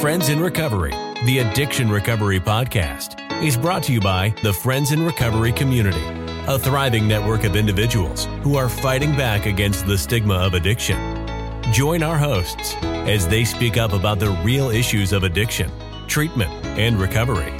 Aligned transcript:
Friends 0.00 0.28
in 0.28 0.38
Recovery, 0.38 0.92
the 1.26 1.40
Addiction 1.40 1.90
Recovery 1.90 2.38
Podcast, 2.38 3.20
is 3.42 3.56
brought 3.56 3.82
to 3.82 3.92
you 3.92 4.00
by 4.00 4.32
the 4.44 4.52
Friends 4.52 4.92
in 4.92 5.04
Recovery 5.04 5.50
community, 5.50 6.04
a 6.46 6.56
thriving 6.56 7.08
network 7.08 7.42
of 7.42 7.56
individuals 7.56 8.26
who 8.44 8.56
are 8.56 8.68
fighting 8.68 9.16
back 9.16 9.46
against 9.46 9.88
the 9.88 9.98
stigma 9.98 10.34
of 10.34 10.54
addiction. 10.54 11.26
Join 11.72 12.04
our 12.04 12.16
hosts 12.16 12.76
as 12.82 13.26
they 13.26 13.44
speak 13.44 13.76
up 13.76 13.92
about 13.92 14.20
the 14.20 14.30
real 14.44 14.70
issues 14.70 15.12
of 15.12 15.24
addiction, 15.24 15.68
treatment, 16.06 16.52
and 16.78 17.00
recovery. 17.00 17.52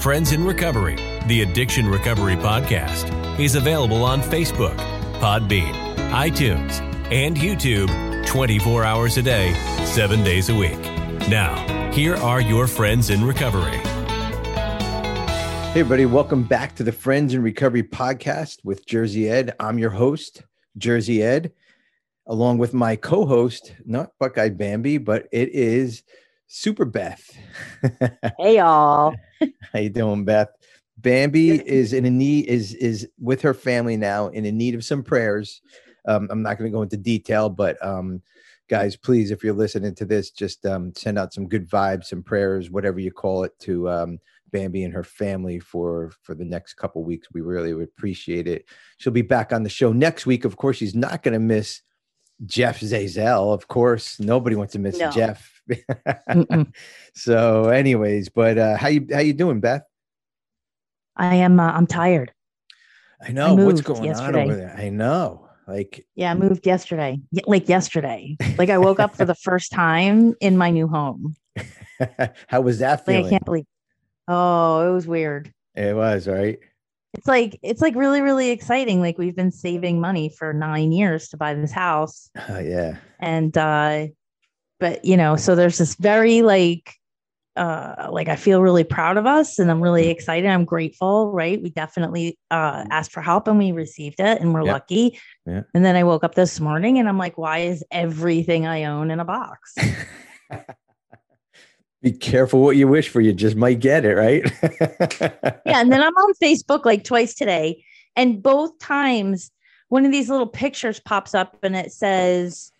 Friends 0.00 0.32
in 0.32 0.44
Recovery, 0.44 0.96
the 1.28 1.42
Addiction 1.42 1.86
Recovery 1.86 2.34
Podcast, 2.34 3.38
is 3.38 3.54
available 3.54 4.02
on 4.02 4.22
Facebook, 4.22 4.76
Podbean, 5.20 5.72
iTunes, 6.10 6.80
and 7.12 7.36
YouTube 7.36 8.26
24 8.26 8.84
hours 8.84 9.16
a 9.18 9.22
day, 9.22 9.54
7 9.84 10.24
days 10.24 10.48
a 10.48 10.54
week. 10.54 10.89
Now, 11.28 11.90
here 11.92 12.16
are 12.16 12.40
your 12.40 12.66
friends 12.66 13.10
in 13.10 13.24
recovery. 13.24 13.78
Hey, 15.72 15.80
everybody, 15.80 16.06
welcome 16.06 16.42
back 16.42 16.74
to 16.76 16.82
the 16.82 16.90
Friends 16.90 17.34
in 17.34 17.42
Recovery 17.42 17.82
podcast 17.82 18.64
with 18.64 18.86
Jersey 18.86 19.28
Ed. 19.28 19.54
I'm 19.60 19.78
your 19.78 19.90
host, 19.90 20.42
Jersey 20.78 21.22
Ed, 21.22 21.52
along 22.26 22.58
with 22.58 22.74
my 22.74 22.96
co 22.96 23.26
host, 23.26 23.74
not 23.84 24.10
Buckeye 24.18 24.48
Bambi, 24.48 24.98
but 24.98 25.28
it 25.30 25.50
is 25.50 26.02
Super 26.48 26.84
Beth. 26.84 27.30
hey, 28.38 28.56
y'all. 28.56 29.14
How 29.72 29.78
you 29.78 29.90
doing, 29.90 30.24
Beth? 30.24 30.48
Bambi 30.98 31.50
is 31.50 31.92
in 31.92 32.04
a 32.04 32.10
need 32.10 32.46
is 32.46 32.74
is 32.74 33.08
with 33.18 33.42
her 33.42 33.54
family 33.54 33.96
now 33.96 34.26
and 34.26 34.38
in 34.38 34.46
a 34.46 34.52
need 34.52 34.74
of 34.74 34.84
some 34.84 35.02
prayers. 35.02 35.62
Um, 36.06 36.28
I'm 36.30 36.42
not 36.42 36.58
going 36.58 36.70
to 36.70 36.76
go 36.76 36.82
into 36.82 36.96
detail, 36.96 37.48
but 37.48 37.84
um, 37.84 38.22
guys, 38.70 38.94
please, 38.94 39.32
if 39.32 39.42
you're 39.42 39.52
listening 39.52 39.96
to 39.96 40.04
this, 40.04 40.30
just 40.30 40.64
um, 40.64 40.92
send 40.94 41.18
out 41.18 41.34
some 41.34 41.48
good 41.48 41.68
vibes, 41.68 42.04
some 42.04 42.22
prayers, 42.22 42.70
whatever 42.70 43.00
you 43.00 43.10
call 43.10 43.42
it, 43.42 43.52
to 43.58 43.90
um, 43.90 44.18
Bambi 44.52 44.84
and 44.84 44.94
her 44.94 45.02
family 45.02 45.58
for 45.58 46.12
for 46.22 46.34
the 46.34 46.44
next 46.44 46.74
couple 46.74 47.02
weeks. 47.02 47.28
We 47.32 47.40
really 47.40 47.74
would 47.74 47.88
appreciate 47.88 48.46
it. 48.46 48.64
She'll 48.98 49.12
be 49.12 49.22
back 49.22 49.52
on 49.52 49.64
the 49.64 49.68
show 49.68 49.92
next 49.92 50.24
week. 50.24 50.44
Of 50.44 50.56
course, 50.56 50.76
she's 50.76 50.94
not 50.94 51.24
going 51.24 51.34
to 51.34 51.40
miss 51.40 51.82
Jeff 52.46 52.80
Zazel. 52.80 53.52
Of 53.52 53.66
course, 53.66 54.20
nobody 54.20 54.54
wants 54.56 54.72
to 54.74 54.78
miss 54.78 54.98
no. 54.98 55.10
Jeff. 55.10 55.62
so, 57.14 57.68
anyways, 57.68 58.28
but 58.28 58.56
uh, 58.56 58.76
how 58.76 58.88
you 58.88 59.06
how 59.12 59.20
you 59.20 59.32
doing, 59.32 59.60
Beth? 59.60 59.82
I 61.16 61.34
am. 61.36 61.58
Uh, 61.58 61.72
I'm 61.72 61.88
tired. 61.88 62.32
I 63.20 63.32
know 63.32 63.58
I 63.58 63.64
what's 63.64 63.82
going 63.82 64.04
yesterday. 64.04 64.42
on 64.42 64.50
over 64.50 64.56
there. 64.56 64.74
I 64.78 64.88
know. 64.88 65.49
Like, 65.70 66.04
yeah, 66.16 66.32
I 66.32 66.34
moved 66.34 66.66
yesterday. 66.66 67.20
Like 67.46 67.68
yesterday. 67.68 68.36
Like 68.58 68.70
I 68.70 68.78
woke 68.78 68.98
up 68.98 69.14
for 69.14 69.24
the 69.24 69.34
first 69.42 69.70
time 69.70 70.34
in 70.40 70.56
my 70.56 70.70
new 70.70 70.88
home. 70.88 71.36
How 72.48 72.60
was 72.60 72.80
that 72.80 73.06
feeling? 73.06 73.22
Like, 73.22 73.28
I 73.28 73.30
can't 73.30 73.44
believe. 73.44 73.66
Oh, 74.26 74.88
it 74.88 74.92
was 74.92 75.06
weird. 75.06 75.52
It 75.74 75.94
was 75.94 76.26
right. 76.26 76.58
It's 77.14 77.26
like 77.26 77.58
it's 77.62 77.82
like 77.82 77.94
really 77.94 78.20
really 78.20 78.50
exciting. 78.50 79.00
Like 79.00 79.18
we've 79.18 79.34
been 79.34 79.50
saving 79.50 80.00
money 80.00 80.28
for 80.28 80.52
nine 80.52 80.92
years 80.92 81.28
to 81.28 81.36
buy 81.36 81.54
this 81.54 81.72
house. 81.72 82.30
Oh 82.48 82.58
yeah. 82.58 82.96
And 83.18 83.56
uh, 83.56 84.08
but 84.78 85.04
you 85.04 85.16
know, 85.16 85.36
so 85.36 85.54
there's 85.54 85.78
this 85.78 85.94
very 85.96 86.42
like 86.42 86.94
uh, 87.56 88.08
like 88.10 88.28
I 88.28 88.36
feel 88.36 88.62
really 88.62 88.84
proud 88.84 89.16
of 89.16 89.26
us 89.26 89.58
and 89.58 89.70
I'm 89.70 89.82
really 89.82 90.02
mm-hmm. 90.04 90.10
excited. 90.12 90.48
I'm 90.48 90.64
grateful, 90.64 91.32
right? 91.32 91.60
We 91.60 91.70
definitely 91.70 92.38
uh, 92.50 92.84
asked 92.90 93.12
for 93.12 93.20
help 93.22 93.48
and 93.48 93.58
we 93.58 93.72
received 93.72 94.20
it 94.20 94.40
and 94.40 94.54
we're 94.54 94.64
yep. 94.64 94.72
lucky. 94.72 95.18
Yeah. 95.46 95.62
And 95.74 95.84
then 95.84 95.96
I 95.96 96.04
woke 96.04 96.24
up 96.24 96.34
this 96.34 96.60
morning 96.60 96.98
and 96.98 97.08
I'm 97.08 97.18
like, 97.18 97.36
why 97.36 97.58
is 97.58 97.84
everything 97.90 98.66
I 98.66 98.84
own 98.84 99.10
in 99.10 99.20
a 99.20 99.24
box? 99.24 99.74
Be 102.02 102.12
careful 102.12 102.62
what 102.62 102.76
you 102.76 102.88
wish 102.88 103.08
for. 103.08 103.20
You 103.20 103.34
just 103.34 103.56
might 103.56 103.80
get 103.80 104.06
it, 104.06 104.14
right? 104.14 104.42
yeah. 105.66 105.80
And 105.80 105.92
then 105.92 106.02
I'm 106.02 106.14
on 106.14 106.34
Facebook 106.42 106.86
like 106.86 107.04
twice 107.04 107.34
today. 107.34 107.84
And 108.16 108.42
both 108.42 108.78
times, 108.78 109.50
one 109.88 110.06
of 110.06 110.12
these 110.12 110.30
little 110.30 110.46
pictures 110.46 110.98
pops 111.00 111.34
up 111.34 111.58
and 111.62 111.76
it 111.76 111.92
says, 111.92 112.72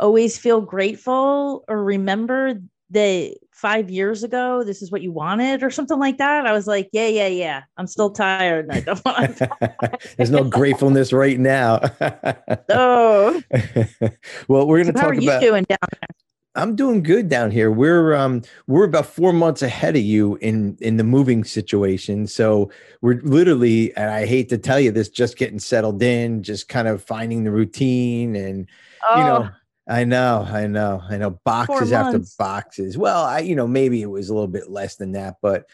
always 0.00 0.38
feel 0.38 0.60
grateful 0.60 1.64
or 1.68 1.84
remember 1.84 2.60
that 2.90 3.36
five 3.64 3.88
years 3.88 4.22
ago 4.22 4.62
this 4.62 4.82
is 4.82 4.90
what 4.92 5.00
you 5.00 5.10
wanted 5.10 5.62
or 5.62 5.70
something 5.70 5.98
like 5.98 6.18
that 6.18 6.46
i 6.46 6.52
was 6.52 6.66
like 6.66 6.86
yeah 6.92 7.06
yeah 7.06 7.28
yeah 7.28 7.62
i'm 7.78 7.86
still 7.86 8.10
tired 8.10 8.68
I 8.70 8.80
don't 8.80 9.02
want 9.06 9.40
there's 10.18 10.30
no 10.30 10.44
gratefulness 10.44 11.14
right 11.14 11.38
now 11.38 11.80
oh 12.68 13.40
well 14.48 14.66
we're 14.66 14.82
going 14.82 14.92
to 14.92 14.98
so 14.98 15.02
talk 15.02 15.02
how 15.04 15.08
are 15.08 15.14
you 15.14 15.30
about 15.30 15.40
doing 15.40 15.64
down 15.66 15.78
there? 15.80 16.08
I'm 16.56 16.76
doing 16.76 17.02
good 17.02 17.28
down 17.28 17.50
here. 17.50 17.72
We're 17.72 18.14
um 18.14 18.42
we're 18.68 18.84
about 18.84 19.06
four 19.06 19.32
months 19.32 19.62
ahead 19.62 19.96
of 19.96 20.02
you 20.02 20.36
in 20.36 20.76
in 20.80 20.98
the 20.98 21.02
moving 21.02 21.42
situation. 21.42 22.28
So 22.28 22.70
we're 23.00 23.20
literally, 23.22 23.92
and 23.96 24.08
I 24.10 24.24
hate 24.24 24.50
to 24.50 24.58
tell 24.58 24.78
you 24.78 24.92
this, 24.92 25.08
just 25.08 25.36
getting 25.36 25.58
settled 25.58 26.00
in, 26.00 26.44
just 26.44 26.68
kind 26.68 26.86
of 26.86 27.02
finding 27.02 27.42
the 27.42 27.50
routine 27.50 28.36
and 28.36 28.68
oh. 29.08 29.18
you 29.18 29.24
know 29.24 29.50
I 29.86 30.04
know, 30.04 30.46
I 30.48 30.66
know, 30.66 31.02
I 31.08 31.18
know. 31.18 31.38
Boxes 31.44 31.92
after 31.92 32.20
boxes. 32.38 32.96
Well, 32.96 33.22
I, 33.22 33.40
you 33.40 33.54
know, 33.54 33.66
maybe 33.66 34.00
it 34.00 34.06
was 34.06 34.30
a 34.30 34.34
little 34.34 34.48
bit 34.48 34.70
less 34.70 34.96
than 34.96 35.12
that, 35.12 35.36
but 35.42 35.66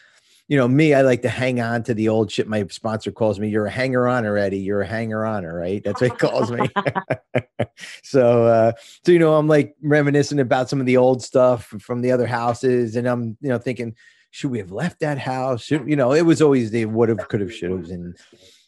you 0.51 0.57
know, 0.57 0.67
me, 0.67 0.93
I 0.93 1.01
like 1.01 1.21
to 1.21 1.29
hang 1.29 1.61
on 1.61 1.81
to 1.83 1.93
the 1.93 2.09
old 2.09 2.29
shit. 2.29 2.45
My 2.45 2.67
sponsor 2.67 3.09
calls 3.13 3.39
me, 3.39 3.47
"You're 3.47 3.67
a 3.67 3.71
hanger 3.71 4.05
on 4.09 4.25
already. 4.25 4.57
You're 4.57 4.81
a 4.81 4.85
hanger 4.85 5.25
on, 5.25 5.45
right?" 5.45 5.81
That's 5.81 6.01
what 6.01 6.11
he 6.11 6.17
calls 6.17 6.51
me. 6.51 6.67
so, 8.03 8.47
uh, 8.47 8.73
so 9.05 9.13
you 9.13 9.19
know, 9.19 9.35
I'm 9.35 9.47
like 9.47 9.75
reminiscing 9.81 10.41
about 10.41 10.67
some 10.67 10.81
of 10.81 10.85
the 10.85 10.97
old 10.97 11.23
stuff 11.23 11.67
from 11.79 12.01
the 12.01 12.11
other 12.11 12.27
houses, 12.27 12.97
and 12.97 13.07
I'm, 13.07 13.37
you 13.39 13.47
know, 13.47 13.59
thinking, 13.59 13.95
should 14.31 14.51
we 14.51 14.57
have 14.57 14.73
left 14.73 14.99
that 14.99 15.17
house? 15.17 15.63
Should 15.63 15.87
you 15.87 15.95
know? 15.95 16.11
It 16.11 16.25
was 16.25 16.41
always 16.41 16.69
the 16.69 16.83
would 16.83 17.07
have, 17.07 17.29
could 17.29 17.39
have, 17.39 17.53
should 17.53 17.71
have, 17.71 17.89
and 17.89 18.17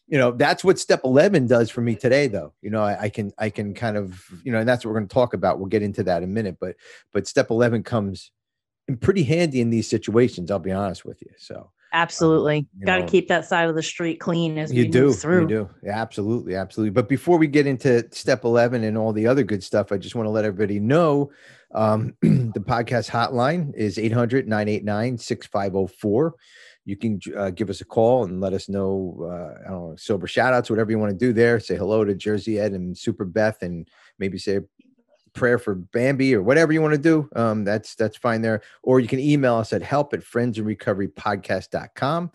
you 0.07 0.17
know 0.17 0.31
that's 0.31 0.63
what 0.63 0.79
step 0.79 1.01
11 1.03 1.47
does 1.47 1.69
for 1.69 1.81
me 1.81 1.95
today 1.95 2.27
though. 2.27 2.53
You 2.61 2.69
know 2.69 2.83
I, 2.83 3.03
I, 3.03 3.09
can 3.09 3.31
i 3.37 3.49
can 3.49 3.73
kind 3.73 3.97
of 3.97 4.23
you 4.43 4.51
know 4.51 4.59
and 4.59 4.67
that's 4.67 4.85
what 4.85 4.91
we're 4.91 4.99
going 4.99 5.07
to 5.07 5.13
talk 5.13 5.33
about. 5.33 5.59
We'll 5.59 5.69
get 5.69 5.83
into 5.83 6.03
that 6.03 6.17
in 6.17 6.29
a 6.29 6.31
minute 6.31 6.57
but 6.59 6.75
but 7.11 7.27
step 7.27 7.49
11 7.49 7.83
comes 7.83 8.31
in 8.87 8.97
pretty 8.97 9.23
handy 9.23 9.61
in 9.61 9.69
these 9.69 9.89
situations 9.89 10.51
i'll 10.51 10.59
be 10.59 10.71
honest 10.71 11.05
with 11.05 11.21
you 11.21 11.29
so 11.37 11.71
absolutely. 11.93 12.57
um, 12.57 12.85
got 12.85 12.97
to 12.97 13.05
keep 13.05 13.29
that 13.29 13.45
side 13.45 13.69
of 13.69 13.75
the 13.75 13.83
street 13.83 14.19
clean 14.19 14.57
as 14.57 14.73
you 14.73 14.89
do 14.89 15.13
through 15.13 15.43
you 15.43 15.47
do. 15.47 15.69
Yeah, 15.83 16.01
absolutely 16.01 16.55
absolutely. 16.55 16.91
But 16.91 17.07
before 17.07 17.37
we 17.37 17.47
get 17.47 17.67
into 17.67 18.05
step 18.11 18.43
11 18.43 18.83
and 18.83 18.97
all 18.97 19.13
the 19.13 19.27
other 19.27 19.43
good 19.43 19.63
stuff 19.63 19.91
i 19.91 19.97
just 19.97 20.15
want 20.15 20.25
to 20.25 20.31
let 20.31 20.45
everybody 20.45 20.79
know 20.79 21.31
um, 21.73 22.15
the 22.21 22.59
podcast 22.59 23.09
hotline 23.09 23.73
is 23.73 23.97
800-989-6504 23.97 26.31
you 26.85 26.97
can 26.97 27.19
uh, 27.37 27.49
give 27.49 27.69
us 27.69 27.81
a 27.81 27.85
call 27.85 28.25
and 28.25 28.41
let 28.41 28.53
us 28.53 28.67
know, 28.67 29.17
uh, 29.21 29.65
I 29.65 29.69
don't 29.69 29.89
know, 29.89 29.95
sober 29.97 30.27
shout 30.27 30.53
outs, 30.53 30.69
whatever 30.69 30.91
you 30.91 30.99
want 30.99 31.11
to 31.11 31.17
do 31.17 31.31
there. 31.31 31.59
Say 31.59 31.77
hello 31.77 32.03
to 32.03 32.13
Jersey 32.13 32.59
Ed 32.59 32.73
and 32.73 32.97
Super 32.97 33.25
Beth 33.25 33.61
and 33.61 33.87
maybe 34.19 34.37
say 34.37 34.57
a 34.57 34.63
prayer 35.33 35.57
for 35.57 35.75
Bambi 35.75 36.35
or 36.35 36.43
whatever 36.43 36.73
you 36.73 36.81
want 36.81 36.93
to 36.93 36.99
do. 36.99 37.29
Um, 37.35 37.63
that's, 37.63 37.95
that's 37.95 38.17
fine 38.17 38.41
there. 38.41 38.61
Or 38.83 38.99
you 38.99 39.07
can 39.07 39.19
email 39.19 39.55
us 39.55 39.71
at 39.71 39.81
help 39.81 40.13
at 40.13 40.21
friendsinrecoverypodcast.com 40.21 42.31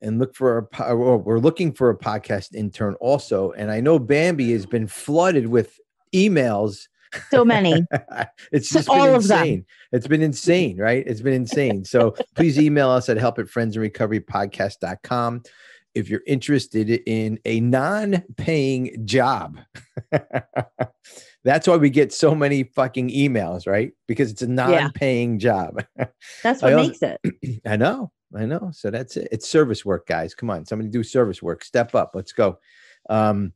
and 0.00 0.18
look 0.18 0.34
for 0.34 0.68
a, 0.80 0.96
we're 0.96 1.38
looking 1.38 1.72
for 1.72 1.90
a 1.90 1.96
podcast 1.96 2.54
intern 2.54 2.94
also. 2.94 3.52
And 3.52 3.70
I 3.70 3.80
know 3.80 3.98
Bambi 3.98 4.52
has 4.52 4.66
been 4.66 4.86
flooded 4.86 5.46
with 5.46 5.78
emails 6.14 6.88
so 7.30 7.44
many. 7.44 7.84
it's 8.52 8.70
just 8.70 8.88
all 8.88 9.06
been 9.06 9.14
insane. 9.16 9.40
Of 9.40 9.46
them. 9.46 9.66
It's 9.92 10.06
been 10.06 10.22
insane, 10.22 10.78
right? 10.78 11.04
It's 11.06 11.20
been 11.20 11.34
insane. 11.34 11.84
So 11.84 12.14
please 12.34 12.58
email 12.58 12.90
us 12.90 13.08
at 13.08 13.16
help 13.16 13.38
at 13.38 13.46
friendsinrecoverypodcast.com 13.46 15.42
if 15.94 16.08
you're 16.08 16.22
interested 16.26 16.90
in 16.90 17.38
a 17.44 17.60
non-paying 17.60 19.06
job. 19.06 19.58
That's 21.44 21.66
why 21.66 21.76
we 21.76 21.90
get 21.90 22.12
so 22.12 22.34
many 22.34 22.62
fucking 22.62 23.10
emails, 23.10 23.66
right? 23.66 23.92
Because 24.06 24.30
it's 24.30 24.42
a 24.42 24.46
non-paying 24.46 25.34
yeah. 25.34 25.38
job. 25.38 25.84
That's 26.42 26.62
what 26.62 26.76
makes 26.76 26.98
it. 27.02 27.20
I 27.66 27.76
know. 27.76 28.12
I 28.34 28.46
know. 28.46 28.70
So 28.72 28.90
that's 28.90 29.16
it. 29.16 29.28
It's 29.30 29.48
service 29.48 29.84
work, 29.84 30.06
guys. 30.06 30.34
Come 30.34 30.50
on, 30.50 30.64
somebody 30.64 30.88
do 30.88 31.02
service 31.02 31.42
work. 31.42 31.64
Step 31.64 31.94
up. 31.94 32.12
Let's 32.14 32.32
go. 32.32 32.58
Um, 33.10 33.52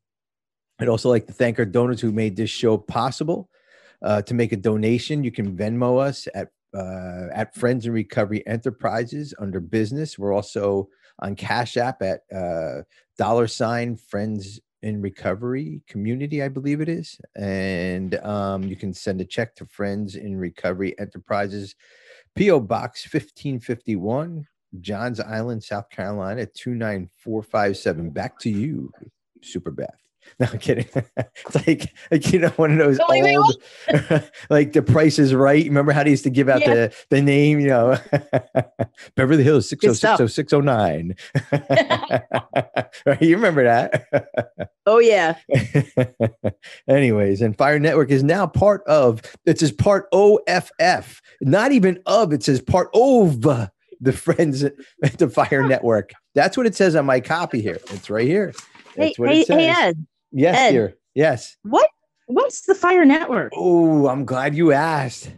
I'd 0.78 0.88
also 0.88 1.08
like 1.08 1.26
to 1.26 1.32
thank 1.32 1.58
our 1.58 1.64
donors 1.64 2.00
who 2.00 2.12
made 2.12 2.36
this 2.36 2.50
show 2.50 2.76
possible. 2.76 3.48
Uh, 4.02 4.20
to 4.22 4.34
make 4.34 4.52
a 4.52 4.56
donation, 4.56 5.24
you 5.24 5.32
can 5.32 5.56
Venmo 5.56 5.98
us 5.98 6.28
at 6.34 6.48
uh, 6.74 7.28
at 7.32 7.54
Friends 7.54 7.86
in 7.86 7.92
Recovery 7.92 8.46
Enterprises 8.46 9.32
under 9.38 9.60
business. 9.60 10.18
We're 10.18 10.34
also 10.34 10.88
on 11.20 11.34
Cash 11.34 11.78
App 11.78 12.02
at 12.02 12.20
uh, 12.34 12.82
dollar 13.16 13.46
sign 13.46 13.96
Friends 13.96 14.60
in 14.82 15.00
Recovery 15.00 15.80
Community, 15.86 16.42
I 16.42 16.48
believe 16.48 16.80
it 16.80 16.88
is. 16.88 17.18
And 17.34 18.14
um, 18.16 18.62
you 18.64 18.76
can 18.76 18.92
send 18.92 19.20
a 19.20 19.24
check 19.24 19.54
to 19.56 19.66
Friends 19.66 20.16
in 20.16 20.36
Recovery 20.36 20.98
Enterprises, 20.98 21.74
P.O. 22.34 22.60
Box 22.60 23.02
1551, 23.04 24.46
Johns 24.80 25.20
Island, 25.20 25.64
South 25.64 25.88
Carolina, 25.88 26.44
29457. 26.46 28.10
Back 28.10 28.38
to 28.40 28.50
you, 28.50 28.92
Super 29.42 29.70
Beth. 29.70 30.05
No, 30.38 30.46
I'm 30.52 30.58
kidding. 30.58 30.86
it's 31.16 31.66
like, 31.66 31.94
like 32.10 32.30
you 32.30 32.40
know, 32.40 32.50
one 32.50 32.72
of 32.72 32.78
those 32.78 32.98
old, 33.00 33.62
like 34.50 34.74
the 34.74 34.82
Price 34.82 35.18
is 35.18 35.34
Right. 35.34 35.64
Remember 35.64 35.92
how 35.92 36.04
they 36.04 36.10
used 36.10 36.24
to 36.24 36.30
give 36.30 36.50
out 36.50 36.60
yeah. 36.60 36.74
the 36.74 36.94
the 37.08 37.22
name? 37.22 37.58
You 37.58 37.68
know, 37.68 37.98
Beverly 39.14 39.42
Hills 39.42 39.68
six 39.68 39.82
oh 39.86 39.94
six 39.94 40.20
oh 40.20 40.26
six 40.26 40.52
oh 40.52 40.60
nine. 40.60 41.16
You 43.20 43.36
remember 43.36 43.64
that? 43.64 44.08
oh 44.84 44.98
yeah. 44.98 45.36
Anyways, 46.88 47.40
and 47.40 47.56
Fire 47.56 47.78
Network 47.78 48.10
is 48.10 48.22
now 48.22 48.46
part 48.46 48.82
of. 48.86 49.22
It 49.46 49.58
says 49.58 49.72
part 49.72 50.06
OFF, 50.12 51.22
not 51.40 51.72
even 51.72 52.02
of. 52.04 52.34
It 52.34 52.42
says 52.42 52.60
part 52.60 52.90
of 52.92 53.40
the 54.00 54.12
Friends 54.12 54.64
at 54.64 54.74
the 55.18 55.28
Fire 55.28 55.66
Network. 55.66 56.12
That's 56.34 56.56
what 56.56 56.66
it 56.66 56.74
says 56.74 56.94
on 56.94 57.06
my 57.06 57.20
copy 57.20 57.60
here. 57.60 57.78
It's 57.90 58.10
right 58.10 58.26
here. 58.26 58.52
That's 58.96 59.16
hey, 59.16 59.44
hey, 59.44 59.44
hey, 59.44 59.68
Ed. 59.68 60.06
Yes, 60.32 60.56
Ed, 60.56 60.72
dear. 60.72 60.94
Yes. 61.14 61.56
What? 61.62 61.88
What's 62.28 62.62
the 62.62 62.74
Fire 62.74 63.04
Network? 63.04 63.52
Oh, 63.54 64.08
I'm 64.08 64.24
glad 64.24 64.56
you 64.56 64.72
asked. 64.72 65.30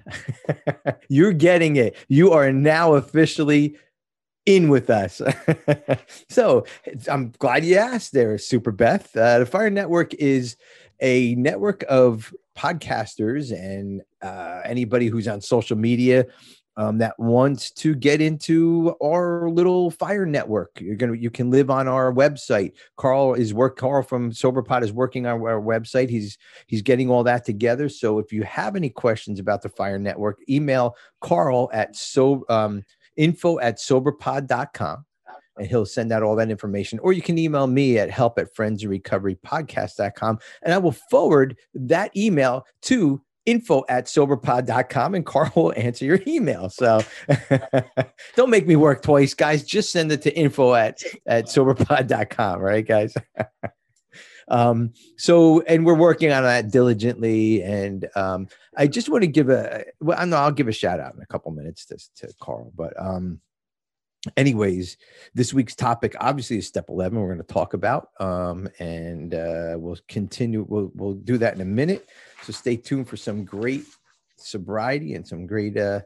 You're 1.10 1.34
getting 1.34 1.76
it. 1.76 1.94
You 2.08 2.32
are 2.32 2.50
now 2.50 2.94
officially 2.94 3.76
in 4.46 4.70
with 4.70 4.88
us. 4.88 5.20
so 6.30 6.64
I'm 7.06 7.32
glad 7.38 7.66
you 7.66 7.76
asked 7.76 8.12
there, 8.12 8.38
Super 8.38 8.72
Beth. 8.72 9.14
Uh, 9.14 9.40
the 9.40 9.46
Fire 9.46 9.68
Network 9.68 10.14
is 10.14 10.56
a 11.00 11.34
network 11.34 11.84
of 11.90 12.32
podcasters 12.56 13.52
and 13.52 14.00
uh, 14.22 14.62
anybody 14.64 15.08
who's 15.08 15.28
on 15.28 15.42
social 15.42 15.76
media 15.76 16.24
um, 16.78 16.96
that 16.98 17.18
wants 17.18 17.72
to 17.72 17.94
get 17.96 18.20
into 18.20 18.94
our 19.02 19.50
little 19.50 19.90
fire 19.90 20.24
network. 20.24 20.80
You're 20.80 20.94
gonna 20.94 21.16
you 21.16 21.28
can 21.28 21.50
live 21.50 21.70
on 21.70 21.88
our 21.88 22.12
website. 22.12 22.72
Carl 22.96 23.34
is 23.34 23.52
work. 23.52 23.76
Carl 23.76 24.04
from 24.04 24.30
SoberPod 24.30 24.82
is 24.82 24.92
working 24.92 25.26
on 25.26 25.40
our 25.42 25.60
website. 25.60 26.08
He's 26.08 26.38
he's 26.68 26.82
getting 26.82 27.10
all 27.10 27.24
that 27.24 27.44
together. 27.44 27.88
So 27.88 28.20
if 28.20 28.32
you 28.32 28.44
have 28.44 28.76
any 28.76 28.90
questions 28.90 29.40
about 29.40 29.60
the 29.62 29.68
fire 29.68 29.98
network, 29.98 30.38
email 30.48 30.94
Carl 31.20 31.68
at 31.72 31.96
so 31.96 32.44
um, 32.48 32.84
info 33.16 33.58
at 33.58 33.78
soberpod.com 33.78 35.04
and 35.58 35.66
he'll 35.66 35.84
send 35.84 36.12
out 36.12 36.22
all 36.22 36.36
that 36.36 36.50
information. 36.50 37.00
Or 37.00 37.12
you 37.12 37.22
can 37.22 37.38
email 37.38 37.66
me 37.66 37.98
at 37.98 38.08
help 38.08 38.38
at 38.38 38.54
friendsinrecoverypodcast.com 38.54 40.38
and 40.62 40.72
I 40.72 40.78
will 40.78 40.92
forward 40.92 41.56
that 41.74 42.16
email 42.16 42.64
to 42.82 43.20
info 43.48 43.82
at 43.88 44.04
soberpod.com 44.04 45.14
and 45.14 45.24
Carl 45.24 45.50
will 45.56 45.72
answer 45.76 46.04
your 46.04 46.20
email. 46.26 46.68
So 46.68 47.00
don't 48.36 48.50
make 48.50 48.66
me 48.66 48.76
work 48.76 49.02
twice, 49.02 49.32
guys. 49.32 49.64
Just 49.64 49.90
send 49.90 50.12
it 50.12 50.22
to 50.22 50.36
info 50.36 50.74
at, 50.74 51.00
at 51.26 51.46
soberpod.com, 51.46 52.60
right, 52.60 52.86
guys? 52.86 53.14
um, 54.48 54.92
so, 55.16 55.62
and 55.62 55.86
we're 55.86 55.94
working 55.94 56.30
on 56.30 56.42
that 56.42 56.70
diligently. 56.70 57.62
And 57.62 58.06
um, 58.14 58.48
I 58.76 58.86
just 58.86 59.08
want 59.08 59.22
to 59.22 59.28
give 59.28 59.48
a, 59.48 59.84
well, 60.00 60.18
I 60.20 60.26
know 60.26 60.36
I'll 60.36 60.52
give 60.52 60.68
a 60.68 60.72
shout 60.72 61.00
out 61.00 61.14
in 61.14 61.22
a 61.22 61.26
couple 61.26 61.50
minutes 61.52 61.86
to, 61.86 61.96
to 62.16 62.34
Carl, 62.40 62.70
but 62.76 62.92
um, 63.00 63.40
anyways, 64.36 64.96
this 65.34 65.52
week's 65.52 65.74
topic 65.74 66.14
obviously 66.20 66.58
is 66.58 66.66
step 66.66 66.88
11 66.88 67.18
we're 67.18 67.26
going 67.26 67.38
to 67.38 67.52
talk 67.52 67.74
about. 67.74 68.10
Um, 68.20 68.68
and 68.78 69.34
uh, 69.34 69.74
we'll 69.76 69.98
continue, 70.08 70.64
we'll, 70.68 70.90
we'll 70.94 71.14
do 71.14 71.38
that 71.38 71.54
in 71.54 71.60
a 71.60 71.66
minute. 71.66 72.08
So 72.42 72.52
stay 72.52 72.76
tuned 72.76 73.08
for 73.08 73.16
some 73.16 73.44
great 73.44 73.84
sobriety 74.36 75.14
and 75.14 75.26
some 75.26 75.46
great 75.46 75.76
uh 75.76 76.00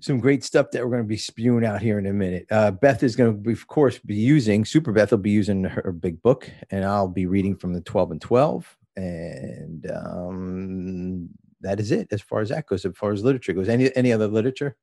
some 0.00 0.18
great 0.18 0.44
stuff 0.44 0.70
that 0.72 0.82
we're 0.82 0.90
going 0.90 1.02
to 1.02 1.08
be 1.08 1.16
spewing 1.16 1.64
out 1.64 1.80
here 1.80 1.98
in 1.98 2.06
a 2.06 2.12
minute. 2.12 2.46
Uh, 2.50 2.70
Beth 2.70 3.02
is 3.02 3.16
going 3.16 3.32
to, 3.32 3.38
be, 3.38 3.52
of 3.52 3.66
course, 3.66 3.98
be 4.00 4.16
using 4.16 4.64
Super 4.64 4.92
Beth 4.92 5.12
will 5.12 5.18
be 5.18 5.30
using 5.30 5.64
her 5.64 5.92
big 5.92 6.20
book, 6.20 6.50
and 6.70 6.84
I'll 6.84 7.08
be 7.08 7.26
reading 7.26 7.56
from 7.56 7.72
the 7.72 7.80
12 7.80 8.10
and 8.10 8.20
12. 8.20 8.76
And 8.96 9.90
um, 9.90 11.28
that 11.60 11.80
is 11.80 11.90
it 11.90 12.08
as 12.10 12.20
far 12.20 12.40
as 12.40 12.50
that 12.50 12.66
goes. 12.66 12.84
As 12.84 12.96
far 12.96 13.12
as 13.12 13.24
literature 13.24 13.52
goes, 13.52 13.68
any 13.68 13.94
any 13.96 14.12
other 14.12 14.28
literature? 14.28 14.76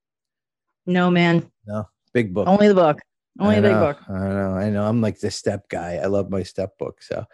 No, 0.86 1.12
man. 1.12 1.50
No, 1.66 1.88
big 2.14 2.34
book. 2.34 2.48
Only 2.48 2.68
the 2.68 2.76
book. 2.76 3.00
Only 3.40 3.58
a 3.58 3.62
big 3.62 3.74
book. 3.74 3.98
I 4.10 4.14
know. 4.14 4.54
I 4.56 4.70
know. 4.70 4.86
I'm 4.86 5.02
like 5.02 5.20
the 5.20 5.32
step 5.32 5.70
guy. 5.70 6.00
I 6.04 6.08
love 6.08 6.30
my 6.30 6.44
step 6.44 6.78
book. 6.78 7.02
So, 7.02 7.26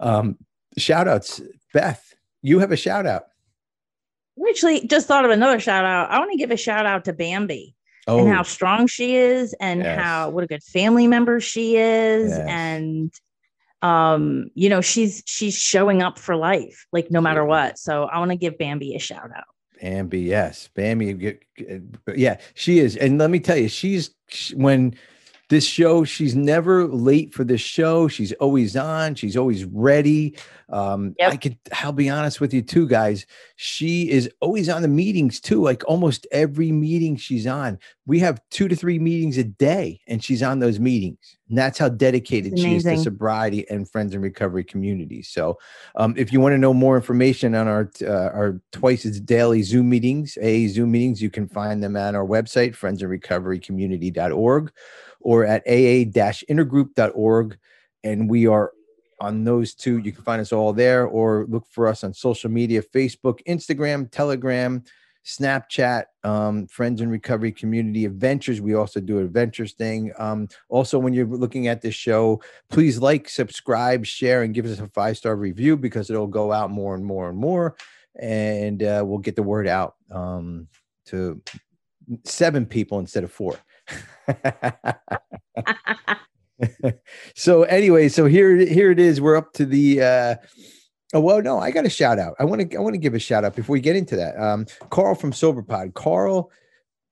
um, 0.00 0.36
shout 0.76 1.08
outs, 1.08 1.40
Beth 1.72 2.16
you 2.46 2.60
have 2.60 2.70
a 2.70 2.76
shout 2.76 3.06
out. 3.06 3.24
I 4.38 4.48
actually 4.50 4.86
just 4.86 5.08
thought 5.08 5.24
of 5.24 5.32
another 5.32 5.58
shout 5.58 5.84
out. 5.84 6.10
I 6.10 6.20
want 6.20 6.30
to 6.30 6.38
give 6.38 6.52
a 6.52 6.56
shout 6.56 6.86
out 6.86 7.06
to 7.06 7.12
Bambi 7.12 7.74
oh. 8.06 8.20
and 8.20 8.28
how 8.28 8.44
strong 8.44 8.86
she 8.86 9.16
is 9.16 9.52
and 9.60 9.82
yes. 9.82 9.98
how 9.98 10.30
what 10.30 10.44
a 10.44 10.46
good 10.46 10.62
family 10.62 11.08
member 11.08 11.40
she 11.40 11.76
is 11.76 12.30
yes. 12.30 12.46
and 12.48 13.12
um 13.82 14.48
you 14.54 14.68
know 14.68 14.80
she's 14.80 15.22
she's 15.26 15.54
showing 15.54 16.02
up 16.02 16.18
for 16.18 16.34
life 16.34 16.86
like 16.92 17.10
no 17.10 17.20
matter 17.20 17.44
what 17.44 17.78
so 17.78 18.04
i 18.04 18.18
want 18.18 18.30
to 18.30 18.36
give 18.36 18.56
bambi 18.56 18.94
a 18.94 18.98
shout 18.98 19.30
out 19.36 19.44
bambi 19.80 20.20
yes 20.20 20.68
bambi 20.74 21.38
yeah 22.14 22.38
she 22.54 22.78
is. 22.78 22.96
And 22.96 23.18
let 23.18 23.30
me 23.30 23.40
tell 23.40 23.56
you 23.56 23.68
she's 23.68 24.10
when 24.54 24.94
this 25.48 25.64
show 25.64 26.04
she's 26.04 26.34
never 26.34 26.86
late 26.86 27.32
for 27.32 27.44
this 27.44 27.60
show. 27.60 28.08
She's 28.08 28.32
always 28.34 28.76
on. 28.76 29.14
She's 29.14 29.36
always 29.36 29.64
ready. 29.64 30.36
Um 30.68 31.14
yep. 31.18 31.32
i 31.32 31.36
could 31.36 31.56
i'll 31.72 31.92
be 31.92 32.10
honest 32.10 32.40
with 32.40 32.52
you 32.52 32.62
too 32.62 32.88
guys. 32.88 33.26
She 33.56 34.10
is 34.10 34.28
always 34.40 34.68
on 34.68 34.82
the 34.82 34.88
meetings 34.88 35.40
too 35.40 35.62
like 35.62 35.84
almost 35.86 36.26
every 36.32 36.72
meeting 36.72 37.16
she's 37.16 37.46
on 37.46 37.78
we 38.06 38.20
have 38.20 38.40
two 38.50 38.68
to 38.68 38.76
three 38.76 38.98
meetings 38.98 39.36
a 39.36 39.44
day 39.44 40.00
and 40.06 40.22
she's 40.22 40.42
on 40.42 40.60
those 40.60 40.78
meetings 40.78 41.36
and 41.48 41.58
that's 41.58 41.78
how 41.78 41.88
dedicated 41.88 42.58
she 42.58 42.76
is 42.76 42.84
to 42.84 42.96
sobriety 42.98 43.68
and 43.68 43.90
Friends 43.90 44.14
in 44.14 44.20
Recovery 44.20 44.64
community 44.64 45.22
so 45.22 45.58
um, 45.96 46.14
if 46.16 46.32
you 46.32 46.40
want 46.40 46.52
to 46.52 46.58
know 46.58 46.74
more 46.74 46.96
information 46.96 47.54
on 47.54 47.68
our 47.68 47.90
uh, 48.02 48.30
our 48.32 48.60
twice 48.72 49.04
a 49.04 49.20
daily 49.20 49.62
zoom 49.62 49.88
meetings 49.88 50.38
a 50.40 50.68
zoom 50.68 50.92
meetings 50.92 51.20
you 51.20 51.30
can 51.30 51.48
find 51.48 51.82
them 51.82 51.96
at 51.96 52.14
our 52.14 52.26
website 52.26 52.76
friendsinrecoverycommunity.org 52.76 54.72
or 55.26 55.44
at 55.44 55.62
aa-intergroup.org. 55.66 57.58
And 58.04 58.30
we 58.30 58.46
are 58.46 58.72
on 59.20 59.42
those 59.42 59.74
two. 59.74 59.98
You 59.98 60.12
can 60.12 60.22
find 60.22 60.40
us 60.40 60.52
all 60.52 60.72
there 60.72 61.04
or 61.06 61.46
look 61.48 61.66
for 61.68 61.88
us 61.88 62.04
on 62.04 62.14
social 62.14 62.48
media 62.48 62.80
Facebook, 62.80 63.40
Instagram, 63.48 64.08
Telegram, 64.10 64.84
Snapchat, 65.26 66.04
um, 66.22 66.66
Friends 66.68 67.00
in 67.00 67.10
Recovery 67.10 67.50
Community 67.50 68.04
Adventures. 68.04 68.60
We 68.60 68.74
also 68.74 69.00
do 69.00 69.18
adventures 69.18 69.72
thing. 69.72 70.12
Um, 70.18 70.48
also, 70.68 71.00
when 71.00 71.12
you're 71.12 71.26
looking 71.26 71.66
at 71.66 71.82
this 71.82 71.96
show, 71.96 72.40
please 72.70 73.00
like, 73.00 73.28
subscribe, 73.28 74.06
share, 74.06 74.42
and 74.42 74.54
give 74.54 74.66
us 74.66 74.78
a 74.78 74.86
five 74.88 75.16
star 75.16 75.34
review 75.34 75.76
because 75.76 76.10
it'll 76.10 76.28
go 76.28 76.52
out 76.52 76.70
more 76.70 76.94
and 76.94 77.04
more 77.04 77.28
and 77.28 77.36
more. 77.36 77.76
And 78.18 78.82
uh, 78.82 79.02
we'll 79.04 79.18
get 79.18 79.34
the 79.34 79.42
word 79.42 79.66
out 79.66 79.96
um, 80.12 80.68
to 81.06 81.42
seven 82.24 82.64
people 82.64 83.00
instead 83.00 83.24
of 83.24 83.32
four. 83.32 83.58
so 87.34 87.64
anyway, 87.64 88.08
so 88.08 88.26
here 88.26 88.56
here 88.56 88.90
it 88.90 88.98
is. 88.98 89.20
We're 89.20 89.36
up 89.36 89.52
to 89.54 89.66
the 89.66 90.02
uh 90.02 90.34
oh 91.16 91.20
well 91.20 91.42
no, 91.42 91.58
I 91.58 91.70
got 91.70 91.86
a 91.86 91.90
shout 91.90 92.18
out. 92.18 92.34
I 92.38 92.44
want 92.44 92.70
to 92.70 92.76
I 92.76 92.80
want 92.80 92.94
to 92.94 92.98
give 92.98 93.14
a 93.14 93.18
shout 93.18 93.44
out 93.44 93.56
before 93.56 93.74
we 93.74 93.80
get 93.80 93.96
into 93.96 94.16
that. 94.16 94.38
Um 94.38 94.66
Carl 94.90 95.14
from 95.14 95.32
SoberPod. 95.32 95.94
Carl 95.94 96.50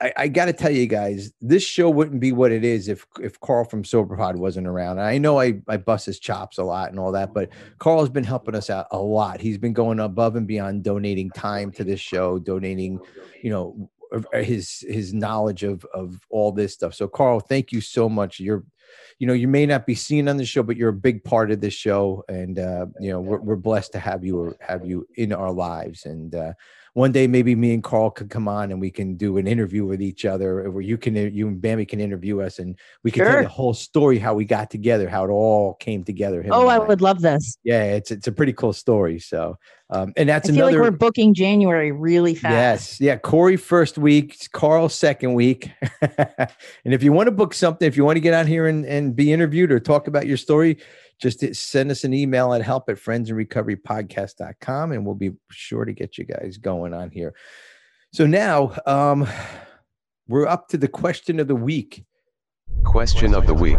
I, 0.01 0.13
I 0.17 0.29
got 0.29 0.47
to 0.47 0.53
tell 0.53 0.71
you 0.71 0.87
guys, 0.87 1.33
this 1.41 1.63
show 1.63 1.89
wouldn't 1.89 2.21
be 2.21 2.33
what 2.33 2.53
it 2.53 2.65
is 2.65 2.89
if 2.89 3.07
if 3.21 3.39
Carl 3.41 3.65
from 3.65 3.85
SoberPod 3.85 4.37
wasn't 4.37 4.67
around. 4.67 4.99
And 4.99 5.07
I 5.07 5.19
know 5.19 5.41
I 5.41 5.61
I 5.69 5.77
bust 5.77 6.07
his 6.07 6.19
chops 6.19 6.59
a 6.59 6.65
lot 6.65 6.91
and 6.91 6.99
all 6.99 7.13
that, 7.13 7.33
but 7.33 7.51
Carl's 7.79 8.11
been 8.11 8.25
helping 8.25 8.55
us 8.55 8.71
out 8.71 8.87
a 8.91 8.99
lot. 8.99 9.41
He's 9.41 9.59
been 9.59 9.73
going 9.73 10.01
above 10.01 10.37
and 10.37 10.47
beyond, 10.47 10.83
donating 10.83 11.31
time 11.31 11.71
to 11.73 11.85
this 11.85 12.01
show, 12.01 12.39
donating, 12.39 13.01
you 13.43 13.51
know, 13.51 13.91
uh, 14.13 14.43
his 14.43 14.85
his 14.89 15.15
knowledge 15.15 15.63
of 15.63 15.85
of 15.95 16.21
all 16.29 16.53
this 16.53 16.75
stuff. 16.75 16.95
So 16.95 17.07
Carl, 17.07 17.41
thank 17.41 17.73
you 17.73 17.81
so 17.81 18.09
much. 18.09 18.41
You're 18.41 18.65
you 19.19 19.27
know, 19.27 19.33
you 19.33 19.49
may 19.49 19.67
not 19.67 19.87
be 19.87 19.95
seen 19.95 20.29
on 20.29 20.37
the 20.37 20.45
show, 20.45 20.63
but 20.63 20.77
you're 20.77 20.89
a 20.91 20.93
big 20.93 21.25
part 21.25 21.51
of 21.51 21.61
this 21.61 21.75
show, 21.75 22.25
and 22.29 22.59
uh, 22.59 22.87
you 23.01 23.11
know, 23.11 23.21
we're, 23.21 23.41
we're 23.41 23.57
blessed 23.57 23.93
to 23.93 23.99
have 23.99 24.25
you 24.25 24.57
have 24.61 24.85
you 24.85 25.07
in 25.17 25.33
our 25.33 25.53
lives. 25.53 26.07
And 26.07 26.35
uh, 26.35 26.53
one 26.95 27.11
day 27.11 27.27
maybe 27.27 27.55
me 27.55 27.75
and 27.75 27.83
Carl 27.83 28.11
could 28.11 28.31
come 28.31 28.49
on 28.49 28.71
and 28.71 28.81
we 28.81 28.91
can 28.91 29.17
do 29.17 29.37
an 29.37 29.47
interview 29.47 29.85
with 29.85 30.01
each 30.01 30.25
other 30.25 30.71
where 30.71 30.83
you 30.83 30.97
can 30.97 31.15
you 31.15 31.49
and 31.49 31.61
Bambi 31.61 31.85
can 31.85 32.01
interview 32.01 32.41
us 32.41 32.61
and 32.61 32.79
we 33.03 33.11
can 33.11 33.25
sure. 33.25 33.33
tell 33.33 33.43
the 33.43 33.49
whole 33.49 33.75
story 33.75 34.19
how 34.19 34.33
we 34.33 34.45
got 34.45 34.71
together, 34.71 35.09
how 35.09 35.25
it 35.25 35.31
all 35.31 35.75
came 35.75 36.05
together. 36.05 36.45
Oh, 36.51 36.69
I, 36.69 36.77
I 36.77 36.79
would 36.79 37.01
love 37.03 37.21
this. 37.21 37.59
Yeah, 37.65 37.83
it's 37.83 38.11
it's 38.11 38.29
a 38.29 38.33
pretty 38.33 38.53
cool 38.53 38.73
story. 38.73 39.19
So 39.19 39.59
um, 39.91 40.13
and 40.17 40.29
that's 40.29 40.49
I 40.49 40.53
feel 40.53 40.67
another. 40.67 40.83
Like 40.83 40.93
we're 40.93 40.97
booking 40.97 41.35
January 41.35 41.93
really 41.93 42.35
fast. 42.35 42.53
Yes, 42.53 43.01
yeah. 43.01 43.17
Corey 43.17 43.57
first 43.57 43.99
week, 43.99 44.49
Carl 44.53 44.89
second 44.89 45.35
week, 45.35 45.71
and 46.01 46.95
if 46.95 47.03
you 47.03 47.13
want 47.13 47.27
to 47.27 47.33
book 47.33 47.55
something, 47.55 47.87
if 47.87 47.97
you 47.97 48.05
want 48.05 48.17
to 48.17 48.21
get 48.21 48.35
out 48.35 48.47
here 48.47 48.67
and, 48.67 48.87
and 48.87 49.15
be 49.15 49.33
interviewed 49.33 49.71
or 49.71 49.79
talk 49.79 50.07
about 50.07 50.27
your 50.27 50.37
story, 50.37 50.79
just 51.19 51.55
send 51.55 51.91
us 51.91 52.05
an 52.05 52.13
email 52.15 52.53
at 52.53 52.63
help 52.63 52.89
at 52.89 52.97
friendsinrecoverypodcast.com 52.97 54.93
and 54.93 55.07
we'll 55.07 55.15
be 55.15 55.33
sure 55.51 55.85
to 55.85 55.93
get 55.93 56.19
you 56.19 56.25
guys 56.25 56.57
going 56.57 56.93
on 56.95 57.11
here. 57.11 57.35
So 58.13 58.27
now 58.27 58.77
um, 58.87 59.27
we're 60.29 60.47
up 60.47 60.69
to 60.69 60.77
the 60.77 60.89
question 60.89 61.41
of 61.41 61.49
the 61.49 61.57
week. 61.57 62.05
Question 62.85 63.35
of 63.35 63.47
the 63.47 63.55
week. 63.55 63.79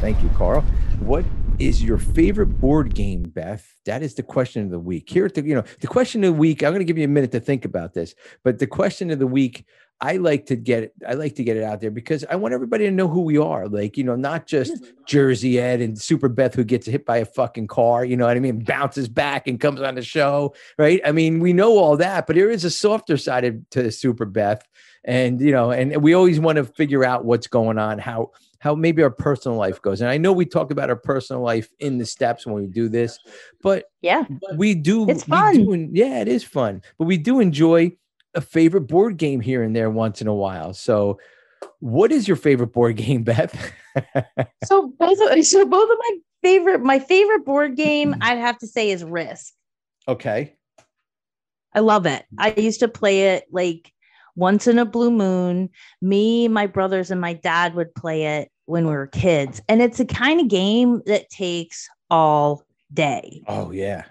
Thank 0.00 0.22
you, 0.22 0.28
Carl. 0.30 0.62
What 1.00 1.24
is 1.58 1.82
your 1.82 1.98
favorite 1.98 2.58
board 2.60 2.94
game, 2.94 3.22
Beth? 3.22 3.66
That 3.84 4.02
is 4.02 4.14
the 4.14 4.22
question 4.22 4.62
of 4.64 4.70
the 4.70 4.78
week. 4.78 5.08
Here 5.08 5.26
at 5.26 5.34
the, 5.34 5.42
you 5.42 5.54
know, 5.54 5.64
the 5.80 5.86
question 5.86 6.24
of 6.24 6.34
the 6.34 6.38
week, 6.38 6.62
I'm 6.62 6.70
going 6.70 6.80
to 6.80 6.84
give 6.84 6.98
you 6.98 7.04
a 7.04 7.08
minute 7.08 7.32
to 7.32 7.40
think 7.40 7.64
about 7.64 7.94
this, 7.94 8.14
but 8.44 8.58
the 8.58 8.66
question 8.66 9.10
of 9.10 9.18
the 9.18 9.26
week, 9.26 9.64
I 10.00 10.18
like 10.18 10.46
to 10.46 10.56
get 10.56 10.82
it, 10.82 10.92
I 11.08 11.14
like 11.14 11.36
to 11.36 11.44
get 11.44 11.56
it 11.56 11.62
out 11.62 11.80
there 11.80 11.90
because 11.90 12.24
I 12.28 12.36
want 12.36 12.52
everybody 12.52 12.84
to 12.84 12.90
know 12.90 13.08
who 13.08 13.22
we 13.22 13.38
are. 13.38 13.66
Like, 13.66 13.96
you 13.96 14.04
know, 14.04 14.16
not 14.16 14.46
just 14.46 14.84
Jersey 15.06 15.58
Ed 15.58 15.80
and 15.80 15.98
Super 15.98 16.28
Beth 16.28 16.54
who 16.54 16.64
gets 16.64 16.86
hit 16.86 17.06
by 17.06 17.18
a 17.18 17.24
fucking 17.24 17.68
car, 17.68 18.04
you 18.04 18.16
know 18.16 18.26
what 18.26 18.36
I 18.36 18.40
mean? 18.40 18.58
Bounces 18.58 19.08
back 19.08 19.46
and 19.48 19.58
comes 19.58 19.80
on 19.80 19.94
the 19.94 20.02
show, 20.02 20.54
right? 20.78 21.00
I 21.04 21.12
mean, 21.12 21.40
we 21.40 21.54
know 21.54 21.78
all 21.78 21.96
that, 21.96 22.26
but 22.26 22.36
there 22.36 22.50
is 22.50 22.64
a 22.64 22.70
softer 22.70 23.16
side 23.16 23.64
to 23.70 23.90
Super 23.90 24.26
Beth. 24.26 24.66
And, 25.04 25.40
you 25.40 25.52
know, 25.52 25.70
and 25.70 26.02
we 26.02 26.14
always 26.14 26.40
want 26.40 26.56
to 26.56 26.64
figure 26.64 27.04
out 27.04 27.24
what's 27.24 27.46
going 27.46 27.78
on, 27.78 27.98
how, 27.98 28.32
how 28.58 28.74
maybe 28.74 29.02
our 29.02 29.10
personal 29.10 29.56
life 29.56 29.80
goes. 29.80 30.00
And 30.00 30.10
I 30.10 30.18
know 30.18 30.32
we 30.32 30.44
talk 30.44 30.70
about 30.72 30.90
our 30.90 30.96
personal 30.96 31.42
life 31.42 31.70
in 31.78 31.98
the 31.98 32.04
steps 32.04 32.44
when 32.44 32.56
we 32.56 32.66
do 32.66 32.88
this, 32.88 33.18
but 33.62 33.84
yeah, 34.02 34.24
we 34.56 34.74
do. 34.74 35.08
It's 35.08 35.22
fun. 35.22 35.64
Do, 35.64 35.88
yeah, 35.92 36.20
it 36.20 36.28
is 36.28 36.42
fun. 36.42 36.82
But 36.98 37.04
we 37.04 37.18
do 37.18 37.38
enjoy 37.38 37.92
a 38.36 38.40
favorite 38.40 38.82
board 38.82 39.16
game 39.16 39.40
here 39.40 39.62
and 39.62 39.74
there 39.74 39.90
once 39.90 40.20
in 40.20 40.28
a 40.28 40.34
while. 40.34 40.72
So, 40.74 41.18
what 41.80 42.12
is 42.12 42.28
your 42.28 42.36
favorite 42.36 42.72
board 42.72 42.96
game, 42.96 43.22
Beth? 43.24 43.72
so 44.64 44.92
both 44.98 45.18
of, 45.20 45.44
so 45.44 45.64
both 45.64 45.90
of 45.90 45.98
my 45.98 46.16
favorite 46.42 46.82
my 46.82 46.98
favorite 46.98 47.44
board 47.44 47.76
game 47.76 48.12
mm-hmm. 48.12 48.22
I'd 48.22 48.38
have 48.38 48.58
to 48.58 48.66
say 48.66 48.90
is 48.90 49.02
Risk. 49.02 49.52
Okay. 50.06 50.54
I 51.74 51.80
love 51.80 52.06
it. 52.06 52.24
I 52.38 52.54
used 52.56 52.80
to 52.80 52.88
play 52.88 53.34
it 53.34 53.44
like 53.50 53.92
once 54.34 54.66
in 54.66 54.78
a 54.78 54.84
blue 54.84 55.10
moon. 55.10 55.68
Me, 56.00 56.48
my 56.48 56.66
brothers, 56.66 57.10
and 57.10 57.20
my 57.20 57.34
dad 57.34 57.74
would 57.74 57.94
play 57.94 58.38
it 58.38 58.50
when 58.66 58.86
we 58.86 58.92
were 58.92 59.08
kids. 59.08 59.60
And 59.68 59.82
it's 59.82 60.00
a 60.00 60.04
kind 60.04 60.40
of 60.40 60.48
game 60.48 61.02
that 61.06 61.28
takes 61.28 61.88
all 62.08 62.62
day. 62.94 63.42
Oh, 63.46 63.72
yeah. 63.72 64.04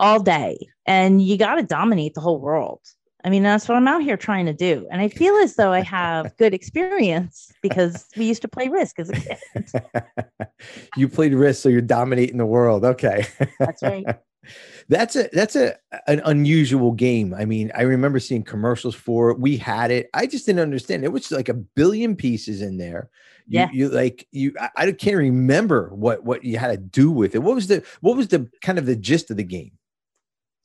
All 0.00 0.22
day. 0.22 0.58
And 0.84 1.22
you 1.22 1.38
got 1.38 1.54
to 1.54 1.62
dominate 1.62 2.14
the 2.14 2.20
whole 2.20 2.40
world. 2.40 2.80
I 3.26 3.28
mean, 3.28 3.42
that's 3.42 3.68
what 3.68 3.76
I'm 3.76 3.88
out 3.88 4.02
here 4.02 4.16
trying 4.16 4.46
to 4.46 4.52
do. 4.52 4.86
And 4.88 5.00
I 5.00 5.08
feel 5.08 5.34
as 5.38 5.56
though 5.56 5.72
I 5.72 5.80
have 5.80 6.36
good 6.36 6.54
experience 6.54 7.52
because 7.60 8.06
we 8.16 8.24
used 8.24 8.40
to 8.42 8.48
play 8.48 8.68
Risk 8.68 9.00
as 9.00 9.10
a 9.10 9.14
kid. 9.14 10.48
you 10.96 11.08
played 11.08 11.34
Risk, 11.34 11.60
so 11.60 11.68
you're 11.68 11.80
dominating 11.80 12.36
the 12.38 12.46
world. 12.46 12.84
Okay. 12.84 13.26
That's 13.58 13.82
right. 13.82 14.04
That's 14.88 15.16
a 15.16 15.28
that's 15.32 15.56
a 15.56 15.74
an 16.06 16.22
unusual 16.24 16.92
game. 16.92 17.34
I 17.34 17.44
mean, 17.44 17.72
I 17.74 17.82
remember 17.82 18.20
seeing 18.20 18.44
commercials 18.44 18.94
for 18.94 19.32
it. 19.32 19.40
We 19.40 19.56
had 19.56 19.90
it. 19.90 20.08
I 20.14 20.26
just 20.28 20.46
didn't 20.46 20.60
understand. 20.60 21.02
It 21.02 21.10
was 21.10 21.32
like 21.32 21.48
a 21.48 21.54
billion 21.54 22.14
pieces 22.14 22.62
in 22.62 22.76
there. 22.76 23.10
You, 23.48 23.58
Yeah. 23.58 23.68
you 23.72 23.88
like 23.88 24.28
you. 24.30 24.54
I, 24.60 24.70
I 24.76 24.92
can't 24.92 25.16
remember 25.16 25.88
what 25.92 26.22
what 26.22 26.44
you 26.44 26.58
had 26.58 26.68
to 26.70 26.76
do 26.76 27.10
with 27.10 27.34
it. 27.34 27.40
What 27.40 27.56
was 27.56 27.66
the 27.66 27.82
what 28.02 28.16
was 28.16 28.28
the 28.28 28.48
kind 28.62 28.78
of 28.78 28.86
the 28.86 28.94
gist 28.94 29.32
of 29.32 29.36
the 29.36 29.42
game? 29.42 29.72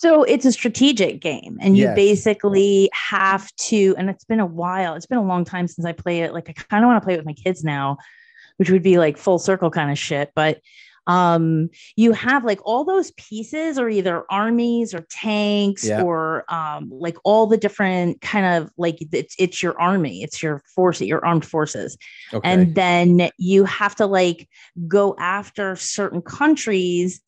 So 0.01 0.23
it's 0.23 0.45
a 0.45 0.51
strategic 0.51 1.21
game, 1.21 1.59
and 1.61 1.77
you 1.77 1.83
Yes. 1.83 1.95
basically 1.95 2.89
have 2.91 3.55
to. 3.67 3.93
And 3.99 4.09
it's 4.09 4.23
been 4.25 4.39
a 4.39 4.47
while. 4.47 4.95
It's 4.95 5.05
been 5.05 5.19
a 5.19 5.23
long 5.23 5.45
time 5.45 5.67
since 5.67 5.85
I 5.85 5.91
played 5.91 6.23
it. 6.23 6.33
Like 6.33 6.49
I 6.49 6.53
kind 6.53 6.83
of 6.83 6.87
want 6.87 6.99
to 6.99 7.05
play 7.05 7.13
it 7.13 7.17
with 7.17 7.25
my 7.27 7.33
kids 7.33 7.63
now, 7.63 7.97
which 8.57 8.71
would 8.71 8.81
be 8.81 8.97
like 8.97 9.15
full 9.15 9.37
circle 9.37 9.69
kind 9.69 9.91
of 9.91 9.99
shit. 9.99 10.31
But 10.33 10.59
um, 11.05 11.69
you 11.95 12.13
have 12.13 12.43
like 12.43 12.59
all 12.65 12.83
those 12.83 13.11
pieces 13.11 13.77
are 13.77 13.89
either 13.89 14.25
armies 14.31 14.95
or 14.95 15.05
tanks 15.11 15.85
Yeah. 15.87 16.01
or 16.01 16.51
um, 16.51 16.89
like 16.91 17.17
all 17.23 17.45
the 17.45 17.57
different 17.57 18.21
kind 18.21 18.47
of 18.63 18.71
like 18.77 18.97
it's 19.11 19.35
it's 19.37 19.61
your 19.61 19.79
army, 19.79 20.23
it's 20.23 20.41
your 20.41 20.63
force, 20.73 20.99
your 20.99 21.23
armed 21.23 21.45
forces 21.45 21.95
Okay. 22.33 22.49
and 22.51 22.73
then 22.73 23.29
you 23.37 23.65
have 23.65 23.95
to 23.97 24.07
like 24.07 24.49
go 24.87 25.15
after 25.19 25.75
certain 25.75 26.23
countries 26.23 27.21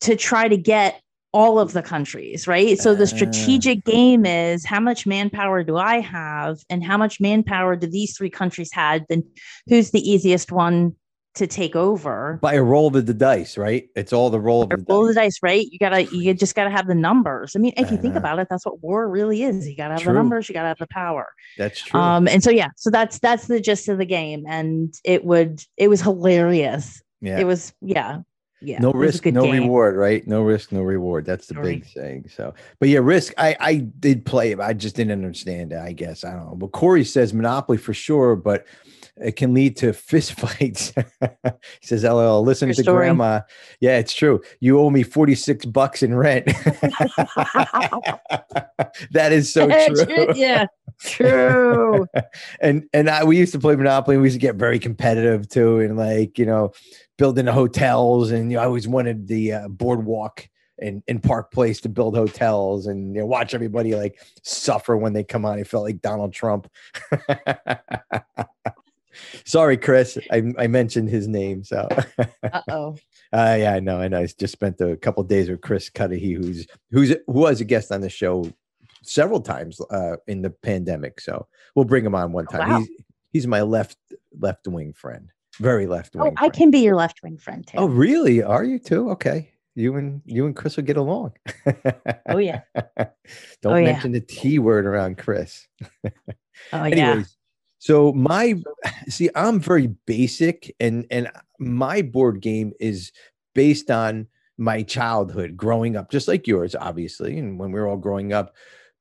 to 0.00 0.16
try 0.16 0.48
to 0.48 0.56
get 0.56 1.02
all 1.32 1.58
of 1.58 1.72
the 1.74 1.82
countries 1.82 2.46
right 2.48 2.78
so 2.78 2.94
the 2.94 3.06
strategic 3.06 3.84
game 3.84 4.24
is 4.24 4.64
how 4.64 4.80
much 4.80 5.06
manpower 5.06 5.62
do 5.62 5.76
i 5.76 6.00
have 6.00 6.58
and 6.70 6.82
how 6.82 6.96
much 6.96 7.20
manpower 7.20 7.76
do 7.76 7.86
these 7.86 8.16
three 8.16 8.30
countries 8.30 8.70
had 8.72 9.04
then 9.08 9.22
who's 9.68 9.90
the 9.90 10.00
easiest 10.10 10.50
one 10.52 10.94
to 11.34 11.46
take 11.46 11.76
over 11.76 12.38
by 12.42 12.54
a 12.54 12.62
roll 12.62 12.88
of 12.96 13.06
the 13.06 13.14
dice, 13.14 13.56
right? 13.56 13.88
It's 13.94 14.12
all 14.12 14.28
the 14.28 14.40
roll 14.40 14.62
of 14.64 14.70
the 14.70 14.84
roll 14.88 15.02
the 15.06 15.14
dice. 15.14 15.34
dice 15.34 15.38
right 15.42 15.66
you 15.70 15.78
gotta 15.78 16.02
you 16.16 16.34
just 16.34 16.56
gotta 16.56 16.70
have 16.70 16.88
the 16.88 16.96
numbers 16.96 17.54
i 17.54 17.60
mean 17.60 17.72
if 17.76 17.92
you 17.92 17.96
think 17.98 18.14
Ah. 18.16 18.18
about 18.18 18.38
it 18.40 18.48
that's 18.50 18.66
what 18.66 18.82
war 18.82 19.08
really 19.08 19.42
is 19.44 19.68
you 19.68 19.76
gotta 19.76 19.94
have 19.94 20.02
True. 20.02 20.14
the 20.14 20.18
numbers 20.18 20.48
you 20.48 20.52
gotta 20.54 20.66
have 20.68 20.78
the 20.78 20.88
power 20.88 21.28
That's 21.56 21.80
true. 21.80 22.00
um, 22.00 22.26
and 22.26 22.42
so 22.42 22.50
yeah, 22.50 22.68
so 22.76 22.90
that's 22.90 23.20
that's 23.20 23.46
the 23.46 23.60
gist 23.60 23.88
of 23.88 23.98
the 23.98 24.06
game, 24.06 24.44
and 24.48 24.92
it 25.04 25.24
would 25.24 25.62
it 25.76 25.88
was 25.88 26.00
hilarious. 26.00 27.00
yeah. 27.20 27.38
It 27.38 27.44
was 27.44 27.72
yeah, 27.82 28.20
yeah. 28.60 28.78
no 28.78 28.90
it 28.90 28.96
was 28.96 29.02
a 29.02 29.06
risk, 29.06 29.26
no 29.26 29.44
game. 29.44 29.62
reward, 29.62 29.96
right? 29.96 30.26
No 30.26 30.42
risk, 30.42 30.72
no 30.72 30.82
reward. 30.82 31.24
That's 31.24 31.46
the 31.46 31.54
No 31.54 31.62
big 31.62 31.86
thing. 31.86 32.28
So, 32.28 32.54
but 32.80 32.88
yeah, 32.88 33.00
risk. 33.02 33.32
I 33.38 33.56
I 33.60 33.74
did 33.76 34.24
play 34.24 34.52
it. 34.52 34.60
I 34.60 34.72
just 34.72 34.96
didn't 34.96 35.12
understand 35.12 35.72
it. 35.72 35.78
I 35.78 35.92
guess 35.92 36.24
I 36.24 36.32
don't 36.32 36.46
know. 36.46 36.56
But 36.56 36.72
Corey 36.72 37.04
says 37.04 37.32
Monopoly 37.32 37.78
for 37.78 37.94
sure, 37.94 38.36
but 38.36 38.66
it 39.20 39.36
can 39.36 39.54
lead 39.54 39.76
to 39.78 39.92
fist 39.94 40.32
fights. 40.34 40.92
he 41.20 41.86
says, 41.86 42.04
"LL, 42.04 42.42
listen 42.42 42.68
True 42.68 42.74
to 42.74 42.82
story. 42.82 43.06
Grandma." 43.06 43.40
Yeah, 43.80 43.98
it's 43.98 44.12
true. 44.12 44.40
You 44.60 44.80
owe 44.80 44.90
me 44.90 45.02
forty 45.02 45.34
six 45.34 45.64
bucks 45.64 46.02
in 46.02 46.14
rent. 46.14 46.46
that 49.10 49.32
is 49.32 49.52
so 49.52 49.68
true. 49.68 50.32
yeah, 50.34 50.66
true. 51.00 52.06
and 52.60 52.88
and 52.92 53.08
I, 53.08 53.24
we 53.24 53.36
used 53.38 53.52
to 53.52 53.58
play 53.58 53.76
Monopoly. 53.76 54.16
and 54.16 54.22
We 54.22 54.26
used 54.28 54.36
to 54.36 54.40
get 54.40 54.56
very 54.56 54.78
competitive 54.78 55.48
too, 55.48 55.80
and 55.80 55.96
like 55.96 56.38
you 56.38 56.46
know, 56.46 56.72
building 57.16 57.46
the 57.46 57.52
hotels. 57.52 58.30
And 58.30 58.50
you 58.50 58.56
know, 58.56 58.62
I 58.62 58.66
always 58.66 58.88
wanted 58.88 59.28
the 59.28 59.52
uh, 59.52 59.68
boardwalk 59.68 60.48
and 60.80 61.02
in 61.08 61.20
Park 61.20 61.50
Place 61.50 61.80
to 61.82 61.88
build 61.88 62.14
hotels, 62.16 62.86
and 62.86 63.14
you 63.14 63.20
know, 63.20 63.26
watch 63.26 63.54
everybody 63.54 63.94
like 63.94 64.20
suffer 64.42 64.96
when 64.96 65.12
they 65.12 65.24
come 65.24 65.44
on. 65.44 65.58
I 65.58 65.64
felt 65.64 65.84
like 65.84 66.00
Donald 66.00 66.32
Trump. 66.32 66.68
Sorry, 69.44 69.76
Chris. 69.76 70.18
I, 70.30 70.52
I 70.58 70.66
mentioned 70.66 71.08
his 71.08 71.26
name. 71.28 71.64
So, 71.64 71.88
Uh 72.42 72.62
oh. 72.70 72.96
uh, 73.32 73.56
yeah, 73.58 73.74
I 73.74 73.80
know. 73.80 74.00
I 74.00 74.08
know. 74.08 74.20
I 74.20 74.26
just 74.26 74.52
spent 74.52 74.80
a 74.80 74.96
couple 74.96 75.22
days 75.24 75.48
with 75.48 75.60
Chris 75.60 75.88
Cudahy, 75.90 76.32
who's 76.34 76.66
who's 76.90 77.10
who 77.26 77.32
was 77.32 77.60
a 77.60 77.64
guest 77.64 77.90
on 77.92 78.00
the 78.00 78.08
show 78.10 78.50
several 79.02 79.40
times 79.40 79.80
uh, 79.90 80.16
in 80.26 80.42
the 80.42 80.50
pandemic. 80.50 81.20
So 81.20 81.46
we'll 81.74 81.84
bring 81.84 82.04
him 82.04 82.14
on 82.14 82.32
one 82.32 82.46
time. 82.46 82.68
wow. 82.68 82.78
He's 82.80 82.88
he's 83.32 83.46
my 83.46 83.62
left 83.62 83.96
left 84.38 84.66
wing 84.68 84.92
friend, 84.92 85.30
very 85.58 85.86
left 85.86 86.14
wing. 86.14 86.32
Oh, 86.38 86.44
I 86.44 86.48
can 86.50 86.70
be 86.70 86.80
your 86.80 86.96
left 86.96 87.22
wing 87.22 87.38
friend 87.38 87.66
too. 87.66 87.78
Oh, 87.78 87.86
really? 87.86 88.42
Are 88.42 88.64
you 88.64 88.78
too? 88.78 89.10
Okay. 89.10 89.52
You 89.74 89.94
and 89.94 90.22
you 90.24 90.44
and 90.46 90.56
Chris 90.56 90.76
will 90.76 90.82
get 90.84 90.96
along. 90.96 91.34
Oh, 92.28 92.38
yeah. 92.38 92.62
Don't 93.62 93.72
Oh, 93.72 93.76
yeah. 93.76 93.92
mention 93.92 94.10
the 94.10 94.20
T 94.20 94.58
word 94.58 94.86
around 94.86 95.18
Chris. 95.18 95.68
Oh 96.72 96.84
yeah. 96.84 97.22
Anyways, 97.86 98.12
so 98.12 98.12
my 98.12 98.54
see, 99.08 99.30
I'm 99.34 99.60
very 99.60 99.88
basic, 100.06 100.74
and 100.80 101.06
and 101.10 101.30
my 101.58 102.02
board 102.02 102.40
game 102.40 102.72
is 102.80 103.12
based 103.54 103.90
on 103.90 104.26
my 104.58 104.82
childhood, 104.82 105.56
growing 105.56 105.96
up, 105.96 106.10
just 106.10 106.28
like 106.28 106.46
yours, 106.46 106.74
obviously, 106.74 107.38
and 107.38 107.58
when 107.58 107.70
we 107.70 107.80
were 107.80 107.86
all 107.86 107.96
growing 107.96 108.32
up. 108.32 108.54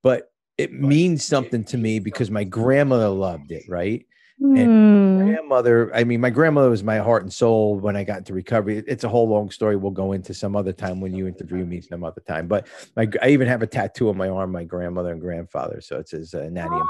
But 0.03 0.31
it 0.57 0.73
means 0.73 1.25
something 1.25 1.63
to 1.65 1.77
me 1.77 1.99
because 1.99 2.31
my 2.31 2.43
grandmother 2.43 3.09
loved 3.09 3.51
it, 3.51 3.63
right? 3.67 4.05
Hmm. 4.39 5.17
Grandmother, 5.17 5.93
I 5.95 6.03
mean, 6.03 6.21
my 6.21 6.29
grandmother 6.29 6.69
was 6.69 6.83
my 6.83 6.97
heart 6.97 7.23
and 7.23 7.33
soul 7.33 7.79
when 7.79 7.95
I 7.95 8.03
got 8.03 8.19
into 8.19 8.33
recovery. 8.33 8.83
It's 8.87 9.03
a 9.03 9.09
whole 9.09 9.27
long 9.27 9.49
story. 9.49 9.75
We'll 9.75 9.91
go 9.91 10.13
into 10.13 10.33
some 10.33 10.55
other 10.55 10.73
time 10.73 11.01
when 11.01 11.13
you 11.13 11.27
interview 11.27 11.65
me 11.65 11.81
some 11.81 12.03
other 12.03 12.21
time. 12.21 12.47
But 12.47 12.67
my, 12.95 13.07
I 13.21 13.29
even 13.29 13.47
have 13.47 13.63
a 13.63 13.67
tattoo 13.67 14.09
on 14.09 14.17
my 14.17 14.29
arm, 14.29 14.51
my 14.51 14.63
grandmother 14.63 15.11
and 15.11 15.21
grandfather. 15.21 15.81
So 15.81 15.97
it 15.97 16.09
says 16.09 16.35
uh, 16.35 16.49
Natty 16.51 16.75
and 16.75 16.89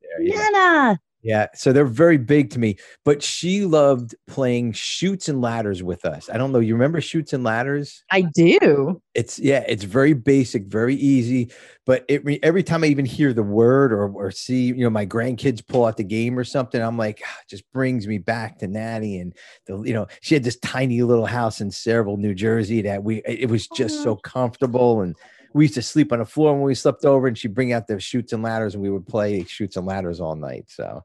there. 0.00 0.22
Yeah. 0.22 0.48
Nana. 0.50 1.00
Yeah, 1.22 1.46
so 1.52 1.72
they're 1.72 1.84
very 1.84 2.16
big 2.16 2.50
to 2.50 2.60
me. 2.60 2.76
But 3.04 3.22
she 3.22 3.64
loved 3.64 4.14
playing 4.28 4.72
Chutes 4.72 5.28
and 5.28 5.40
Ladders 5.40 5.82
with 5.82 6.04
us. 6.04 6.30
I 6.30 6.38
don't 6.38 6.52
know. 6.52 6.60
You 6.60 6.74
remember 6.74 7.00
Chutes 7.00 7.32
and 7.32 7.42
Ladders? 7.42 8.04
I 8.10 8.22
do. 8.22 9.02
It's 9.14 9.38
yeah, 9.38 9.64
it's 9.66 9.82
very 9.82 10.12
basic, 10.12 10.66
very 10.66 10.94
easy. 10.94 11.50
But 11.86 12.04
it 12.08 12.22
every 12.44 12.62
time 12.62 12.84
I 12.84 12.86
even 12.86 13.04
hear 13.04 13.32
the 13.32 13.42
word 13.42 13.92
or 13.92 14.08
or 14.08 14.30
see 14.30 14.66
you 14.66 14.76
know 14.76 14.90
my 14.90 15.06
grandkids 15.06 15.66
pull 15.66 15.86
out 15.86 15.96
the 15.96 16.04
game 16.04 16.38
or 16.38 16.44
something, 16.44 16.80
I'm 16.80 16.96
like, 16.96 17.20
ah, 17.24 17.38
it 17.42 17.48
just 17.48 17.64
brings 17.72 18.06
me 18.06 18.18
back 18.18 18.58
to 18.60 18.68
Natty 18.68 19.18
and 19.18 19.34
the 19.66 19.82
you 19.82 19.94
know 19.94 20.06
she 20.20 20.34
had 20.34 20.44
this 20.44 20.58
tiny 20.60 21.02
little 21.02 21.26
house 21.26 21.60
in 21.60 21.70
Sayreville, 21.70 22.18
New 22.18 22.34
Jersey 22.34 22.82
that 22.82 23.02
we 23.02 23.16
it 23.26 23.40
it 23.40 23.50
was 23.50 23.66
just 23.68 24.02
so 24.04 24.14
comfortable 24.16 25.00
and. 25.02 25.16
We 25.54 25.64
used 25.64 25.74
to 25.74 25.82
sleep 25.82 26.12
on 26.12 26.18
the 26.18 26.24
floor 26.26 26.52
when 26.52 26.62
we 26.62 26.74
slept 26.74 27.04
over, 27.04 27.26
and 27.26 27.36
she'd 27.36 27.54
bring 27.54 27.72
out 27.72 27.86
the 27.86 27.98
Chutes 28.00 28.32
and 28.32 28.42
Ladders, 28.42 28.74
and 28.74 28.82
we 28.82 28.90
would 28.90 29.06
play 29.06 29.44
Chutes 29.44 29.76
and 29.76 29.86
Ladders 29.86 30.20
all 30.20 30.36
night. 30.36 30.64
So, 30.68 31.02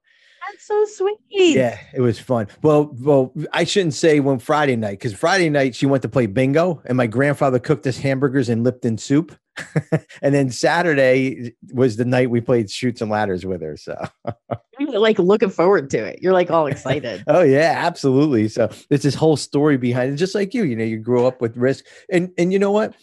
That's 0.49 0.67
so 0.67 0.85
sweet. 0.85 1.17
yeah, 1.29 1.79
it 1.93 2.01
was 2.01 2.19
fun. 2.19 2.47
Well, 2.61 2.95
well, 2.99 3.33
I 3.53 3.63
shouldn't 3.63 3.93
say 3.93 4.19
when 4.19 4.39
Friday 4.39 4.75
night 4.75 4.99
because 4.99 5.13
Friday 5.13 5.49
night 5.49 5.75
she 5.75 5.85
went 5.85 6.01
to 6.03 6.09
play 6.09 6.25
bingo, 6.25 6.81
and 6.85 6.97
my 6.97 7.07
grandfather 7.07 7.59
cooked 7.59 7.87
us 7.87 7.97
hamburgers 7.97 8.49
and 8.49 8.63
Lipton 8.63 8.97
soup. 8.97 9.37
and 10.23 10.33
then 10.33 10.49
Saturday 10.49 11.53
was 11.73 11.95
the 11.95 12.05
night 12.05 12.31
we 12.31 12.41
played 12.41 12.71
Chutes 12.71 13.01
and 13.01 13.11
Ladders 13.11 13.45
with 13.45 13.61
her. 13.61 13.77
So 13.77 13.95
you're 14.79 14.97
like 14.99 15.19
looking 15.19 15.51
forward 15.51 15.91
to 15.91 16.03
it. 16.03 16.19
You're 16.23 16.33
like 16.33 16.49
all 16.49 16.65
excited. 16.65 17.23
oh 17.27 17.43
yeah, 17.43 17.75
absolutely. 17.77 18.47
So 18.47 18.69
there's 18.89 19.03
this 19.03 19.13
whole 19.15 19.37
story 19.37 19.77
behind 19.77 20.13
it, 20.13 20.15
just 20.17 20.33
like 20.35 20.53
you. 20.55 20.63
You 20.63 20.75
know, 20.75 20.83
you 20.83 20.97
grew 20.97 21.27
up 21.27 21.39
with 21.39 21.55
risk, 21.55 21.85
and 22.11 22.31
and 22.37 22.51
you 22.51 22.57
know 22.59 22.71
what? 22.71 22.95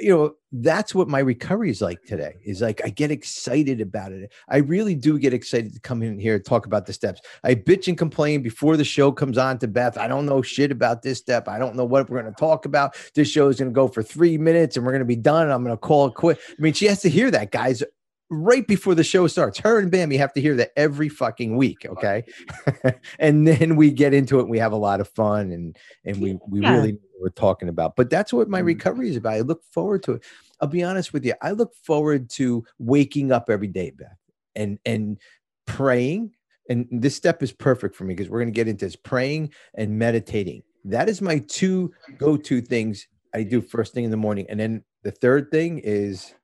You 0.00 0.10
know 0.10 0.34
that's 0.52 0.94
what 0.94 1.08
my 1.08 1.18
recovery 1.18 1.70
is 1.70 1.82
like 1.82 2.02
today 2.04 2.34
is 2.44 2.62
like 2.62 2.80
i 2.84 2.88
get 2.88 3.10
excited 3.10 3.80
about 3.80 4.12
it. 4.12 4.32
I 4.48 4.58
really 4.58 4.94
do 4.94 5.18
get 5.18 5.34
excited 5.34 5.74
to 5.74 5.80
come 5.80 6.02
in 6.02 6.18
here 6.18 6.36
and 6.36 6.44
talk 6.44 6.66
about 6.66 6.86
the 6.86 6.92
steps. 6.92 7.20
I 7.44 7.54
bitch 7.54 7.88
and 7.88 7.98
complain 7.98 8.42
before 8.42 8.76
the 8.76 8.84
show 8.84 9.12
comes 9.12 9.38
on 9.38 9.58
to 9.58 9.68
beth. 9.68 9.98
I 9.98 10.08
don't 10.08 10.26
know 10.26 10.42
shit 10.42 10.70
about 10.70 11.02
this 11.02 11.18
step. 11.18 11.48
I 11.48 11.58
don't 11.58 11.76
know 11.76 11.84
what 11.84 12.08
we're 12.08 12.20
going 12.20 12.32
to 12.32 12.38
talk 12.38 12.64
about. 12.64 12.96
This 13.14 13.28
show 13.28 13.48
is 13.48 13.58
going 13.58 13.70
to 13.70 13.74
go 13.74 13.88
for 13.88 14.02
three 14.02 14.38
minutes 14.38 14.76
and 14.76 14.84
we're 14.84 14.92
going 14.92 15.00
to 15.00 15.04
be 15.04 15.16
done 15.16 15.50
i'm 15.50 15.64
going 15.64 15.76
to 15.76 15.80
call 15.80 16.06
it 16.06 16.14
quit 16.14 16.38
i 16.48 16.62
mean 16.62 16.72
she 16.72 16.86
has 16.86 17.00
to 17.00 17.08
hear 17.08 17.30
that 17.30 17.50
guys 17.50 17.82
right 18.30 18.66
before 18.66 18.94
the 18.94 19.04
show 19.04 19.26
starts. 19.26 19.58
Her 19.58 19.78
and 19.78 19.90
Bam, 19.90 20.12
you 20.12 20.18
have 20.18 20.32
to 20.34 20.40
hear 20.40 20.54
that 20.56 20.72
every 20.76 21.08
fucking 21.08 21.56
week, 21.56 21.86
okay? 21.86 22.24
and 23.18 23.46
then 23.46 23.76
we 23.76 23.90
get 23.90 24.14
into 24.14 24.38
it. 24.38 24.42
And 24.42 24.50
we 24.50 24.58
have 24.58 24.72
a 24.72 24.76
lot 24.76 25.00
of 25.00 25.08
fun, 25.08 25.52
and 25.52 25.76
and 26.04 26.20
we 26.20 26.38
we 26.48 26.60
yeah. 26.60 26.72
really 26.72 26.98
we're 27.20 27.30
talking 27.30 27.68
about. 27.68 27.96
But 27.96 28.10
that's 28.10 28.32
what 28.32 28.48
my 28.48 28.62
mm. 28.62 28.66
recovery 28.66 29.10
is 29.10 29.16
about. 29.16 29.34
I 29.34 29.40
look 29.40 29.62
forward 29.64 30.02
to 30.04 30.12
it. 30.12 30.24
I'll 30.60 30.68
be 30.68 30.82
honest 30.82 31.12
with 31.12 31.24
you. 31.24 31.34
I 31.42 31.52
look 31.52 31.74
forward 31.74 32.30
to 32.30 32.64
waking 32.78 33.32
up 33.32 33.48
every 33.50 33.68
day, 33.68 33.92
Beth, 33.96 34.16
and 34.54 34.78
and 34.84 35.18
praying. 35.66 36.32
And 36.68 36.88
this 36.90 37.14
step 37.14 37.44
is 37.44 37.52
perfect 37.52 37.94
for 37.94 38.04
me 38.04 38.14
because 38.14 38.28
we're 38.28 38.40
going 38.40 38.52
to 38.52 38.56
get 38.56 38.66
into 38.66 38.86
this 38.86 38.96
praying 38.96 39.52
and 39.74 39.98
meditating. 39.98 40.62
That 40.84 41.08
is 41.08 41.22
my 41.22 41.38
two 41.46 41.92
go-to 42.18 42.60
things 42.60 43.06
I 43.34 43.44
do 43.44 43.60
first 43.60 43.94
thing 43.94 44.04
in 44.04 44.10
the 44.10 44.16
morning. 44.16 44.46
And 44.48 44.58
then 44.58 44.82
the 45.04 45.12
third 45.12 45.50
thing 45.50 45.78
is 45.84 46.34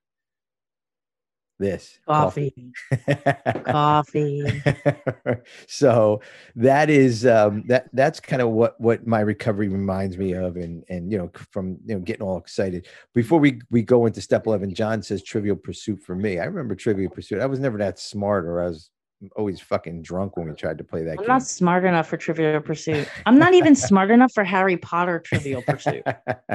this 1.58 1.98
coffee 2.06 2.72
coffee, 3.64 4.62
so 5.68 6.20
that 6.56 6.90
is 6.90 7.24
um 7.26 7.64
that 7.66 7.88
that's 7.92 8.20
kind 8.20 8.42
of 8.42 8.48
what 8.48 8.80
what 8.80 9.06
my 9.06 9.20
recovery 9.20 9.68
reminds 9.68 10.18
me 10.18 10.32
of 10.32 10.56
and 10.56 10.84
and 10.88 11.10
you 11.12 11.18
know 11.18 11.30
from 11.50 11.78
you 11.86 11.94
know 11.94 12.00
getting 12.00 12.22
all 12.22 12.38
excited 12.38 12.86
before 13.14 13.38
we 13.38 13.60
we 13.70 13.82
go 13.82 14.06
into 14.06 14.20
step 14.20 14.46
11 14.46 14.74
john 14.74 15.02
says 15.02 15.22
trivial 15.22 15.56
pursuit 15.56 16.02
for 16.02 16.14
me 16.14 16.38
i 16.38 16.44
remember 16.44 16.74
trivial 16.74 17.10
pursuit 17.10 17.40
i 17.40 17.46
was 17.46 17.60
never 17.60 17.78
that 17.78 17.98
smart 17.98 18.44
or 18.44 18.62
i 18.62 18.66
was 18.66 18.90
always 19.36 19.60
fucking 19.60 20.02
drunk 20.02 20.36
when 20.36 20.48
we 20.48 20.54
tried 20.54 20.78
to 20.78 20.84
play 20.84 21.02
that 21.04 21.12
I'm 21.12 21.18
game. 21.18 21.28
not 21.28 21.42
smart 21.42 21.84
enough 21.84 22.08
for 22.08 22.16
Trivial 22.16 22.60
Pursuit. 22.60 23.08
I'm 23.26 23.38
not 23.38 23.54
even 23.54 23.74
smart 23.74 24.10
enough 24.10 24.32
for 24.32 24.44
Harry 24.44 24.76
Potter 24.76 25.20
Trivial 25.20 25.62
Pursuit. 25.62 26.02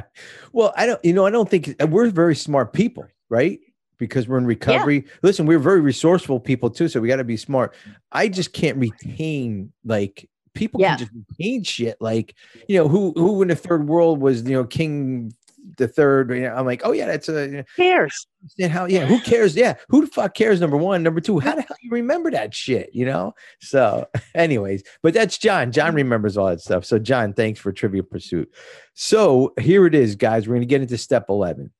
well, 0.51 0.73
I 0.75 0.85
don't, 0.85 1.03
you 1.03 1.13
know, 1.13 1.25
I 1.25 1.29
don't 1.29 1.49
think 1.49 1.75
we're 1.87 2.09
very 2.09 2.35
smart 2.35 2.73
people, 2.73 3.07
right? 3.29 3.59
Because 3.97 4.27
we're 4.27 4.37
in 4.37 4.45
recovery. 4.45 5.03
Yeah. 5.05 5.11
Listen, 5.23 5.45
we're 5.45 5.59
very 5.59 5.81
resourceful 5.81 6.39
people 6.39 6.69
too, 6.69 6.87
so 6.87 6.99
we 6.99 7.07
got 7.07 7.17
to 7.17 7.23
be 7.23 7.37
smart. 7.37 7.75
I 8.11 8.27
just 8.27 8.53
can't 8.53 8.77
retain 8.77 9.71
like 9.85 10.29
people 10.53 10.81
yeah. 10.81 10.97
can 10.97 10.99
just 10.99 11.11
retain 11.29 11.63
shit. 11.63 11.97
Like 11.99 12.35
you 12.67 12.77
know, 12.77 12.87
who 12.87 13.13
who 13.15 13.41
in 13.41 13.47
the 13.47 13.55
third 13.55 13.87
world 13.87 14.21
was 14.21 14.43
you 14.43 14.53
know 14.53 14.65
King 14.65 15.33
the 15.77 15.87
third? 15.87 16.31
You 16.31 16.41
know, 16.41 16.55
I'm 16.55 16.65
like, 16.65 16.81
oh 16.83 16.91
yeah, 16.91 17.05
that's 17.05 17.29
a 17.29 17.45
you 17.45 17.51
know, 17.57 17.63
cares. 17.75 18.27
How 18.69 18.85
yeah, 18.85 19.05
who 19.05 19.19
cares? 19.21 19.55
Yeah, 19.55 19.75
who 19.89 20.01
the 20.01 20.07
fuck 20.07 20.33
cares? 20.33 20.59
Number 20.59 20.77
one, 20.77 21.03
number 21.03 21.21
two, 21.21 21.39
how 21.39 21.55
the 21.55 21.61
hell 21.61 21.77
you 21.81 21.91
remember 21.91 22.31
that 22.31 22.53
shit? 22.53 22.89
You 22.93 23.05
know. 23.05 23.33
So, 23.61 24.07
anyways, 24.35 24.83
but 25.01 25.13
that's 25.13 25.37
John. 25.37 25.71
John 25.71 25.89
mm-hmm. 25.89 25.97
remembers 25.97 26.37
all 26.37 26.47
that 26.47 26.61
stuff. 26.61 26.85
So, 26.85 26.99
John, 26.99 27.33
thanks 27.33 27.59
for 27.59 27.71
Trivia 27.71 28.03
Pursuit. 28.03 28.51
So 28.93 29.53
here 29.59 29.85
it 29.85 29.95
is, 29.95 30.15
guys. 30.15 30.47
We're 30.47 30.55
gonna 30.55 30.65
get 30.65 30.81
into 30.81 30.97
step 30.97 31.25
eleven 31.29 31.71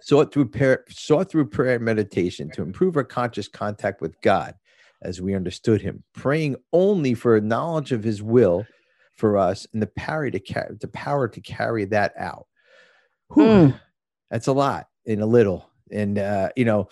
sought 0.00 0.32
through 0.32 0.48
prayer, 0.48 0.84
sought 0.88 1.30
through 1.30 1.46
prayer 1.46 1.76
and 1.76 1.84
meditation 1.84 2.50
to 2.50 2.62
improve 2.62 2.96
our 2.96 3.04
conscious 3.04 3.48
contact 3.48 4.00
with 4.00 4.20
God 4.20 4.54
as 5.02 5.20
we 5.20 5.34
understood 5.34 5.82
Him, 5.82 6.02
praying 6.14 6.56
only 6.72 7.14
for 7.14 7.36
a 7.36 7.40
knowledge 7.40 7.92
of 7.92 8.04
His 8.04 8.22
will 8.22 8.66
for 9.16 9.36
us 9.36 9.66
and 9.72 9.82
the 9.82 9.88
power 9.88 10.30
to 10.30 10.40
carry 10.40 10.76
the 10.80 10.88
power 10.88 11.28
to 11.28 11.40
carry 11.40 11.84
that 11.86 12.12
out. 12.16 12.46
Mm. 13.30 13.78
That's 14.30 14.46
a 14.46 14.52
lot 14.52 14.88
in 15.04 15.20
a 15.20 15.26
little, 15.26 15.70
and 15.90 16.18
uh, 16.18 16.50
you 16.56 16.64
know, 16.64 16.88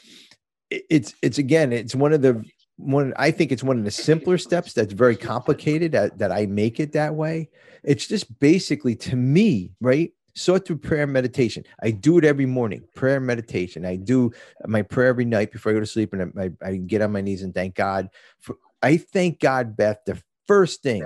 it, 0.70 0.84
it's 0.90 1.14
it's 1.22 1.38
again, 1.38 1.72
it's 1.72 1.94
one 1.94 2.12
of 2.12 2.22
the 2.22 2.44
one 2.76 3.12
I 3.16 3.30
think 3.30 3.52
it's 3.52 3.62
one 3.62 3.78
of 3.78 3.84
the 3.84 3.90
simpler 3.90 4.38
steps 4.38 4.72
that's 4.72 4.92
very 4.92 5.16
complicated 5.16 5.92
that, 5.92 6.18
that 6.18 6.32
I 6.32 6.46
make 6.46 6.80
it 6.80 6.92
that 6.92 7.14
way. 7.14 7.50
It's 7.84 8.06
just 8.06 8.38
basically 8.40 8.96
to 8.96 9.16
me, 9.16 9.70
right? 9.80 10.12
Sought 10.40 10.66
through 10.66 10.78
prayer 10.78 11.04
and 11.04 11.12
meditation. 11.12 11.64
I 11.82 11.90
do 11.90 12.18
it 12.18 12.24
every 12.24 12.46
morning, 12.46 12.84
prayer 12.94 13.16
and 13.16 13.26
meditation. 13.26 13.84
I 13.84 13.96
do 13.96 14.32
my 14.66 14.82
prayer 14.82 15.08
every 15.08 15.24
night 15.24 15.52
before 15.52 15.70
I 15.70 15.74
go 15.74 15.80
to 15.80 15.86
sleep, 15.86 16.12
and 16.12 16.32
I, 16.38 16.50
I 16.66 16.76
get 16.76 17.02
on 17.02 17.12
my 17.12 17.20
knees 17.20 17.42
and 17.42 17.54
thank 17.54 17.74
God. 17.74 18.08
For, 18.38 18.56
I 18.82 18.96
thank 18.96 19.40
God, 19.40 19.76
Beth. 19.76 19.98
The 20.06 20.20
first 20.46 20.82
thing, 20.82 21.04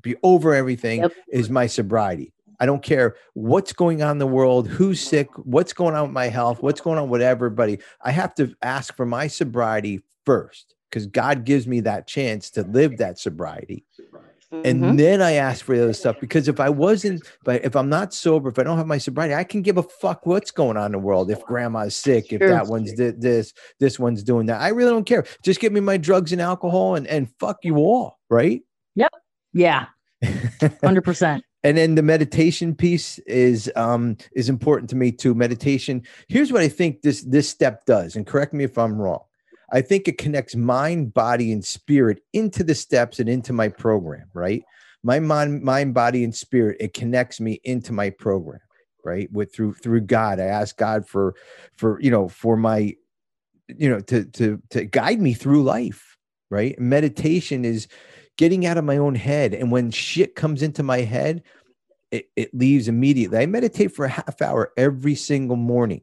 be 0.00 0.16
over 0.22 0.54
everything, 0.54 1.02
yep. 1.02 1.12
is 1.30 1.48
my 1.48 1.66
sobriety. 1.66 2.32
I 2.60 2.66
don't 2.66 2.82
care 2.82 3.16
what's 3.34 3.72
going 3.72 4.02
on 4.02 4.12
in 4.12 4.18
the 4.18 4.26
world, 4.26 4.68
who's 4.68 5.00
sick, 5.00 5.28
what's 5.38 5.72
going 5.72 5.96
on 5.96 6.04
with 6.04 6.12
my 6.12 6.28
health, 6.28 6.62
what's 6.62 6.80
going 6.80 6.98
on 6.98 7.08
with 7.08 7.20
everybody. 7.20 7.78
I 8.02 8.12
have 8.12 8.34
to 8.36 8.54
ask 8.62 8.94
for 8.94 9.04
my 9.04 9.26
sobriety 9.26 10.00
first 10.24 10.74
because 10.88 11.06
God 11.06 11.44
gives 11.44 11.66
me 11.66 11.80
that 11.80 12.06
chance 12.06 12.50
to 12.50 12.62
live 12.62 12.98
that 12.98 13.18
sobriety. 13.18 13.84
Mm-hmm. 14.52 14.84
And 14.84 14.98
then 14.98 15.22
I 15.22 15.32
ask 15.32 15.64
for 15.64 15.74
the 15.74 15.82
other 15.82 15.92
stuff 15.94 16.20
because 16.20 16.46
if 16.46 16.60
I 16.60 16.68
wasn't, 16.68 17.26
but 17.42 17.64
if 17.64 17.74
I'm 17.74 17.88
not 17.88 18.12
sober, 18.12 18.50
if 18.50 18.58
I 18.58 18.62
don't 18.62 18.76
have 18.76 18.86
my 18.86 18.98
sobriety, 18.98 19.34
I 19.34 19.44
can 19.44 19.62
give 19.62 19.78
a 19.78 19.82
fuck 19.82 20.26
what's 20.26 20.50
going 20.50 20.76
on 20.76 20.86
in 20.86 20.92
the 20.92 20.98
world. 20.98 21.30
If 21.30 21.42
grandma's 21.44 21.96
sick, 21.96 22.32
if 22.32 22.40
that 22.40 22.66
one's 22.66 22.92
did 22.92 23.22
this, 23.22 23.54
this 23.80 23.98
one's 23.98 24.22
doing 24.22 24.46
that. 24.46 24.60
I 24.60 24.68
really 24.68 24.90
don't 24.90 25.06
care. 25.06 25.24
Just 25.42 25.58
give 25.58 25.72
me 25.72 25.80
my 25.80 25.96
drugs 25.96 26.32
and 26.32 26.40
alcohol 26.40 26.96
and, 26.96 27.06
and 27.06 27.30
fuck 27.40 27.58
you 27.62 27.76
all. 27.76 28.18
Right. 28.28 28.62
Yep. 28.94 29.12
Yeah. 29.54 29.86
100%. 30.22 31.40
and 31.64 31.76
then 31.76 31.94
the 31.94 32.02
meditation 32.02 32.76
piece 32.76 33.18
is 33.20 33.70
um 33.74 34.16
is 34.36 34.48
important 34.48 34.88
to 34.88 34.94
me 34.94 35.10
too 35.10 35.34
meditation 35.34 36.00
here's 36.28 36.52
what 36.52 36.62
i 36.62 36.68
think 36.68 37.02
this 37.02 37.22
this 37.22 37.48
step 37.48 37.84
does 37.86 38.14
and 38.14 38.24
correct 38.24 38.54
me 38.54 38.62
if 38.62 38.78
i'm 38.78 38.94
wrong 39.00 39.18
I 39.72 39.80
think 39.80 40.06
it 40.06 40.18
connects 40.18 40.54
mind, 40.54 41.14
body, 41.14 41.50
and 41.50 41.64
spirit 41.64 42.22
into 42.34 42.62
the 42.62 42.74
steps 42.74 43.18
and 43.18 43.28
into 43.28 43.54
my 43.54 43.68
program, 43.68 44.28
right? 44.34 44.62
My 45.02 45.18
mind, 45.18 45.62
mind, 45.62 45.94
body, 45.94 46.24
and 46.24 46.34
spirit, 46.34 46.76
it 46.78 46.94
connects 46.94 47.40
me 47.40 47.60
into 47.64 47.92
my 47.92 48.10
program, 48.10 48.60
right? 49.04 49.32
With 49.32 49.54
through 49.54 49.74
through 49.74 50.02
God. 50.02 50.38
I 50.38 50.44
ask 50.44 50.76
God 50.76 51.08
for 51.08 51.34
for 51.76 51.98
you 52.00 52.10
know, 52.10 52.28
for 52.28 52.56
my, 52.56 52.94
you 53.68 53.88
know, 53.88 54.00
to 54.00 54.26
to 54.26 54.62
to 54.70 54.84
guide 54.84 55.20
me 55.20 55.32
through 55.32 55.62
life, 55.62 56.18
right? 56.50 56.78
Meditation 56.78 57.64
is 57.64 57.88
getting 58.36 58.66
out 58.66 58.78
of 58.78 58.84
my 58.84 58.98
own 58.98 59.14
head. 59.14 59.54
And 59.54 59.72
when 59.72 59.90
shit 59.90 60.34
comes 60.36 60.62
into 60.62 60.82
my 60.82 60.98
head, 60.98 61.42
it, 62.10 62.28
it 62.36 62.54
leaves 62.54 62.88
immediately. 62.88 63.38
I 63.38 63.46
meditate 63.46 63.94
for 63.94 64.04
a 64.04 64.10
half 64.10 64.42
hour 64.42 64.72
every 64.76 65.14
single 65.14 65.56
morning 65.56 66.02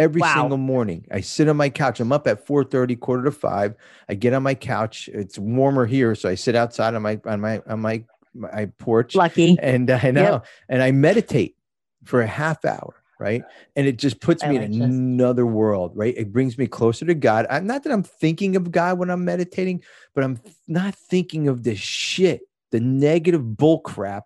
every 0.00 0.20
wow. 0.20 0.34
single 0.34 0.58
morning. 0.58 1.06
I 1.10 1.20
sit 1.20 1.48
on 1.48 1.56
my 1.56 1.70
couch. 1.70 2.00
I'm 2.00 2.10
up 2.10 2.26
at 2.26 2.46
4:30, 2.46 2.98
quarter 2.98 3.24
to 3.24 3.30
five. 3.30 3.74
I 4.08 4.14
get 4.14 4.32
on 4.32 4.42
my 4.42 4.54
couch. 4.54 5.08
It's 5.12 5.38
warmer 5.38 5.86
here, 5.86 6.14
so 6.14 6.28
I 6.28 6.34
sit 6.34 6.56
outside 6.56 6.94
on 6.94 7.02
my 7.02 7.20
on 7.24 7.40
my 7.40 7.62
on 7.68 7.80
my 7.80 8.04
my 8.34 8.66
porch. 8.78 9.14
Lucky. 9.14 9.56
And 9.60 9.90
I 9.90 10.10
know. 10.10 10.22
Yep. 10.22 10.46
And 10.68 10.82
I 10.82 10.90
meditate 10.90 11.56
for 12.04 12.22
a 12.22 12.26
half 12.26 12.64
hour, 12.64 12.94
right? 13.18 13.42
And 13.76 13.86
it 13.86 13.98
just 13.98 14.20
puts 14.20 14.42
me 14.44 14.56
in 14.56 14.82
another 14.82 15.46
world, 15.46 15.92
right? 15.94 16.14
It 16.16 16.32
brings 16.32 16.56
me 16.56 16.66
closer 16.66 17.04
to 17.04 17.14
God. 17.14 17.46
I'm 17.50 17.66
not 17.66 17.84
that 17.84 17.92
I'm 17.92 18.02
thinking 18.02 18.56
of 18.56 18.72
God 18.72 18.98
when 18.98 19.10
I'm 19.10 19.24
meditating, 19.24 19.82
but 20.14 20.24
I'm 20.24 20.40
not 20.66 20.94
thinking 20.94 21.46
of 21.46 21.62
the 21.62 21.76
shit, 21.76 22.42
the 22.70 22.80
negative 22.80 23.56
bull 23.56 23.80
crap 23.80 24.24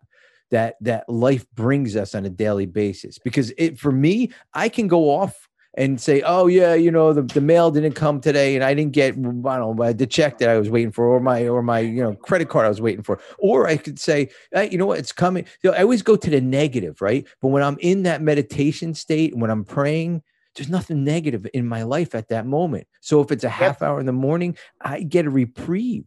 that 0.50 0.76
that 0.80 1.08
life 1.08 1.46
brings 1.54 1.96
us 1.96 2.14
on 2.14 2.24
a 2.24 2.30
daily 2.30 2.66
basis 2.66 3.18
because 3.18 3.52
it 3.56 3.78
for 3.78 3.90
me 3.90 4.30
i 4.52 4.68
can 4.68 4.86
go 4.86 5.10
off 5.10 5.48
and 5.76 6.00
say, 6.00 6.22
oh 6.22 6.46
yeah, 6.46 6.74
you 6.74 6.90
know 6.90 7.12
the, 7.12 7.22
the 7.22 7.40
mail 7.40 7.70
didn't 7.70 7.94
come 7.94 8.20
today, 8.20 8.54
and 8.54 8.64
I 8.64 8.74
didn't 8.74 8.92
get 8.92 9.14
I 9.14 9.16
don't 9.16 9.44
know 9.76 9.92
the 9.92 10.06
check 10.06 10.38
that 10.38 10.48
I 10.48 10.58
was 10.58 10.70
waiting 10.70 10.92
for, 10.92 11.06
or 11.06 11.20
my 11.20 11.46
or 11.48 11.62
my 11.62 11.80
you 11.80 12.02
know 12.02 12.14
credit 12.14 12.48
card 12.48 12.66
I 12.66 12.68
was 12.68 12.80
waiting 12.80 13.02
for, 13.02 13.20
or 13.38 13.66
I 13.66 13.76
could 13.76 13.98
say, 13.98 14.30
hey, 14.52 14.70
you 14.70 14.78
know 14.78 14.86
what, 14.86 14.98
it's 14.98 15.12
coming. 15.12 15.44
You 15.62 15.70
know, 15.70 15.76
I 15.76 15.82
always 15.82 16.02
go 16.02 16.16
to 16.16 16.30
the 16.30 16.40
negative, 16.40 17.00
right? 17.00 17.26
But 17.40 17.48
when 17.48 17.62
I'm 17.62 17.78
in 17.80 18.04
that 18.04 18.22
meditation 18.22 18.94
state, 18.94 19.36
when 19.36 19.50
I'm 19.50 19.64
praying, 19.64 20.22
there's 20.54 20.68
nothing 20.68 21.04
negative 21.04 21.46
in 21.52 21.66
my 21.66 21.82
life 21.82 22.14
at 22.14 22.28
that 22.28 22.46
moment. 22.46 22.86
So 23.00 23.20
if 23.20 23.32
it's 23.32 23.44
a 23.44 23.48
half 23.48 23.82
hour 23.82 23.98
in 23.98 24.06
the 24.06 24.12
morning, 24.12 24.56
I 24.80 25.02
get 25.02 25.26
a 25.26 25.30
reprieve. 25.30 26.04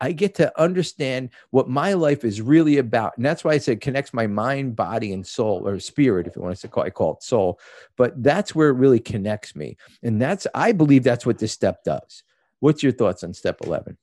I 0.00 0.12
get 0.12 0.34
to 0.36 0.60
understand 0.60 1.30
what 1.50 1.68
my 1.68 1.94
life 1.94 2.24
is 2.24 2.40
really 2.40 2.78
about. 2.78 3.16
And 3.16 3.26
that's 3.26 3.42
why 3.44 3.52
I 3.52 3.58
said 3.58 3.80
connects 3.80 4.14
my 4.14 4.26
mind, 4.26 4.76
body, 4.76 5.12
and 5.12 5.26
soul, 5.26 5.66
or 5.66 5.78
spirit, 5.80 6.26
if 6.26 6.36
you 6.36 6.42
want 6.42 6.56
to 6.56 6.68
call 6.68 6.84
I 6.84 6.90
call 6.90 7.14
it 7.14 7.22
soul. 7.22 7.58
But 7.96 8.22
that's 8.22 8.54
where 8.54 8.68
it 8.68 8.74
really 8.74 9.00
connects 9.00 9.56
me. 9.56 9.76
And 10.02 10.20
that's, 10.20 10.46
I 10.54 10.72
believe 10.72 11.02
that's 11.02 11.26
what 11.26 11.38
this 11.38 11.52
step 11.52 11.82
does. 11.84 12.22
What's 12.60 12.82
your 12.82 12.92
thoughts 12.92 13.24
on 13.24 13.34
step 13.34 13.58
11? 13.62 13.96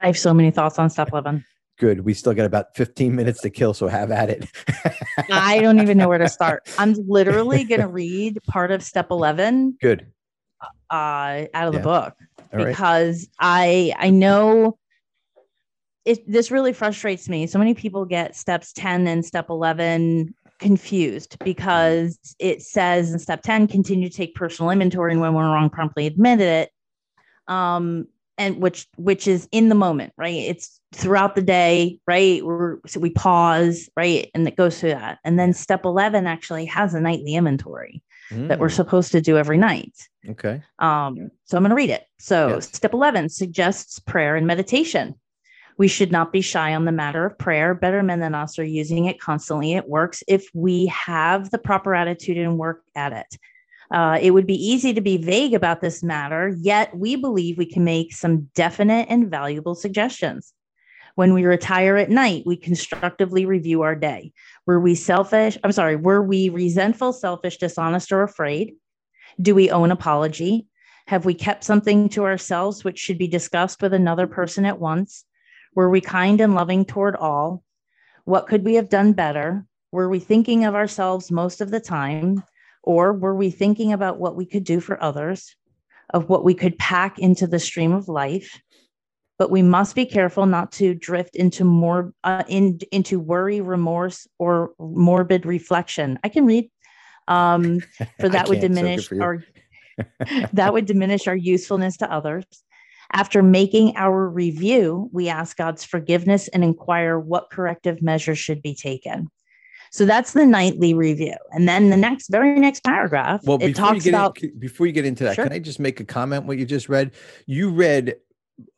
I 0.00 0.06
have 0.06 0.18
so 0.18 0.34
many 0.34 0.50
thoughts 0.50 0.78
on 0.78 0.90
step 0.90 1.10
11. 1.12 1.44
Good. 1.78 2.04
We 2.04 2.14
still 2.14 2.34
got 2.34 2.46
about 2.46 2.76
15 2.76 3.14
minutes 3.16 3.40
to 3.40 3.50
kill, 3.50 3.74
so 3.74 3.88
have 3.88 4.12
at 4.12 4.30
it. 4.30 4.46
I 5.30 5.60
don't 5.60 5.80
even 5.80 5.98
know 5.98 6.08
where 6.08 6.18
to 6.18 6.28
start. 6.28 6.62
I'm 6.78 6.94
literally 7.08 7.64
going 7.64 7.80
to 7.80 7.88
read 7.88 8.38
part 8.46 8.70
of 8.70 8.82
step 8.82 9.10
11. 9.10 9.78
Good. 9.80 10.06
Uh, 10.90 11.46
out 11.52 11.68
of 11.68 11.74
Yeah. 11.74 11.78
the 11.78 11.82
book 11.82 12.14
All 12.52 12.58
right. 12.60 12.68
because 12.68 13.28
I 13.40 13.92
I 13.98 14.10
know 14.10 14.78
it 16.04 16.30
this 16.30 16.50
really 16.50 16.72
frustrates 16.72 17.28
me. 17.28 17.46
So 17.46 17.58
many 17.58 17.74
people 17.74 18.04
get 18.04 18.36
steps 18.36 18.72
10 18.72 19.06
and 19.06 19.24
step 19.24 19.50
11 19.50 20.34
confused 20.60 21.36
because 21.44 22.18
it 22.38 22.62
says 22.62 23.12
in 23.12 23.18
step 23.18 23.42
10 23.42 23.66
continue 23.66 24.08
to 24.08 24.16
take 24.16 24.34
personal 24.34 24.70
inventory 24.70 25.12
and 25.12 25.20
when 25.20 25.34
we're 25.34 25.42
wrong 25.42 25.68
promptly 25.68 26.06
admit 26.06 26.40
it 26.40 26.70
um 27.48 28.06
and 28.38 28.62
which 28.62 28.86
which 28.96 29.26
is 29.26 29.48
in 29.50 29.68
the 29.68 29.74
moment 29.74 30.12
right 30.16 30.32
it's 30.36 30.80
throughout 30.92 31.34
the 31.34 31.42
day 31.42 31.98
right 32.06 32.44
we're 32.46 32.78
so 32.86 33.00
we 33.00 33.10
pause 33.10 33.90
right 33.96 34.30
and 34.32 34.46
it 34.46 34.54
goes 34.56 34.78
through 34.78 34.90
that 34.90 35.18
and 35.24 35.38
then 35.40 35.52
step 35.52 35.84
11 35.84 36.26
actually 36.26 36.64
has 36.66 36.94
a 36.94 37.00
nightly 37.00 37.34
inventory 37.34 38.00
that 38.30 38.58
we're 38.60 38.68
Mm, 38.68 38.76
supposed 38.76 39.12
to 39.12 39.20
do 39.20 39.36
every 39.36 39.58
night 39.58 40.08
okay. 40.30 40.62
um, 40.78 41.30
so 41.44 41.56
I'm 41.56 41.62
going 41.62 41.70
to 41.70 41.76
read 41.76 41.90
it. 41.90 42.04
So, 42.18 42.48
Yes. 42.48 42.68
step 42.72 42.94
11 42.94 43.28
suggests 43.28 43.98
prayer 43.98 44.34
and 44.34 44.46
meditation. 44.46 45.14
We 45.76 45.88
should 45.88 46.12
not 46.12 46.32
be 46.32 46.40
shy 46.40 46.74
on 46.74 46.84
the 46.84 46.92
matter 46.92 47.26
of 47.26 47.38
prayer. 47.38 47.74
Better 47.74 48.02
men 48.02 48.20
than 48.20 48.34
us 48.34 48.58
are 48.58 48.64
using 48.64 49.06
it 49.06 49.20
constantly. 49.20 49.74
It 49.74 49.88
works 49.88 50.22
if 50.28 50.48
we 50.54 50.86
have 50.86 51.50
the 51.50 51.58
proper 51.58 51.94
attitude 51.94 52.36
and 52.36 52.58
work 52.58 52.82
at 52.94 53.12
it. 53.12 53.38
Uh, 53.90 54.18
it 54.20 54.30
would 54.30 54.46
be 54.46 54.54
easy 54.54 54.94
to 54.94 55.00
be 55.00 55.16
vague 55.16 55.54
about 55.54 55.80
this 55.80 56.02
matter, 56.02 56.54
yet 56.60 56.96
we 56.96 57.16
believe 57.16 57.58
we 57.58 57.66
can 57.66 57.84
make 57.84 58.14
some 58.14 58.48
definite 58.54 59.06
and 59.10 59.30
valuable 59.30 59.74
suggestions. 59.74 60.52
When 61.16 61.32
we 61.32 61.44
retire 61.44 61.96
at 61.96 62.10
night, 62.10 62.44
we 62.44 62.56
constructively 62.56 63.46
review 63.46 63.82
our 63.82 63.94
day. 63.94 64.32
Were 64.66 64.80
we 64.80 64.94
selfish? 64.94 65.56
I'm 65.62 65.70
sorry, 65.70 65.96
were 65.96 66.22
we 66.22 66.48
resentful, 66.48 67.12
selfish, 67.12 67.58
dishonest, 67.58 68.10
or 68.10 68.22
afraid? 68.22 68.74
Do 69.40 69.54
we 69.54 69.70
owe 69.70 69.84
an 69.84 69.92
apology? 69.92 70.66
Have 71.06 71.24
we 71.24 71.34
kept 71.34 71.62
something 71.62 72.08
to 72.10 72.24
ourselves 72.24 72.82
which 72.82 72.98
should 72.98 73.18
be 73.18 73.28
discussed 73.28 73.82
with 73.82 73.92
another 73.92 74.26
person 74.26 74.64
at 74.64 74.80
once? 74.80 75.24
Were 75.74 75.90
we 75.90 76.00
kind 76.00 76.40
and 76.40 76.54
loving 76.54 76.84
toward 76.84 77.16
all? 77.16 77.62
What 78.24 78.46
could 78.46 78.64
we 78.64 78.74
have 78.74 78.88
done 78.88 79.12
better? 79.12 79.66
Were 79.92 80.08
we 80.08 80.18
thinking 80.18 80.64
of 80.64 80.74
ourselves 80.74 81.30
most 81.30 81.60
of 81.60 81.70
the 81.70 81.80
time? 81.80 82.42
Or 82.82 83.12
were 83.12 83.34
we 83.34 83.50
thinking 83.50 83.92
about 83.92 84.18
what 84.18 84.36
we 84.36 84.46
could 84.46 84.64
do 84.64 84.80
for 84.80 85.02
others, 85.02 85.56
of 86.12 86.28
what 86.28 86.44
we 86.44 86.54
could 86.54 86.78
pack 86.78 87.18
into 87.18 87.46
the 87.46 87.58
stream 87.58 87.92
of 87.92 88.08
life? 88.08 88.60
But 89.38 89.50
we 89.50 89.62
must 89.62 89.96
be 89.96 90.06
careful 90.06 90.46
not 90.46 90.70
to 90.72 90.94
drift 90.94 91.34
into 91.34 91.64
more 91.64 92.12
uh, 92.22 92.44
in, 92.48 92.78
into 92.92 93.18
worry, 93.18 93.60
remorse, 93.60 94.28
or 94.38 94.72
morbid 94.78 95.44
reflection. 95.44 96.18
I 96.22 96.28
can 96.28 96.46
read. 96.46 96.70
Um, 97.26 97.80
for 98.20 98.28
that 98.28 98.48
would 98.48 98.60
can't, 98.60 98.74
so 98.74 98.80
diminish 98.80 99.12
our 99.12 99.42
that 100.52 100.72
would 100.72 100.86
diminish 100.86 101.26
our 101.26 101.36
usefulness 101.36 101.96
to 101.98 102.12
others. 102.12 102.44
After 103.12 103.42
making 103.42 103.96
our 103.96 104.28
review, 104.28 105.08
we 105.12 105.28
ask 105.28 105.56
God's 105.56 105.84
forgiveness 105.84 106.48
and 106.48 106.64
inquire 106.64 107.18
what 107.18 107.50
corrective 107.50 108.02
measures 108.02 108.38
should 108.38 108.62
be 108.62 108.74
taken. 108.74 109.30
So 109.90 110.04
that's 110.04 110.32
the 110.32 110.44
nightly 110.44 110.92
review. 110.92 111.36
And 111.52 111.68
then 111.68 111.90
the 111.90 111.96
next, 111.96 112.28
very 112.28 112.58
next 112.58 112.82
paragraph, 112.82 113.42
Well, 113.44 113.58
it 113.60 113.76
talks 113.76 114.02
get 114.02 114.10
about 114.10 114.42
in, 114.42 114.58
before 114.58 114.86
you 114.88 114.92
get 114.92 115.04
into 115.04 115.22
that, 115.22 115.36
Sure. 115.36 115.44
can 115.44 115.52
I 115.52 115.60
just 115.60 115.78
make 115.78 116.00
a 116.00 116.04
comment? 116.04 116.46
What 116.46 116.58
you 116.58 116.66
just 116.66 116.88
read, 116.88 117.12
you 117.46 117.70
read 117.70 118.16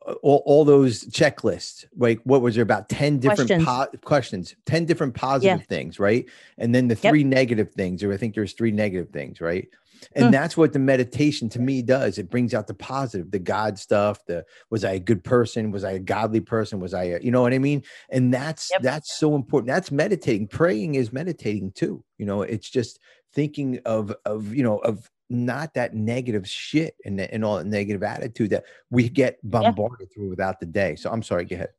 uh, 0.05 0.13
all, 0.21 0.43
all 0.45 0.63
those 0.63 1.05
checklists. 1.05 1.85
Like, 1.97 2.19
what 2.23 2.41
was 2.41 2.53
there 2.53 2.61
about 2.61 2.89
ten 2.89 3.17
different 3.17 3.49
Questions. 3.49 3.65
po- 3.65 3.87
questions, 4.05 4.55
ten 4.67 4.85
different 4.85 5.15
positive 5.15 5.65
things, 5.65 5.99
right? 5.99 6.25
And 6.59 6.75
then 6.75 6.87
the 6.87 6.97
Yep. 7.01 7.11
three 7.11 7.23
negative 7.23 7.71
things, 7.73 8.03
or 8.03 8.13
I 8.13 8.17
think 8.17 8.35
there's 8.35 8.53
three 8.53 8.71
negative 8.71 9.09
things, 9.09 9.41
right? 9.41 9.67
And 10.15 10.33
that's 10.33 10.57
what 10.57 10.73
the 10.73 10.79
meditation 10.79 11.49
to 11.49 11.59
me 11.59 11.81
does. 11.81 12.17
It 12.17 12.29
brings 12.29 12.53
out 12.53 12.67
the 12.67 12.73
positive, 12.73 13.31
the 13.31 13.39
God 13.39 13.77
stuff. 13.77 14.25
The 14.25 14.45
was 14.69 14.83
I 14.83 14.93
a 14.93 14.99
good 14.99 15.23
person? 15.23 15.71
Was 15.71 15.83
I 15.83 15.91
a 15.91 15.99
godly 15.99 16.39
person? 16.39 16.79
Was 16.79 16.93
I, 16.93 17.03
a, 17.03 17.19
you 17.21 17.31
know 17.31 17.41
what 17.41 17.53
I 17.53 17.59
mean? 17.59 17.83
And 18.09 18.33
that's 18.33 18.69
Yep. 18.71 18.81
that's 18.81 19.17
so 19.17 19.35
important. 19.35 19.67
That's 19.67 19.91
meditating. 19.91 20.47
Praying 20.47 20.95
is 20.95 21.13
meditating 21.13 21.71
too. 21.71 22.03
You 22.17 22.25
know, 22.25 22.41
it's 22.41 22.69
just 22.69 22.99
thinking 23.33 23.79
of 23.85 24.13
of 24.25 24.53
you 24.53 24.63
know 24.63 24.77
of 24.79 25.09
not 25.29 25.73
that 25.73 25.93
negative 25.93 26.47
shit 26.47 26.95
and, 27.05 27.19
and 27.19 27.43
all 27.43 27.57
that 27.57 27.67
negative 27.67 28.01
attitude 28.01 28.49
that 28.51 28.63
we 28.89 29.09
get 29.09 29.37
bombarded 29.43 30.11
through 30.13 30.29
without 30.29 30.59
the 30.59 30.65
day. 30.65 30.95
So 30.95 31.11
I'm 31.11 31.21
sorry, 31.21 31.45
go 31.45 31.55
ahead. 31.55 31.69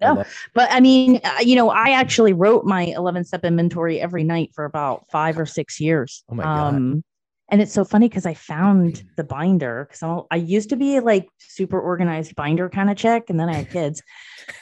No. 0.00 0.24
But 0.54 0.70
I 0.70 0.80
mean, 0.80 1.20
uh, 1.22 1.38
you 1.40 1.56
know, 1.56 1.70
I 1.70 1.90
actually 1.90 2.32
wrote 2.32 2.64
my 2.64 2.86
11 2.86 3.24
step 3.24 3.44
inventory 3.44 4.00
every 4.00 4.24
night 4.24 4.50
for 4.54 4.64
about 4.64 5.06
five 5.10 5.38
or 5.38 5.46
six 5.46 5.80
years. 5.80 6.24
Oh 6.28 6.34
my 6.34 6.42
God. 6.42 6.74
Um, 6.74 7.04
and 7.52 7.60
it's 7.60 7.74
so 7.74 7.84
funny 7.84 8.08
because 8.08 8.24
I 8.24 8.32
found 8.32 9.04
the 9.16 9.24
binder 9.24 9.86
because 9.86 10.24
I 10.30 10.36
used 10.36 10.70
to 10.70 10.76
be 10.76 11.00
like 11.00 11.28
super 11.38 11.78
organized 11.78 12.34
binder 12.34 12.70
kind 12.70 12.90
of 12.90 12.96
check, 12.96 13.28
and 13.28 13.38
then 13.38 13.50
I 13.50 13.56
had 13.56 13.70
kids. 13.70 14.02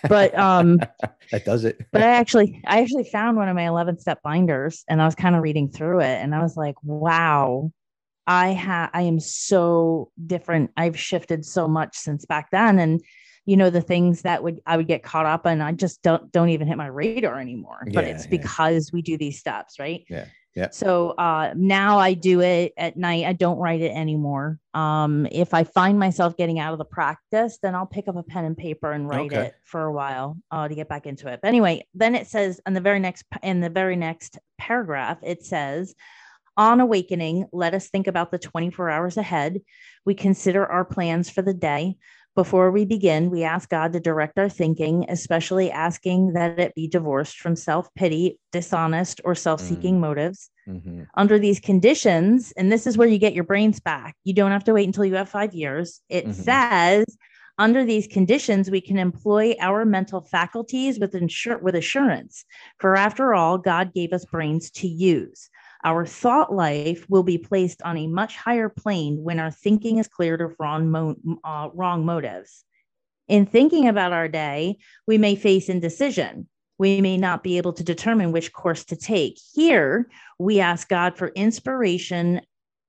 But 0.08 0.36
um, 0.36 0.80
that 1.30 1.44
does 1.44 1.64
it. 1.64 1.78
but 1.92 2.02
I 2.02 2.08
actually 2.08 2.60
I 2.66 2.80
actually 2.80 3.04
found 3.04 3.36
one 3.36 3.48
of 3.48 3.54
my 3.54 3.68
11 3.68 4.00
step 4.00 4.20
binders, 4.24 4.84
and 4.88 5.00
I 5.00 5.06
was 5.06 5.14
kind 5.14 5.36
of 5.36 5.42
reading 5.42 5.70
through 5.70 6.00
it, 6.00 6.16
and 6.16 6.34
I 6.34 6.42
was 6.42 6.56
like, 6.56 6.74
wow, 6.82 7.70
I 8.26 8.48
have 8.48 8.90
I 8.92 9.02
am 9.02 9.20
so 9.20 10.10
different. 10.26 10.72
I've 10.76 10.98
shifted 10.98 11.44
so 11.44 11.68
much 11.68 11.96
since 11.96 12.26
back 12.26 12.50
then, 12.50 12.80
and 12.80 13.00
you 13.46 13.56
know 13.56 13.70
the 13.70 13.80
things 13.80 14.22
that 14.22 14.42
would 14.42 14.58
I 14.66 14.76
would 14.76 14.88
get 14.88 15.04
caught 15.04 15.26
up 15.26 15.46
in, 15.46 15.60
I 15.60 15.70
just 15.72 16.02
don't 16.02 16.32
don't 16.32 16.48
even 16.48 16.66
hit 16.66 16.76
my 16.76 16.88
radar 16.88 17.38
anymore. 17.38 17.86
But 17.94 18.02
it's 18.02 18.24
yeah. 18.24 18.30
because 18.30 18.90
we 18.92 19.00
do 19.00 19.16
these 19.16 19.38
steps, 19.38 19.78
right? 19.78 20.04
Yeah, 20.10 20.24
yeah. 20.54 20.70
So 20.70 21.10
uh, 21.10 21.52
now 21.56 21.98
I 21.98 22.14
do 22.14 22.40
it 22.40 22.72
at 22.76 22.96
night. 22.96 23.24
I 23.24 23.32
don't 23.32 23.58
write 23.58 23.80
it 23.80 23.92
anymore. 23.92 24.58
Um, 24.74 25.26
if 25.30 25.54
I 25.54 25.64
find 25.64 25.98
myself 25.98 26.36
getting 26.36 26.58
out 26.58 26.72
of 26.72 26.78
the 26.78 26.84
practice, 26.84 27.58
then 27.62 27.74
I'll 27.74 27.86
pick 27.86 28.08
up 28.08 28.16
a 28.16 28.22
pen 28.22 28.44
and 28.44 28.56
paper 28.56 28.90
and 28.92 29.08
write 29.08 29.32
Okay. 29.32 29.46
it 29.46 29.54
for 29.64 29.84
a 29.84 29.92
while 29.92 30.36
uh, 30.50 30.66
to 30.66 30.74
get 30.74 30.88
back 30.88 31.06
into 31.06 31.28
it. 31.28 31.40
But 31.40 31.48
anyway, 31.48 31.86
then 31.94 32.14
it 32.14 32.26
says 32.26 32.60
in 32.66 32.74
the 32.74 32.80
very 32.80 32.98
next 32.98 33.24
in 33.42 33.60
the 33.60 33.70
very 33.70 33.96
next 33.96 34.38
paragraph, 34.58 35.18
it 35.22 35.44
says, 35.44 35.94
"On 36.56 36.80
awakening, 36.80 37.46
let 37.52 37.74
us 37.74 37.88
think 37.88 38.08
about 38.08 38.32
the 38.32 38.38
24 38.38 38.90
hours 38.90 39.16
ahead. 39.16 39.60
We 40.04 40.14
consider 40.14 40.66
our 40.66 40.84
plans 40.84 41.30
for 41.30 41.42
the 41.42 41.54
day." 41.54 41.96
Before 42.36 42.70
we 42.70 42.84
begin, 42.84 43.30
we 43.30 43.42
ask 43.42 43.68
God 43.68 43.92
to 43.92 44.00
direct 44.00 44.38
our 44.38 44.48
thinking, 44.48 45.04
especially 45.08 45.70
asking 45.70 46.32
that 46.34 46.58
it 46.58 46.74
be 46.74 46.86
divorced 46.88 47.38
from 47.38 47.56
self 47.56 47.92
pity, 47.94 48.38
dishonest, 48.52 49.20
or 49.24 49.34
self 49.34 49.60
seeking 49.60 50.00
motives 50.00 50.50
Mhm. 50.68 51.06
under 51.14 51.38
these 51.38 51.58
conditions, 51.60 52.52
and 52.56 52.70
this 52.70 52.86
is 52.86 52.96
where 52.96 53.08
you 53.08 53.18
get 53.18 53.34
your 53.34 53.44
brains 53.44 53.80
back. 53.80 54.16
You 54.24 54.32
don't 54.34 54.52
have 54.52 54.64
to 54.64 54.72
wait 54.74 54.86
until 54.86 55.04
you 55.04 55.16
have 55.16 55.28
five 55.28 55.54
years. 55.54 56.00
It 56.08 56.26
Mhm. 56.28 56.34
says, 56.34 57.04
under 57.58 57.84
these 57.84 58.06
conditions, 58.06 58.70
we 58.70 58.80
can 58.80 58.96
employ 58.96 59.54
our 59.60 59.84
mental 59.84 60.22
faculties 60.22 60.98
with, 60.98 61.12
insur- 61.12 61.60
with 61.60 61.74
assurance. 61.74 62.44
For 62.78 62.96
after 62.96 63.34
all, 63.34 63.58
God 63.58 63.92
gave 63.92 64.12
us 64.12 64.24
brains 64.24 64.70
to 64.72 64.88
use. 64.88 65.50
Our 65.82 66.04
thought 66.04 66.52
life 66.54 67.06
will 67.08 67.22
be 67.22 67.38
placed 67.38 67.80
on 67.82 67.96
a 67.96 68.06
much 68.06 68.36
higher 68.36 68.68
plane 68.68 69.22
when 69.22 69.40
our 69.40 69.50
thinking 69.50 69.98
is 69.98 70.08
cleared 70.08 70.42
of 70.42 70.54
wrong, 70.58 70.90
mo- 70.90 71.16
uh, 71.42 71.70
wrong 71.72 72.04
motives. 72.04 72.64
In 73.28 73.46
thinking 73.46 73.88
about 73.88 74.12
our 74.12 74.28
day, 74.28 74.78
we 75.06 75.16
may 75.16 75.36
face 75.36 75.68
indecision. 75.68 76.48
We 76.78 77.00
may 77.00 77.16
not 77.16 77.42
be 77.42 77.56
able 77.58 77.72
to 77.74 77.84
determine 77.84 78.32
which 78.32 78.52
course 78.52 78.84
to 78.86 78.96
take. 78.96 79.38
Here, 79.54 80.08
we 80.38 80.60
ask 80.60 80.88
God 80.88 81.16
for 81.16 81.28
inspiration, 81.28 82.40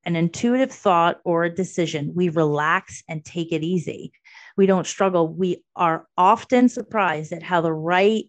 an 0.03 0.15
intuitive 0.15 0.71
thought, 0.71 1.19
or 1.23 1.43
a 1.43 1.53
decision. 1.53 2.13
We 2.15 2.29
relax 2.29 3.03
and 3.07 3.23
take 3.23 3.51
it 3.51 3.63
easy. 3.63 4.11
We 4.57 4.65
don't 4.65 4.87
struggle. 4.87 5.27
We 5.27 5.63
are 5.75 6.07
often 6.17 6.69
surprised 6.69 7.31
at 7.31 7.43
how 7.43 7.61
the 7.61 7.73
right 7.73 8.25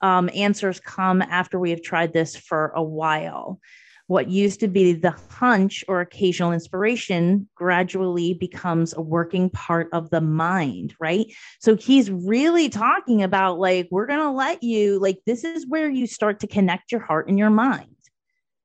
um, 0.00 0.28
answers 0.34 0.80
come 0.80 1.22
after 1.22 1.58
we 1.58 1.70
have 1.70 1.82
tried 1.82 2.12
this 2.12 2.36
for 2.36 2.72
a 2.74 2.82
while. 2.82 3.60
What 4.08 4.28
used 4.28 4.60
to 4.60 4.68
be 4.68 4.92
the 4.92 5.14
hunch 5.30 5.84
or 5.88 6.00
occasional 6.00 6.52
inspiration 6.52 7.48
gradually 7.54 8.34
becomes 8.34 8.92
a 8.94 9.00
working 9.00 9.48
part 9.50 9.88
of 9.92 10.10
the 10.10 10.20
mind, 10.20 10.94
right? 11.00 11.26
So 11.60 11.76
he's 11.76 12.10
really 12.10 12.68
talking 12.68 13.22
about 13.22 13.58
like, 13.58 13.88
we're 13.90 14.06
going 14.06 14.20
to 14.20 14.30
let 14.30 14.62
you, 14.62 14.98
like, 14.98 15.20
this 15.24 15.44
is 15.44 15.66
where 15.66 15.88
you 15.88 16.06
start 16.06 16.40
to 16.40 16.46
connect 16.46 16.92
your 16.92 17.00
heart 17.00 17.28
and 17.28 17.38
your 17.38 17.50
mind 17.50 17.88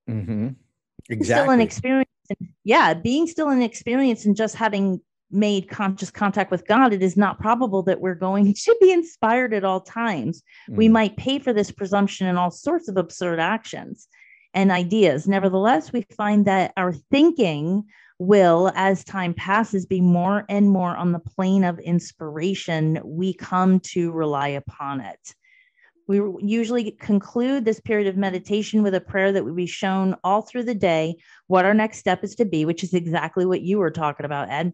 Mm-hmm. 0.09 1.21
still 1.23 1.49
an 1.49 1.59
experience. 1.61 2.09
and- 2.29 2.49
Yeah, 2.63 2.93
being 2.93 3.27
still 3.27 3.49
an 3.49 3.61
experience 3.61 4.25
and 4.25 4.35
just 4.35 4.55
having 4.55 5.01
made 5.29 5.67
conscious 5.69 6.09
contact 6.09 6.49
with 6.51 6.65
God, 6.67 6.93
it 6.93 7.03
is 7.03 7.17
not 7.17 7.39
probable 7.39 7.83
that 7.83 7.99
we're 7.99 8.15
going 8.15 8.53
to 8.65 8.75
be 8.81 8.91
inspired 8.91 9.53
at 9.53 9.65
all 9.65 9.81
times. 9.81 10.43
We 10.69 10.87
Mm. 10.87 10.91
might 10.91 11.17
pay 11.17 11.39
for 11.39 11.51
this 11.53 11.71
presumption 11.71 12.27
in 12.27 12.37
all 12.37 12.51
sorts 12.51 12.87
of 12.87 12.95
absurd 12.97 13.39
actions 13.39 14.07
and 14.57 14.71
ideas. 14.71 15.27
Nevertheless, 15.27 15.93
we 15.93 16.03
find 16.17 16.45
that 16.45 16.73
our 16.77 16.91
thinking 16.91 17.85
will, 18.17 18.71
as 18.73 19.03
time 19.03 19.35
passes, 19.35 19.85
be 19.85 20.01
more 20.01 20.45
and 20.49 20.67
more 20.67 20.97
on 20.97 21.11
the 21.11 21.19
plane 21.19 21.63
of 21.63 21.77
inspiration. 21.77 22.99
We 23.05 23.35
come 23.35 23.79
to 23.81 24.11
rely 24.11 24.47
upon 24.47 25.01
it. 25.01 25.35
We 26.07 26.21
usually 26.39 26.89
conclude 26.89 27.65
this 27.65 27.79
period 27.79 28.07
of 28.07 28.17
meditation 28.17 28.81
with 28.81 28.95
a 28.95 28.99
prayer 28.99 29.31
that 29.31 29.45
would 29.45 29.55
be 29.55 29.67
shown 29.67 30.15
all 30.23 30.41
through 30.41 30.63
the 30.63 30.73
day 30.73 31.17
what 31.45 31.63
our 31.63 31.75
next 31.75 31.99
step 31.99 32.23
is 32.23 32.33
to 32.35 32.45
be, 32.45 32.65
which 32.65 32.83
is 32.83 32.95
exactly 32.95 33.45
what 33.45 33.61
you 33.61 33.77
were 33.77 33.91
talking 33.91 34.25
about, 34.25 34.49
Ed. 34.49 34.73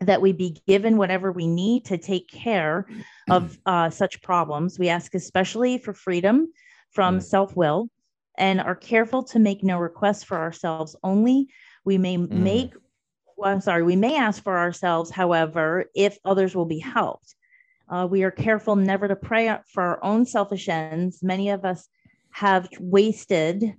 That 0.00 0.22
we 0.22 0.32
be 0.32 0.56
given 0.66 0.96
whatever 0.96 1.32
we 1.32 1.46
need 1.46 1.84
to 1.86 1.98
take 1.98 2.28
care 2.28 2.86
of 3.28 3.58
uh, 3.66 3.90
such 3.90 4.22
problems. 4.22 4.78
We 4.78 4.88
ask 4.88 5.14
especially 5.14 5.76
for 5.76 5.92
freedom 5.92 6.50
from 6.92 7.20
self 7.20 7.54
will 7.54 7.90
and 8.38 8.60
are 8.60 8.74
careful 8.74 9.22
to 9.24 9.38
make 9.38 9.62
no 9.62 9.78
requests 9.78 10.24
for 10.24 10.36
ourselves 10.36 10.96
only. 11.02 11.48
We 11.84 11.98
may 11.98 12.16
Mm. 12.16 12.30
make, 12.30 12.74
well, 13.36 13.52
I'm 13.52 13.60
sorry, 13.60 13.82
we 13.82 13.96
may 13.96 14.16
ask 14.16 14.42
for 14.42 14.58
ourselves, 14.58 15.10
however, 15.10 15.86
if 15.94 16.18
others 16.24 16.54
will 16.54 16.66
be 16.66 16.78
helped. 16.78 17.34
Uh, 17.88 18.06
we 18.10 18.24
are 18.24 18.30
careful 18.32 18.76
never 18.76 19.06
to 19.08 19.16
pray 19.16 19.56
for 19.72 19.82
our 19.82 20.04
own 20.04 20.26
selfish 20.26 20.68
ends. 20.68 21.22
Many 21.22 21.50
of 21.50 21.64
us 21.64 21.88
have 22.30 22.68
wasted 22.80 23.76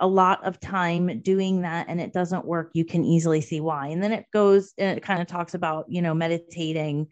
a 0.00 0.06
lot 0.06 0.44
of 0.44 0.58
time 0.58 1.20
doing 1.20 1.62
that 1.62 1.86
and 1.88 2.00
it 2.00 2.12
doesn't 2.12 2.46
work. 2.46 2.70
You 2.72 2.84
can 2.84 3.04
easily 3.04 3.40
see 3.40 3.60
why. 3.60 3.88
And 3.88 4.02
then 4.02 4.12
it 4.12 4.24
goes 4.32 4.72
and 4.78 4.96
it 4.96 5.02
kind 5.02 5.20
of 5.20 5.28
talks 5.28 5.54
about, 5.54 5.86
you 5.88 6.02
know, 6.02 6.14
meditating 6.14 7.08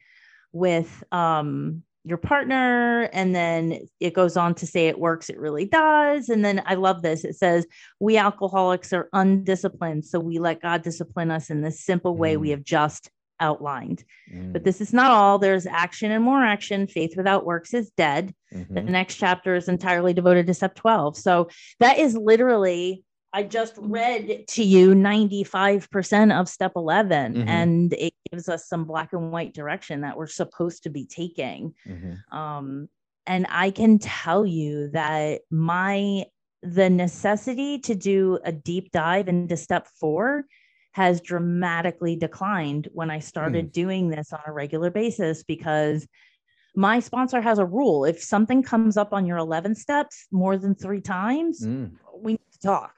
with 0.53 1.05
um 1.13 1.83
your 2.05 2.19
partner 2.19 3.11
and 3.13 3.35
then 3.35 3.81
it 4.01 4.15
goes 4.15 4.37
on 4.37 4.55
to 4.55 4.67
say 4.67 4.87
it 4.89 4.99
works 4.99 5.29
it 5.29 5.39
really 5.39 5.67
does. 5.67 6.29
And 6.29 6.45
then 6.45 6.63
i 6.67 6.75
love 6.75 7.03
this 7.03 7.25
it 7.25 7.37
says 7.37 7.67
we 8.01 8.17
alcoholics 8.17 8.93
are 8.93 9.09
undisciplined 9.13 10.05
so 10.05 10.19
we 10.21 10.39
let 10.39 10.63
god 10.63 10.83
discipline 10.83 11.31
us 11.31 11.51
in 11.51 11.61
this 11.63 11.81
simple 11.85 12.17
way 12.17 12.37
we 12.37 12.49
Mm. 12.49 12.53
have 12.53 12.65
just 12.65 13.11
outlined. 13.41 14.05
Mm, 14.35 14.53
but 14.53 14.65
this 14.65 14.81
is 14.81 14.93
not 14.93 15.11
all 15.13 15.39
there's 15.39 15.67
action 15.67 16.11
and 16.11 16.25
more 16.25 16.43
action. 16.43 16.87
Faith 16.89 17.17
without 17.17 17.47
works 17.47 17.73
is 17.73 17.91
dead. 17.91 18.35
The 18.51 18.59
mhm. 18.81 18.89
next 18.89 19.15
chapter 19.17 19.55
is 19.55 19.69
entirely 19.69 20.13
devoted 20.13 20.47
to 20.47 20.55
step 20.55 20.75
12 20.75 21.17
so 21.17 21.49
that 21.81 21.99
is 21.99 22.17
literally 22.17 23.05
i 23.33 23.43
just 23.43 23.75
read 23.79 24.47
to 24.49 24.63
you 24.63 24.95
95% 24.95 26.33
of 26.39 26.49
step 26.49 26.73
11 26.77 27.35
Mhm. 27.35 27.47
and 27.49 27.93
it 27.95 28.15
gives 28.31 28.49
us 28.49 28.69
some 28.69 28.85
black 28.85 29.13
and 29.13 29.31
white 29.33 29.55
direction 29.55 30.01
that 30.03 30.17
we're 30.17 30.27
supposed 30.27 30.83
to 30.85 30.91
be 30.91 31.05
taking 31.07 31.75
Mhm. 31.87 32.17
um, 32.33 32.89
and 33.27 33.47
i 33.51 33.71
can 33.71 33.99
tell 33.99 34.47
you 34.47 34.89
that 34.91 35.43
my 35.51 36.25
the 36.63 36.91
necessity 36.91 37.79
to 37.79 37.95
do 37.95 38.39
a 38.45 38.51
deep 38.53 38.91
dive 38.93 39.29
into 39.29 39.57
step 39.57 39.87
four 40.01 40.45
has 40.93 41.21
dramatically 41.21 42.17
declined 42.17 42.89
when 42.93 43.11
i 43.11 43.19
started 43.19 43.71
doing 43.73 44.09
this 44.09 44.33
on 44.33 44.41
a 44.47 44.53
regular 44.53 44.91
basis 44.91 45.43
because 45.45 46.07
my 46.75 47.01
sponsor 47.01 47.41
has 47.41 47.59
a 47.59 47.65
rule 47.65 48.05
if 48.05 48.23
something 48.23 48.63
comes 48.63 48.97
up 48.97 49.13
on 49.13 49.27
your 49.27 49.37
11 49.37 49.75
steps 49.75 50.27
more 50.33 50.57
than 50.57 50.75
three 50.75 51.01
times 51.01 51.65
Mm. 51.65 51.93
we 52.17 52.33
need 52.33 52.53
to 52.53 52.59
talk 52.61 52.95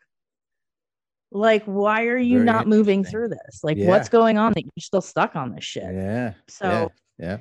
like 1.32 1.64
why 1.64 2.04
are 2.06 2.18
you 2.18 2.38
Very 2.38 2.46
not 2.46 2.66
moving 2.66 3.04
through 3.04 3.28
this 3.28 3.62
like 3.62 3.76
Yeah. 3.76 3.88
what's 3.88 4.08
going 4.08 4.36
on 4.38 4.52
that 4.54 4.62
you're 4.64 4.72
still 4.80 5.00
stuck 5.00 5.36
on 5.36 5.54
this 5.54 5.64
shit 5.64 5.84
Yeah. 5.84 6.34
so 6.48 6.90
yeah. 7.18 7.38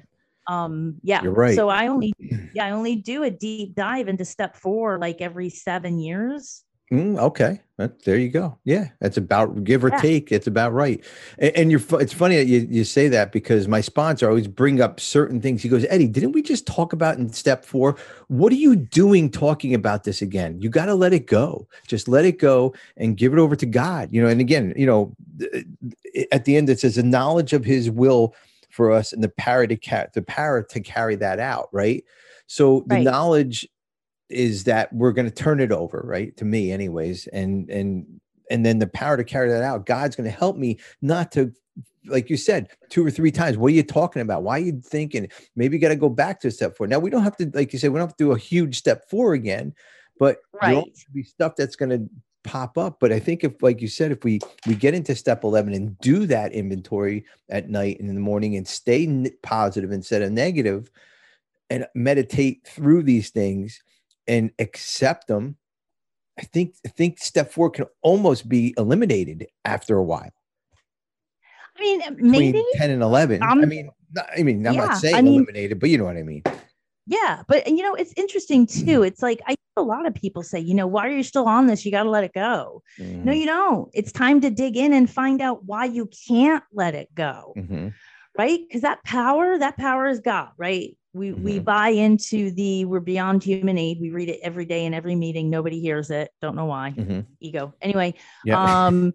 um 0.47 0.95
yeah 1.03 1.23
You're 1.23 1.33
right. 1.33 1.55
so 1.55 1.69
i 1.69 1.87
only 1.87 2.13
yeah 2.53 2.65
i 2.65 2.71
only 2.71 2.95
do 2.97 3.23
a 3.23 3.31
deep 3.31 3.75
dive 3.75 4.07
into 4.07 4.25
step 4.25 4.55
four 4.55 4.99
like 4.99 5.21
every 5.21 5.49
seven 5.49 5.99
years 5.99 6.63
Mm, 6.91 7.19
okay, 7.19 7.61
That- 7.77 8.01
there 8.03 8.17
you 8.17 8.29
go. 8.29 8.57
Yeah, 8.65 8.87
that's 8.99 9.15
about 9.17 9.63
give 9.63 9.83
or 9.85 9.89
Yeah. 9.89 10.01
take. 10.01 10.31
It's 10.31 10.47
about 10.47 10.73
right. 10.73 11.01
And, 11.37 11.55
and 11.55 11.71
you're. 11.71 11.81
It's 12.01 12.11
funny 12.13 12.35
that 12.37 12.47
you, 12.47 12.67
you 12.69 12.83
say 12.83 13.07
that 13.09 13.31
because 13.31 13.67
my 13.67 13.79
sponsor 13.79 14.27
always 14.27 14.47
bring 14.47 14.81
up 14.81 14.99
certain 14.99 15.39
things. 15.39 15.61
He 15.61 15.69
goes, 15.69 15.85
Eddie, 15.87 16.07
didn't 16.07 16.31
we 16.31 16.41
just 16.41 16.65
talk 16.65 16.91
about 16.91 17.17
in 17.19 17.31
step 17.31 17.63
four? 17.63 17.95
What 18.27 18.51
are 18.51 18.55
you 18.57 18.75
doing 18.75 19.29
talking 19.29 19.75
about 19.75 20.03
this 20.03 20.21
again? 20.23 20.59
You 20.59 20.69
got 20.69 20.87
to 20.87 20.95
let 20.95 21.13
it 21.13 21.27
go. 21.27 21.67
Just 21.87 22.07
let 22.07 22.25
it 22.25 22.39
go 22.39 22.73
and 22.97 23.15
give 23.15 23.33
it 23.33 23.39
over 23.39 23.55
to 23.55 23.65
God. 23.67 24.09
You 24.11 24.23
know. 24.23 24.27
And 24.27 24.41
again, 24.41 24.73
you 24.75 24.87
know, 24.87 25.15
at 26.31 26.45
the 26.45 26.57
end 26.57 26.69
it 26.71 26.79
says 26.79 26.95
the 26.95 27.03
knowledge 27.03 27.53
of 27.53 27.63
His 27.63 27.89
will 27.91 28.33
for 28.71 28.91
us 28.91 29.13
and 29.13 29.23
the 29.23 29.29
power 29.29 29.67
to 29.67 29.77
ca- 29.77 30.07
the 30.13 30.23
power 30.23 30.63
to 30.63 30.79
carry 30.79 31.15
that 31.17 31.39
out. 31.39 31.69
Right. 31.71 32.03
So 32.47 32.83
the 32.87 32.95
Right. 32.95 33.03
knowledge 33.03 33.67
is 34.29 34.63
that 34.65 34.91
we're 34.93 35.11
going 35.11 35.27
to 35.27 35.33
turn 35.33 35.59
it 35.59 35.71
over 35.71 36.01
right 36.05 36.35
to 36.37 36.45
me 36.45 36.71
anyways 36.71 37.27
and 37.27 37.69
and 37.69 38.19
and 38.51 38.65
then 38.65 38.79
the 38.79 38.87
power 38.87 39.17
to 39.17 39.23
carry 39.23 39.49
that 39.49 39.63
out 39.63 39.85
god's 39.85 40.15
going 40.15 40.29
to 40.29 40.35
help 40.35 40.55
me 40.55 40.77
not 41.01 41.31
to 41.31 41.51
like 42.05 42.29
you 42.29 42.37
said 42.37 42.69
two 42.89 43.05
or 43.05 43.11
three 43.11 43.31
times 43.31 43.57
what 43.57 43.67
are 43.67 43.75
you 43.75 43.83
talking 43.83 44.21
about? 44.21 44.41
Why 44.41 44.55
are 44.55 44.63
you 44.63 44.81
thinking? 44.81 45.27
Maybe 45.57 45.75
you 45.75 45.81
got 45.81 45.89
to 45.89 45.97
go 45.97 46.09
back 46.09 46.39
to 46.39 46.49
step 46.49 46.77
four. 46.77 46.87
Now 46.87 46.97
we 46.97 47.09
don't 47.09 47.23
have 47.23 47.35
to 47.37 47.51
like 47.53 47.73
you 47.73 47.77
said 47.77 47.91
we 47.91 47.99
don't 47.99 48.07
have 48.07 48.15
to 48.15 48.23
do 48.23 48.31
a 48.31 48.37
huge 48.37 48.77
step 48.77 49.09
four 49.09 49.33
again 49.33 49.75
but 50.19 50.37
Right. 50.61 50.75
always 50.75 51.05
be 51.13 51.23
stuff 51.23 51.55
that's 51.55 51.77
going 51.77 51.89
to 51.89 52.09
pop 52.43 52.77
up 52.77 52.99
but 53.01 53.11
i 53.11 53.19
think 53.19 53.43
if 53.43 53.61
like 53.61 53.81
you 53.81 53.87
said 53.87 54.11
if 54.11 54.23
we 54.23 54.39
we 54.65 54.73
get 54.73 54.93
into 54.93 55.13
step 55.13 55.43
11 55.43 55.73
and 55.73 55.99
do 55.99 56.25
that 56.25 56.53
inventory 56.53 57.25
at 57.49 57.69
night 57.69 57.99
and 57.99 58.07
in 58.07 58.15
the 58.15 58.21
morning 58.21 58.55
and 58.55 58.65
stay 58.65 59.29
positive 59.43 59.91
instead 59.91 60.21
of 60.21 60.31
negative 60.31 60.89
and 61.69 61.85
meditate 61.95 62.65
through 62.65 63.03
these 63.03 63.29
things 63.29 63.83
and 64.29 64.51
accept 64.59 65.27
them 65.27 65.57
i 66.39 66.43
think 66.43 66.75
i 66.85 66.89
think 66.89 67.19
step 67.19 67.51
four 67.51 67.69
can 67.69 67.85
almost 68.01 68.47
be 68.47 68.73
eliminated 68.77 69.47
after 69.65 69.97
a 69.97 70.03
while 70.03 70.31
i 71.77 71.81
mean 71.81 71.99
between 71.99 72.31
maybe 72.31 72.63
10 72.75 72.91
and 72.91 73.01
11 73.03 73.43
i 73.43 73.51
Um, 73.51 73.67
mean 73.67 73.89
not, 74.13 74.29
i 74.37 74.43
mean 74.43 74.65
i'm 74.65 74.73
yeah, 74.75 74.85
not 74.85 74.97
saying 74.97 75.15
I 75.17 75.21
mean- 75.21 75.33
eliminated 75.33 75.79
but 75.79 75.89
you 75.89 75.97
know 75.97 76.05
what 76.05 76.17
i 76.17 76.23
mean 76.23 76.43
Yeah, 77.07 77.41
but 77.47 77.67
you 77.67 77.81
know, 77.81 77.95
it's 77.95 78.13
interesting 78.17 78.67
Mm. 78.67 78.85
too. 78.85 79.01
It's 79.01 79.23
like 79.23 79.41
I 79.47 79.55
a 79.77 79.81
lot 79.81 80.05
of 80.05 80.13
people 80.13 80.43
say, 80.43 80.59
you 80.59 80.75
know, 80.75 80.85
why 80.85 81.07
are 81.07 81.15
you 81.19 81.23
still 81.23 81.47
on 81.47 81.65
this? 81.65 81.83
You 81.85 81.91
got 81.91 82.03
to 82.03 82.09
let 82.09 82.23
it 82.25 82.33
go. 82.33 82.83
No, 82.99 83.31
Mhm, 83.31 83.39
you 83.39 83.45
don't. 83.47 83.89
It's 83.93 84.11
time 84.11 84.41
to 84.41 84.49
dig 84.51 84.75
in 84.77 84.91
and 84.93 85.09
find 85.09 85.41
out 85.41 85.63
why 85.65 85.85
you 85.85 86.07
can't 86.27 86.63
let 86.71 86.93
it 86.95 87.07
go, 87.15 87.53
mhm, 87.57 87.93
right? 88.37 88.59
Because 88.67 88.81
that 88.81 89.01
power, 89.05 89.57
that 89.57 89.75
power 89.77 90.05
is 90.07 90.19
God, 90.19 90.51
right? 90.57 90.95
We 91.13 91.31
we 91.33 91.59
Mhm. 91.59 91.63
buy 91.65 91.89
into 91.89 92.51
the 92.51 92.85
we're 92.85 92.99
beyond 92.99 93.43
human 93.43 93.77
aid. 93.77 93.99
We 93.99 94.11
read 94.11 94.29
it 94.29 94.39
every 94.43 94.65
day 94.65 94.85
in 94.85 94.93
every 94.93 95.15
meeting. 95.15 95.49
Nobody 95.49 95.79
hears 95.79 96.11
it. 96.11 96.29
Don't 96.41 96.55
know 96.55 96.65
why. 96.65 96.93
mhm. 96.95 97.25
Ego. 97.39 97.73
Anyway, 97.81 98.13
yeah 98.45 98.85
um 98.85 99.13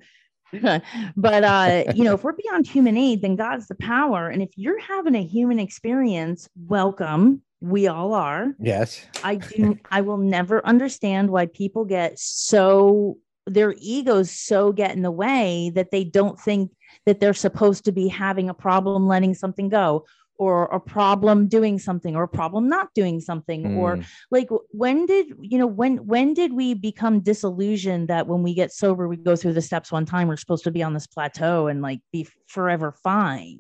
but 1.17 1.45
uh 1.45 1.85
you 1.95 2.05
know 2.05 2.15
if 2.15 2.23
we're 2.23 2.33
beyond 2.33 2.65
human 2.67 2.97
aid 2.97 3.21
then 3.23 3.35
god's 3.35 3.67
the 3.67 3.75
power 3.75 4.29
and 4.29 4.41
if 4.41 4.51
you're 4.57 4.79
having 4.79 5.17
a 5.17 5.23
human 5.25 5.59
experience 5.59 6.49
welcome 6.69 7.43
we 7.61 7.89
all 7.89 8.15
are 8.15 8.55
yes 8.61 9.05
i 9.25 9.35
do 9.35 9.77
i 9.91 10.01
will 10.01 10.19
never 10.19 10.65
understand 10.65 11.29
why 11.29 11.47
people 11.47 11.85
get 11.85 12.17
so 12.19 13.19
their 13.49 13.75
egos 13.79 14.31
so 14.31 14.71
get 14.71 14.93
in 14.95 15.03
the 15.03 15.11
way 15.11 15.73
that 15.75 15.91
they 15.91 16.05
don't 16.05 16.39
think 16.39 16.71
that 17.05 17.19
they're 17.19 17.35
supposed 17.35 17.85
to 17.87 17.91
be 17.93 18.07
having 18.07 18.49
a 18.49 18.55
problem 18.55 19.09
letting 19.09 19.35
something 19.35 19.69
go 19.69 20.05
or 20.37 20.65
a 20.67 20.81
problem 20.81 21.47
doing 21.49 21.79
something 21.79 22.17
or 22.17 22.25
a 22.25 22.29
problem 22.29 22.69
not 22.69 22.93
doing 22.95 23.21
something 23.21 23.77
or 23.77 23.95
Mm, 23.95 24.05
like 24.31 24.49
when 24.71 25.07
did 25.07 25.27
you 25.41 25.59
know 25.59 25.67
when 25.67 25.99
when 26.07 26.35
did 26.35 26.53
we 26.53 26.75
become 26.75 27.21
disillusioned 27.21 28.09
that 28.09 28.27
when 28.27 28.43
we 28.43 28.55
get 28.55 28.73
sober 28.73 29.07
we 29.07 29.17
go 29.17 29.37
through 29.37 29.53
the 29.53 29.63
steps 29.63 29.93
one 29.93 30.05
time 30.05 30.27
we're 30.27 30.37
supposed 30.37 30.65
to 30.65 30.71
be 30.71 30.83
on 30.83 30.95
this 30.95 31.07
plateau 31.07 31.69
and 31.69 31.83
like 31.83 32.01
be 32.13 32.27
forever 32.47 32.93
fine 33.03 33.59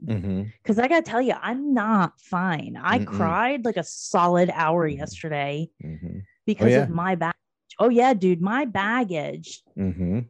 because 0.62 0.78
i 0.78 0.88
gotta 0.88 1.02
tell 1.02 1.20
you 1.20 1.34
i'm 1.42 1.72
not 1.74 2.12
fine 2.20 2.76
i 2.82 2.98
Mm-mm. 2.98 3.06
cried 3.06 3.64
like 3.64 3.76
a 3.76 3.84
solid 3.84 4.50
hour 4.54 4.86
yesterday 4.86 5.68
mhm, 5.84 6.22
because 6.46 6.72
yeah. 6.72 6.82
of 6.82 6.90
my 6.90 7.14
baggage 7.14 7.36
oh 7.78 7.88
yeah 7.88 8.14
dude 8.14 8.40
my 8.40 8.64
baggage 8.64 9.62
mhm. 9.78 10.26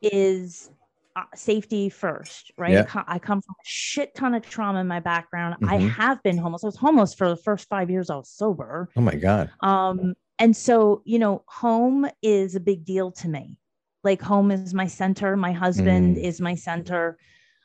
is 0.00 0.70
uh, 1.14 1.22
safety 1.34 1.88
first, 1.88 2.50
right? 2.56 2.72
Yeah. 2.72 2.80
I, 2.80 2.84
co- 2.84 3.04
I 3.06 3.18
come 3.18 3.42
from 3.42 3.54
a 3.54 3.64
shit 3.64 4.14
ton 4.14 4.34
of 4.34 4.48
trauma 4.48 4.80
in 4.80 4.86
my 4.88 5.00
background. 5.00 5.56
I 5.68 5.78
Mhm. 5.78 5.90
have 5.90 6.22
been 6.22 6.38
homeless. 6.38 6.64
I 6.64 6.68
was 6.68 6.76
homeless 6.76 7.14
for 7.14 7.28
the 7.28 7.36
first 7.36 7.68
five 7.68 7.90
years 7.90 8.08
I 8.10 8.16
was 8.16 8.30
sober. 8.30 8.88
oh 8.96 9.00
my 9.00 9.14
god 9.16 9.50
Um, 9.60 10.14
and 10.38 10.56
so, 10.56 11.02
you 11.04 11.18
know, 11.18 11.44
home 11.46 12.08
is 12.22 12.54
a 12.54 12.60
big 12.60 12.84
deal 12.84 13.12
to 13.12 13.28
me. 13.28 13.56
Like 14.04 14.20
home 14.22 14.50
is 14.50 14.72
my 14.74 14.86
center. 14.86 15.36
My 15.36 15.52
husband 15.52 16.16
Mm. 16.16 16.22
is 16.24 16.40
my 16.40 16.54
center. 16.54 17.16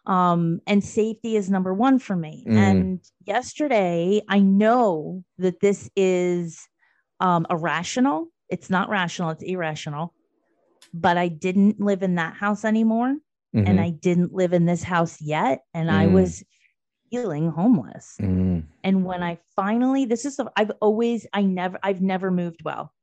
Um, 0.05 0.61
and 0.67 0.83
safety 0.83 1.35
is 1.35 1.49
number 1.49 1.73
one 1.73 1.99
for 1.99 2.15
me. 2.15 2.45
Mm. 2.47 2.57
And 2.57 2.99
yesterday, 3.25 4.21
I 4.29 4.39
know 4.39 5.23
that 5.37 5.59
this 5.59 5.89
is 5.95 6.67
um, 7.19 7.45
irrational. 7.49 8.27
It's 8.49 8.69
not 8.69 8.89
rational, 8.89 9.31
it's 9.31 9.43
irrational. 9.43 10.13
But 10.93 11.17
I 11.17 11.27
didn't 11.29 11.79
live 11.81 12.03
in 12.03 12.15
that 12.15 12.35
house 12.35 12.63
anymore. 12.63 13.17
And 13.65 13.79
Mhm, 13.79 13.83
I 13.83 13.89
didn't 13.89 14.33
live 14.33 14.53
in 14.53 14.65
this 14.65 14.83
house 14.83 15.21
yet. 15.21 15.61
And 15.73 15.89
I 15.91 16.05
Mm. 16.05 16.13
was 16.13 16.43
feeling 17.09 17.49
homeless. 17.49 18.17
mm, 18.21 18.63
And 18.83 19.03
when 19.03 19.23
I 19.23 19.39
finally, 19.55 20.05
this 20.05 20.25
is, 20.25 20.37
the- 20.37 20.51
I've 20.55 20.71
always, 20.81 21.25
I 21.33 21.41
never, 21.41 21.79
I've 21.83 22.01
never 22.01 22.31
moved 22.31 22.63
well. 22.63 22.93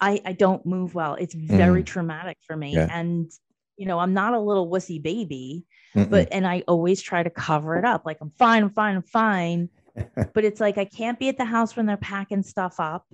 I, 0.00 0.20
I 0.24 0.32
don't 0.32 0.64
move 0.66 0.94
well. 0.94 1.14
It's 1.14 1.34
very 1.34 1.82
traumatic 1.82 2.38
for 2.46 2.56
me. 2.56 2.74
Yeah. 2.74 2.88
And, 2.90 3.30
you 3.76 3.86
know, 3.86 3.98
I'm 3.98 4.14
not 4.14 4.34
a 4.34 4.40
little 4.40 4.68
wussy 4.70 5.02
baby, 5.02 5.66
mm-mm. 5.94 6.10
but, 6.10 6.28
and 6.32 6.46
I 6.46 6.62
always 6.68 7.00
try 7.02 7.22
to 7.22 7.30
cover 7.30 7.78
it 7.78 7.84
up. 7.84 8.04
Like, 8.04 8.18
I'm 8.20 8.30
fine, 8.30 8.62
I'm 8.64 8.70
fine, 8.70 8.96
I'm 8.96 9.02
fine. 9.02 9.68
but 10.34 10.44
it's 10.44 10.60
like 10.60 10.78
I 10.78 10.84
can't 10.84 11.18
be 11.18 11.28
at 11.28 11.38
the 11.38 11.44
house 11.44 11.76
when 11.76 11.86
they're 11.86 11.96
packing 11.96 12.42
stuff 12.42 12.78
up. 12.78 13.06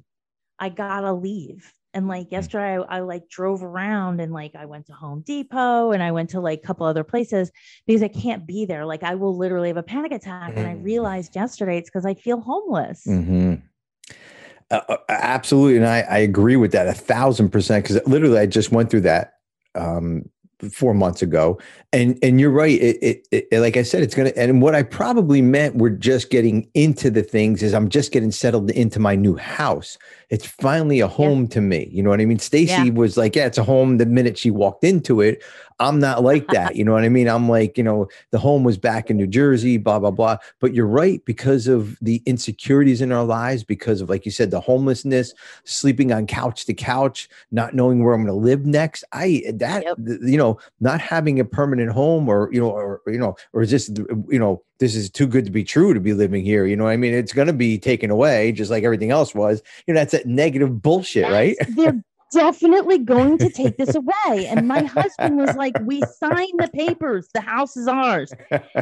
I 0.58 0.68
gotta 0.68 1.12
leave. 1.12 1.72
And 1.94 2.08
like 2.08 2.28
Mm. 2.28 2.32
yesterday, 2.32 2.78
I, 2.88 2.96
I 2.96 3.00
like 3.00 3.28
drove 3.28 3.62
around 3.62 4.20
and 4.20 4.32
like 4.32 4.52
I 4.54 4.64
went 4.64 4.86
to 4.86 4.92
Home 4.92 5.22
Depot 5.26 5.92
and 5.92 6.02
I 6.02 6.10
went 6.12 6.30
to 6.30 6.40
like 6.40 6.60
a 6.60 6.66
couple 6.66 6.86
other 6.86 7.04
places 7.04 7.50
because 7.86 8.02
I 8.02 8.08
can't 8.08 8.46
be 8.46 8.64
there. 8.64 8.86
Like 8.86 9.02
I 9.02 9.14
will 9.14 9.36
literally 9.36 9.68
have 9.68 9.76
a 9.76 9.82
panic 9.82 10.12
attack. 10.12 10.52
And 10.56 10.66
I 10.66 10.74
Mm. 10.74 10.84
realized 10.84 11.36
yesterday 11.36 11.78
it's 11.78 11.90
because 11.90 12.06
I 12.06 12.14
feel 12.14 12.40
homeless. 12.40 13.02
hmm 13.04 13.54
Uh, 14.70 14.80
uh, 14.88 14.96
absolutely, 15.10 15.76
and 15.76 15.86
I, 15.86 16.00
I 16.00 16.18
agree 16.18 16.56
with 16.56 16.72
that 16.72 16.88
a 16.88 16.94
thousand 16.94 17.50
percent. 17.50 17.84
Because 17.84 18.00
literally, 18.06 18.38
I 18.38 18.46
just 18.46 18.72
went 18.72 18.88
through 18.90 19.02
that 19.02 19.34
um, 19.74 20.30
four 20.70 20.94
months 20.94 21.22
ago, 21.22 21.58
and 21.92 22.18
and 22.22 22.40
you're 22.40 22.50
right. 22.50 22.80
It, 22.80 22.98
it, 23.02 23.48
it 23.50 23.60
like 23.60 23.76
I 23.76 23.82
said, 23.82 24.02
it's 24.02 24.14
gonna. 24.14 24.32
And 24.36 24.62
what 24.62 24.74
I 24.74 24.82
probably 24.82 25.42
meant, 25.42 25.76
we're 25.76 25.90
just 25.90 26.30
getting 26.30 26.68
into 26.74 27.10
the 27.10 27.22
things. 27.22 27.62
Is 27.62 27.74
I'm 27.74 27.88
just 27.88 28.12
getting 28.12 28.30
settled 28.30 28.70
into 28.70 28.98
my 29.00 29.14
new 29.14 29.36
house. 29.36 29.98
It's 30.30 30.46
finally 30.46 31.00
a 31.00 31.08
home 31.08 31.46
to 31.48 31.60
me. 31.60 31.88
You 31.90 32.02
know 32.02 32.10
what 32.10 32.20
I 32.20 32.24
mean? 32.24 32.38
Stacy 32.38 32.72
Yeah. 32.72 32.90
was 32.90 33.16
like, 33.16 33.36
"Yeah, 33.36 33.46
it's 33.46 33.58
a 33.58 33.64
home." 33.64 33.98
The 33.98 34.06
minute 34.06 34.38
she 34.38 34.50
walked 34.50 34.84
into 34.84 35.20
it, 35.20 35.42
I'm 35.82 35.98
not 35.98 36.22
like 36.22 36.46
that. 36.48 36.76
You 36.76 36.84
know 36.84 36.92
what 36.92 37.04
I 37.04 37.08
mean? 37.08 37.28
I'm 37.28 37.48
like, 37.48 37.76
you 37.76 37.84
know, 37.84 38.08
the 38.30 38.38
home 38.38 38.64
was 38.64 38.78
back 38.78 39.10
in 39.10 39.16
New 39.16 39.26
Jersey, 39.26 39.76
blah, 39.76 39.98
blah, 39.98 40.10
blah. 40.10 40.36
But 40.60 40.74
you're 40.74 40.86
right, 40.86 41.22
because 41.24 41.66
of 41.66 41.98
the 42.00 42.22
insecurities 42.26 43.00
in 43.00 43.12
our 43.12 43.24
lives, 43.24 43.64
because 43.64 44.00
of, 44.00 44.08
like 44.08 44.24
you 44.24 44.30
said, 44.30 44.50
the 44.50 44.60
homelessness, 44.60 45.34
sleeping 45.64 46.12
on 46.12 46.26
couch 46.26 46.64
to 46.66 46.74
couch, 46.74 47.28
not 47.50 47.74
knowing 47.74 48.02
where 48.02 48.14
I'm 48.14 48.24
going 48.24 48.34
to 48.34 48.44
live 48.44 48.64
next. 48.64 49.04
I, 49.12 49.42
that, 49.54 49.84
Yep. 49.84 49.98
you 50.22 50.38
know, 50.38 50.58
not 50.80 51.00
having 51.00 51.40
a 51.40 51.44
permanent 51.44 51.90
home 51.90 52.28
or, 52.28 52.48
you 52.52 52.60
know, 52.60 52.70
or, 52.70 53.00
you 53.06 53.18
know, 53.18 53.36
or 53.52 53.62
is 53.62 53.70
this, 53.70 53.90
you 54.28 54.38
know, 54.38 54.62
this 54.78 54.96
is 54.96 55.10
too 55.10 55.26
good 55.26 55.44
to 55.44 55.50
be 55.52 55.62
true 55.62 55.94
to 55.94 56.00
be 56.00 56.12
living 56.12 56.44
here. 56.44 56.66
You 56.66 56.76
know 56.76 56.84
what 56.84 56.90
I 56.90 56.96
mean? 56.96 57.14
It's 57.14 57.32
going 57.32 57.46
to 57.46 57.52
be 57.52 57.78
taken 57.78 58.10
away 58.10 58.50
just 58.52 58.70
like 58.70 58.82
everything 58.82 59.10
else 59.10 59.34
was. 59.34 59.62
You 59.86 59.94
know, 59.94 60.00
that's 60.00 60.12
that 60.12 60.26
negative 60.26 60.82
bullshit, 60.82 61.30
right? 61.30 61.56
They're 61.76 62.02
definitely 62.32 62.98
going 62.98 63.38
to 63.38 63.50
take 63.50 63.76
this 63.76 63.94
away. 64.02 64.46
And 64.46 64.66
my 64.68 64.82
husband 64.84 65.36
was 65.36 65.54
like, 65.56 65.74
We 65.80 66.02
signed 66.18 66.58
the 66.60 66.68
papers, 66.74 67.28
the 67.34 67.40
house 67.40 67.76
is 67.76 67.88
ours. 67.88 68.32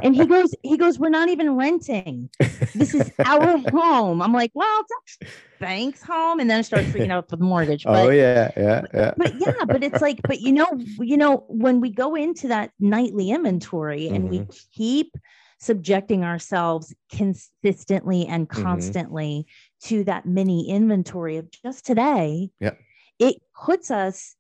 And 0.03 0.15
he 0.15 0.27
goes, 0.27 0.55
he 0.63 0.77
goes, 0.77 0.99
We're 0.99 1.11
not 1.11 1.29
even 1.29 1.57
renting. 1.57 2.31
This 2.75 2.95
is 2.95 3.11
our 3.25 3.59
home. 3.71 4.23
I'm 4.23 4.33
like, 4.33 4.53
Well, 4.55 4.81
it's 4.81 4.93
actually 5.23 5.41
bank's 5.61 6.03
home. 6.03 6.41
And 6.41 6.49
then 6.49 6.59
I 6.59 6.63
start 6.63 6.85
freaking 6.85 7.11
out 7.13 7.29
for 7.29 7.37
the 7.37 7.45
mortgage. 7.45 7.85
But 7.85 8.07
oh, 8.07 8.11
yeah. 8.11 8.51
Yeah. 8.57 8.83
Yeah. 8.95 9.13
but 9.17 9.35
yeah, 9.39 9.65
but 9.67 9.85
it's 9.85 10.01
like, 10.01 10.21
but 10.23 10.41
you 10.41 10.53
know, 10.53 10.67
you 11.01 11.17
know, 11.19 11.45
when 11.49 11.81
we 11.81 11.91
go 11.91 12.15
into 12.15 12.49
that 12.49 12.71
nightly 12.81 13.31
inventory 13.31 14.09
and 14.09 14.31
we 14.31 14.43
keep 14.75 15.15
subjecting 15.59 16.25
ourselves 16.25 16.95
consistently 17.13 18.27
and 18.27 18.49
Mhm. 18.49 18.63
constantly 18.63 19.47
to 19.83 20.05
that 20.05 20.25
mini 20.25 20.71
inventory 20.71 21.37
of 21.37 21.51
just 21.51 21.85
today, 21.85 22.49
Yep. 22.61 22.79
It 23.21 23.37
puts 23.55 23.91
us 23.93 24.35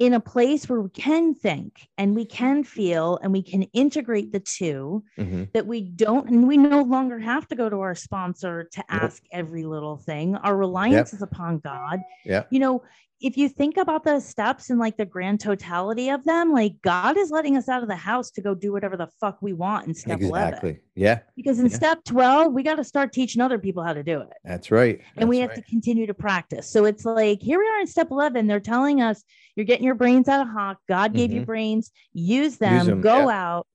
in 0.00 0.14
a 0.14 0.20
place 0.20 0.68
where 0.68 0.80
we 0.80 0.88
can 0.90 1.32
think 1.34 1.86
and 1.96 2.16
we 2.16 2.24
can 2.24 2.64
feel 2.64 3.18
and 3.22 3.32
we 3.32 3.42
can 3.42 3.62
integrate 3.72 4.32
the 4.32 4.40
two 4.40 5.04
Mhm. 5.16 5.52
that 5.52 5.66
we 5.66 5.82
don't 5.82 6.28
and 6.28 6.48
we 6.48 6.56
no 6.56 6.82
longer 6.82 7.20
have 7.20 7.46
to 7.48 7.54
go 7.54 7.68
to 7.68 7.78
our 7.80 7.94
sponsor 7.94 8.64
to 8.72 8.82
ask 8.88 9.22
every 9.30 9.62
little 9.64 9.98
thing 9.98 10.34
our 10.36 10.56
reliance 10.56 11.12
is 11.12 11.22
upon 11.22 11.58
god 11.58 12.02
Yep. 12.24 12.48
you 12.50 12.58
know 12.58 12.82
if 13.22 13.36
you 13.36 13.48
think 13.48 13.76
about 13.76 14.04
the 14.04 14.18
steps 14.20 14.68
and 14.70 14.78
like 14.80 14.96
the 14.96 15.06
grand 15.06 15.40
totality 15.40 16.08
of 16.10 16.24
them 16.24 16.52
like 16.52 16.74
god 16.82 17.16
is 17.16 17.30
letting 17.30 17.56
us 17.56 17.68
out 17.68 17.82
of 17.82 17.88
the 17.88 17.96
house 17.96 18.30
to 18.30 18.40
go 18.40 18.54
do 18.54 18.72
whatever 18.72 18.96
the 18.96 19.06
fuck 19.20 19.38
we 19.40 19.52
want 19.52 19.86
in 19.86 19.94
step 19.94 20.20
11 20.20 20.48
Exactly. 20.48 20.80
Yeah. 20.94 21.20
because 21.36 21.58
in 21.58 21.66
Yeah. 21.66 21.76
step 21.76 22.04
12 22.04 22.52
we 22.52 22.62
got 22.62 22.74
to 22.76 22.84
start 22.84 23.12
teaching 23.12 23.40
other 23.40 23.58
people 23.58 23.82
how 23.82 23.92
to 23.94 24.02
do 24.02 24.20
it 24.20 24.28
That's 24.44 24.70
right. 24.70 25.00
and 25.16 25.28
we 25.28 25.38
have 25.38 25.50
That's 25.50 25.62
to 25.62 25.66
continue 25.70 26.06
to 26.06 26.14
practice. 26.14 26.68
So 26.68 26.84
it's 26.84 27.04
like 27.04 27.40
here 27.40 27.58
we 27.58 27.66
are 27.66 27.80
in 27.80 27.86
step 27.86 28.10
11. 28.10 28.46
They're 28.46 28.60
telling 28.60 29.00
us 29.00 29.22
you're 29.56 29.66
getting 29.66 29.84
your 29.86 29.94
brains 29.94 30.28
out 30.28 30.40
of 30.46 30.52
hock. 30.52 30.78
God 30.88 31.14
gave 31.14 31.30
you 31.32 31.42
Mhm. 31.42 31.46
brains, 31.46 31.90
use 32.12 32.56
them. 32.58 33.00
go 33.00 33.28
yeah. 33.28 33.42
out, 33.52 33.66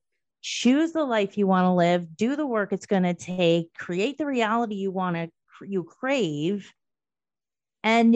choose 0.41 0.91
the 0.91 1.03
life 1.03 1.37
you 1.37 1.47
want 1.47 1.65
to 1.65 1.71
live, 1.71 2.15
do 2.17 2.35
the 2.35 2.45
work 2.45 2.71
it's 2.73 2.85
going 2.85 3.03
to 3.03 3.13
take, 3.13 3.73
create 3.73 4.17
the 4.17 4.25
reality 4.25 4.75
you 4.75 4.91
want 4.91 5.15
to 5.15 5.29
you 5.65 5.83
crave. 5.83 6.71
And 7.87 8.13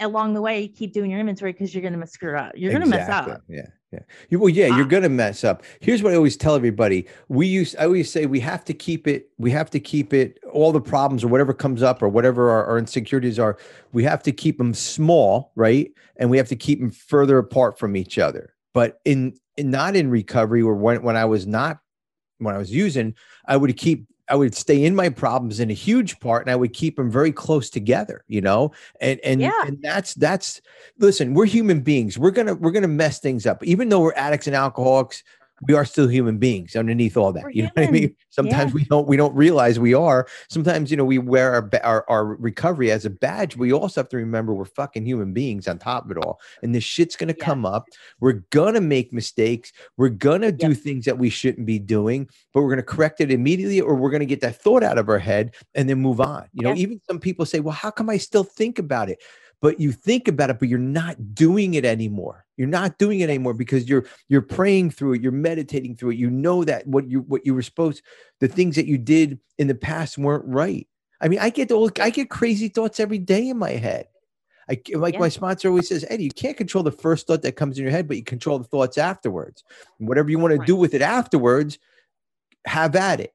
along 0.00 0.34
the 0.34 0.42
way, 0.42 0.60
you 0.60 0.68
keep 0.68 0.92
doing 0.92 1.10
your 1.10 1.18
inventory 1.18 1.52
because 1.52 1.74
you're 1.74 1.80
going 1.80 1.98
to 1.98 2.06
screw 2.06 2.36
up. 2.36 2.52
You're 2.54 2.72
going 2.72 2.84
to 2.84 2.88
mess 2.88 3.08
up. 3.08 3.42
Yeah. 3.48 3.62
Yeah. 3.90 4.00
You, 4.28 4.38
well, 4.40 4.48
yeah, 4.48 4.66
you're 4.66 4.86
Ah. 4.86 4.88
gonna 4.88 5.08
mess 5.08 5.44
up. 5.44 5.62
Here's 5.78 6.02
what 6.02 6.12
I 6.12 6.16
always 6.16 6.36
tell 6.36 6.56
everybody. 6.56 7.06
We 7.28 7.46
use 7.46 7.76
I 7.78 7.84
always 7.84 8.10
say 8.10 8.26
we 8.26 8.40
have 8.40 8.64
to 8.64 8.74
keep 8.74 9.06
it, 9.06 9.28
we 9.38 9.52
have 9.52 9.70
to 9.70 9.78
keep 9.78 10.12
it, 10.12 10.40
all 10.52 10.72
the 10.72 10.80
problems 10.80 11.22
or 11.22 11.28
whatever 11.28 11.54
comes 11.54 11.80
up 11.80 12.02
or 12.02 12.08
whatever 12.08 12.50
our, 12.50 12.64
our 12.66 12.76
insecurities 12.78 13.38
are, 13.38 13.56
we 13.92 14.02
have 14.02 14.20
to 14.24 14.32
keep 14.32 14.58
them 14.58 14.74
small, 14.74 15.52
right? 15.54 15.92
And 16.16 16.28
we 16.28 16.38
have 16.38 16.48
to 16.48 16.56
keep 16.56 16.80
them 16.80 16.90
further 16.90 17.38
apart 17.38 17.78
from 17.78 17.94
each 17.94 18.18
other. 18.18 18.52
But 18.72 19.00
in, 19.04 19.36
in 19.56 19.70
not 19.70 19.94
in 19.94 20.10
recovery 20.10 20.60
or 20.62 20.74
when 20.74 21.00
when 21.04 21.16
I 21.16 21.26
was 21.26 21.46
not 21.46 21.78
when 22.38 22.52
I 22.52 22.58
was 22.58 22.72
using, 22.72 23.14
I 23.46 23.56
would 23.56 23.76
keep 23.76 24.08
I 24.28 24.36
would 24.36 24.54
stay 24.54 24.84
in 24.84 24.94
my 24.94 25.08
problems 25.10 25.60
in 25.60 25.70
a 25.70 25.74
huge 25.74 26.18
part 26.20 26.44
and 26.44 26.50
I 26.50 26.56
would 26.56 26.72
keep 26.72 26.96
them 26.96 27.10
very 27.10 27.32
close 27.32 27.68
together, 27.68 28.24
you 28.28 28.40
know? 28.40 28.72
And 29.00 29.20
and 29.20 29.40
Yeah. 29.40 29.52
and 29.66 29.80
that's 29.82 30.14
that's 30.14 30.60
listen, 30.98 31.34
we're 31.34 31.46
human 31.46 31.80
beings. 31.80 32.18
We're 32.18 32.30
gonna 32.30 32.54
we're 32.54 32.70
gonna 32.70 32.88
mess 32.88 33.20
things 33.20 33.46
up. 33.46 33.62
Even 33.64 33.88
though 33.88 34.00
we're 34.00 34.14
addicts 34.14 34.46
and 34.46 34.56
alcoholics, 34.56 35.22
we 35.68 35.74
are 35.74 35.84
still 35.84 36.08
human 36.08 36.38
beings 36.38 36.74
underneath 36.74 37.16
all 37.16 37.32
that. 37.32 37.44
We're 37.44 37.50
you 37.50 37.62
know 37.62 37.70
what 37.74 37.88
I 37.88 37.90
mean? 37.90 38.16
Sometimes 38.30 38.72
Yeah. 38.72 38.74
we 38.74 38.84
don't 38.84 39.06
we 39.06 39.16
don't 39.16 39.34
realize 39.34 39.78
we 39.78 39.94
are. 39.94 40.26
Sometimes 40.48 40.90
you 40.90 40.96
know 40.96 41.04
we 41.04 41.18
wear 41.18 41.54
our, 41.54 41.70
our 41.84 42.04
our 42.08 42.24
recovery 42.26 42.90
as 42.90 43.04
a 43.04 43.10
badge. 43.10 43.56
We 43.56 43.72
also 43.72 44.00
have 44.00 44.08
to 44.10 44.16
remember 44.16 44.52
we're 44.52 44.64
fucking 44.64 45.06
human 45.06 45.32
beings 45.32 45.68
on 45.68 45.78
top 45.78 46.04
of 46.06 46.10
it 46.10 46.18
all. 46.18 46.40
And 46.62 46.74
this 46.74 46.84
shit's 46.84 47.16
gonna 47.16 47.34
Yeah. 47.38 47.44
come 47.44 47.64
up. 47.64 47.86
We're 48.20 48.42
gonna 48.50 48.80
make 48.80 49.12
mistakes. 49.12 49.72
We're 49.96 50.08
gonna 50.08 50.50
do 50.52 50.74
things 50.74 51.04
that 51.04 51.18
we 51.18 51.30
shouldn't 51.30 51.66
be 51.66 51.78
doing, 51.78 52.28
but 52.52 52.62
we're 52.62 52.70
gonna 52.70 52.82
correct 52.82 53.20
it 53.20 53.30
immediately, 53.30 53.80
or 53.80 53.94
we're 53.94 54.10
gonna 54.10 54.24
get 54.26 54.40
that 54.40 54.60
thought 54.60 54.82
out 54.82 54.98
of 54.98 55.08
our 55.08 55.18
head 55.20 55.54
and 55.74 55.88
then 55.88 56.00
move 56.00 56.20
on. 56.20 56.46
You 56.52 56.64
know, 56.64 56.74
even 56.74 57.00
some 57.08 57.20
people 57.20 57.46
say, 57.46 57.60
"Well, 57.60 57.74
how 57.74 57.90
come 57.92 58.10
I 58.10 58.16
still 58.16 58.44
think 58.44 58.78
about 58.80 59.08
it?" 59.08 59.22
But 59.64 59.80
you 59.80 59.92
think 59.92 60.28
about 60.28 60.50
it 60.50 60.58
but 60.58 60.68
you're 60.68 60.78
not 60.78 61.34
doing 61.34 61.72
it 61.72 61.86
anymore 61.86 62.44
you're 62.58 62.68
not 62.68 62.98
doing 62.98 63.20
it 63.20 63.30
anymore 63.30 63.54
because 63.54 63.88
you're 63.88 64.04
you're 64.28 64.42
praying 64.42 64.90
through 64.90 65.14
it 65.14 65.22
you're 65.22 65.32
meditating 65.32 65.96
through 65.96 66.10
it 66.10 66.18
you 66.18 66.28
know 66.28 66.62
that 66.64 66.86
what 66.86 67.08
you 67.08 67.20
what 67.20 67.46
you 67.46 67.54
were 67.54 67.62
supposed 67.62 68.02
the 68.40 68.46
things 68.46 68.76
that 68.76 68.84
you 68.84 68.98
did 68.98 69.40
in 69.56 69.66
the 69.66 69.74
past 69.74 70.18
weren't 70.18 70.44
right 70.46 70.86
i 71.22 71.28
mean 71.28 71.38
i 71.38 71.48
get 71.48 71.72
all 71.72 71.90
i 71.98 72.10
get 72.10 72.28
crazy 72.28 72.68
thoughts 72.68 73.00
every 73.00 73.18
day 73.18 73.48
in 73.48 73.58
my 73.58 73.70
head 73.70 74.06
I 74.68 74.80
like 74.94 75.14
Yeah. 75.14 75.20
my 75.20 75.28
sponsor 75.28 75.68
always 75.68 75.90
says, 75.90 76.06
Eddie, 76.08 76.24
you 76.24 76.30
can't 76.30 76.56
control 76.56 76.82
the 76.82 76.90
first 76.90 77.26
thought 77.26 77.42
that 77.42 77.54
comes 77.54 77.76
in 77.76 77.82
your 77.82 77.90
head, 77.90 78.08
but 78.08 78.16
you 78.16 78.24
control 78.24 78.58
the 78.58 78.64
thoughts 78.64 78.96
afterwards. 78.96 79.62
And 79.98 80.08
whatever 80.08 80.30
you 80.30 80.38
want 80.38 80.58
to 80.58 80.64
do 80.64 80.74
with 80.74 80.94
it 80.94 81.02
afterwards, 81.02 81.78
have 82.66 82.96
at 82.96 83.20
it. 83.20 83.33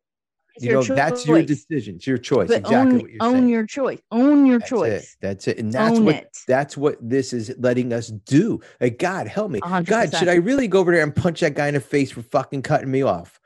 You 0.64 0.74
know, 0.74 0.84
that's 0.84 1.26
your 1.26 1.40
choice. 1.40 1.48
decision. 1.48 1.96
It's 1.96 2.08
your 2.08 2.18
choice. 2.18 2.48
But 2.48 2.60
exactly 2.60 2.76
own, 2.76 3.02
what 3.02 3.12
you're 3.12 3.24
own 3.24 3.50
your 3.50 3.66
choice. 3.66 4.00
Own 4.12 4.46
your 4.46 4.60
That's 4.60 4.70
choice. 4.70 5.04
it. 5.04 5.18
That's 5.22 5.48
it. 5.48 5.60
And 5.60 5.72
that's 5.72 5.98
own 5.98 6.06
what 6.06 6.16
it. 6.16 6.38
that's 6.48 6.78
what 6.78 6.98
this 7.02 7.34
is 7.34 7.54
letting 7.58 7.94
us 7.94 8.08
do. 8.08 8.60
Like, 8.80 9.00
God 9.00 9.28
help 9.28 9.52
me. 9.52 9.60
A 9.64 9.68
hundred 9.68 9.90
God, 9.90 10.16
should. 10.16 10.28
I 10.28 10.36
really 10.36 10.68
go 10.68 10.80
over 10.80 10.92
there 10.92 11.04
and 11.04 11.16
punch 11.16 11.42
that 11.42 11.56
guy 11.56 11.68
in 11.68 11.74
the 11.74 11.80
face 11.80 12.12
for 12.12 12.22
fucking 12.22 12.62
cutting 12.62 12.92
me 12.92 13.02
off? 13.02 13.40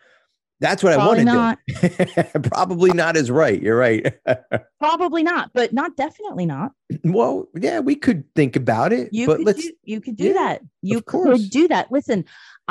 That's 0.63 0.82
what 0.82 0.93
Probably 0.93 1.28
I 1.28 1.34
want 1.45 1.58
to 1.67 2.13
do. 2.32 2.39
Probably 2.49 2.91
not 2.91 3.17
as 3.17 3.30
right. 3.30 3.62
You're 3.62 3.78
right. 3.78 4.13
Probably 4.80 5.21
not, 5.21 5.52
but 5.54 5.73
not 5.73 5.97
definitely 5.97 6.45
not. 6.45 6.71
well, 7.04 7.49
yeah, 7.54 7.82
we 7.82 7.95
could 7.95 8.23
think 8.34 8.56
about 8.56 8.93
it, 8.93 9.10
You 9.12 9.28
but 9.28 9.38
could 9.38 9.45
let's 9.45 9.62
do, 9.62 9.73
you 9.84 9.99
could 9.99 10.15
do 10.15 10.28
yeah, 10.28 10.34
that. 10.34 10.62
You 10.82 11.02
could 11.02 11.49
do 11.49 11.67
that. 11.67 11.91
Listen, 11.91 12.23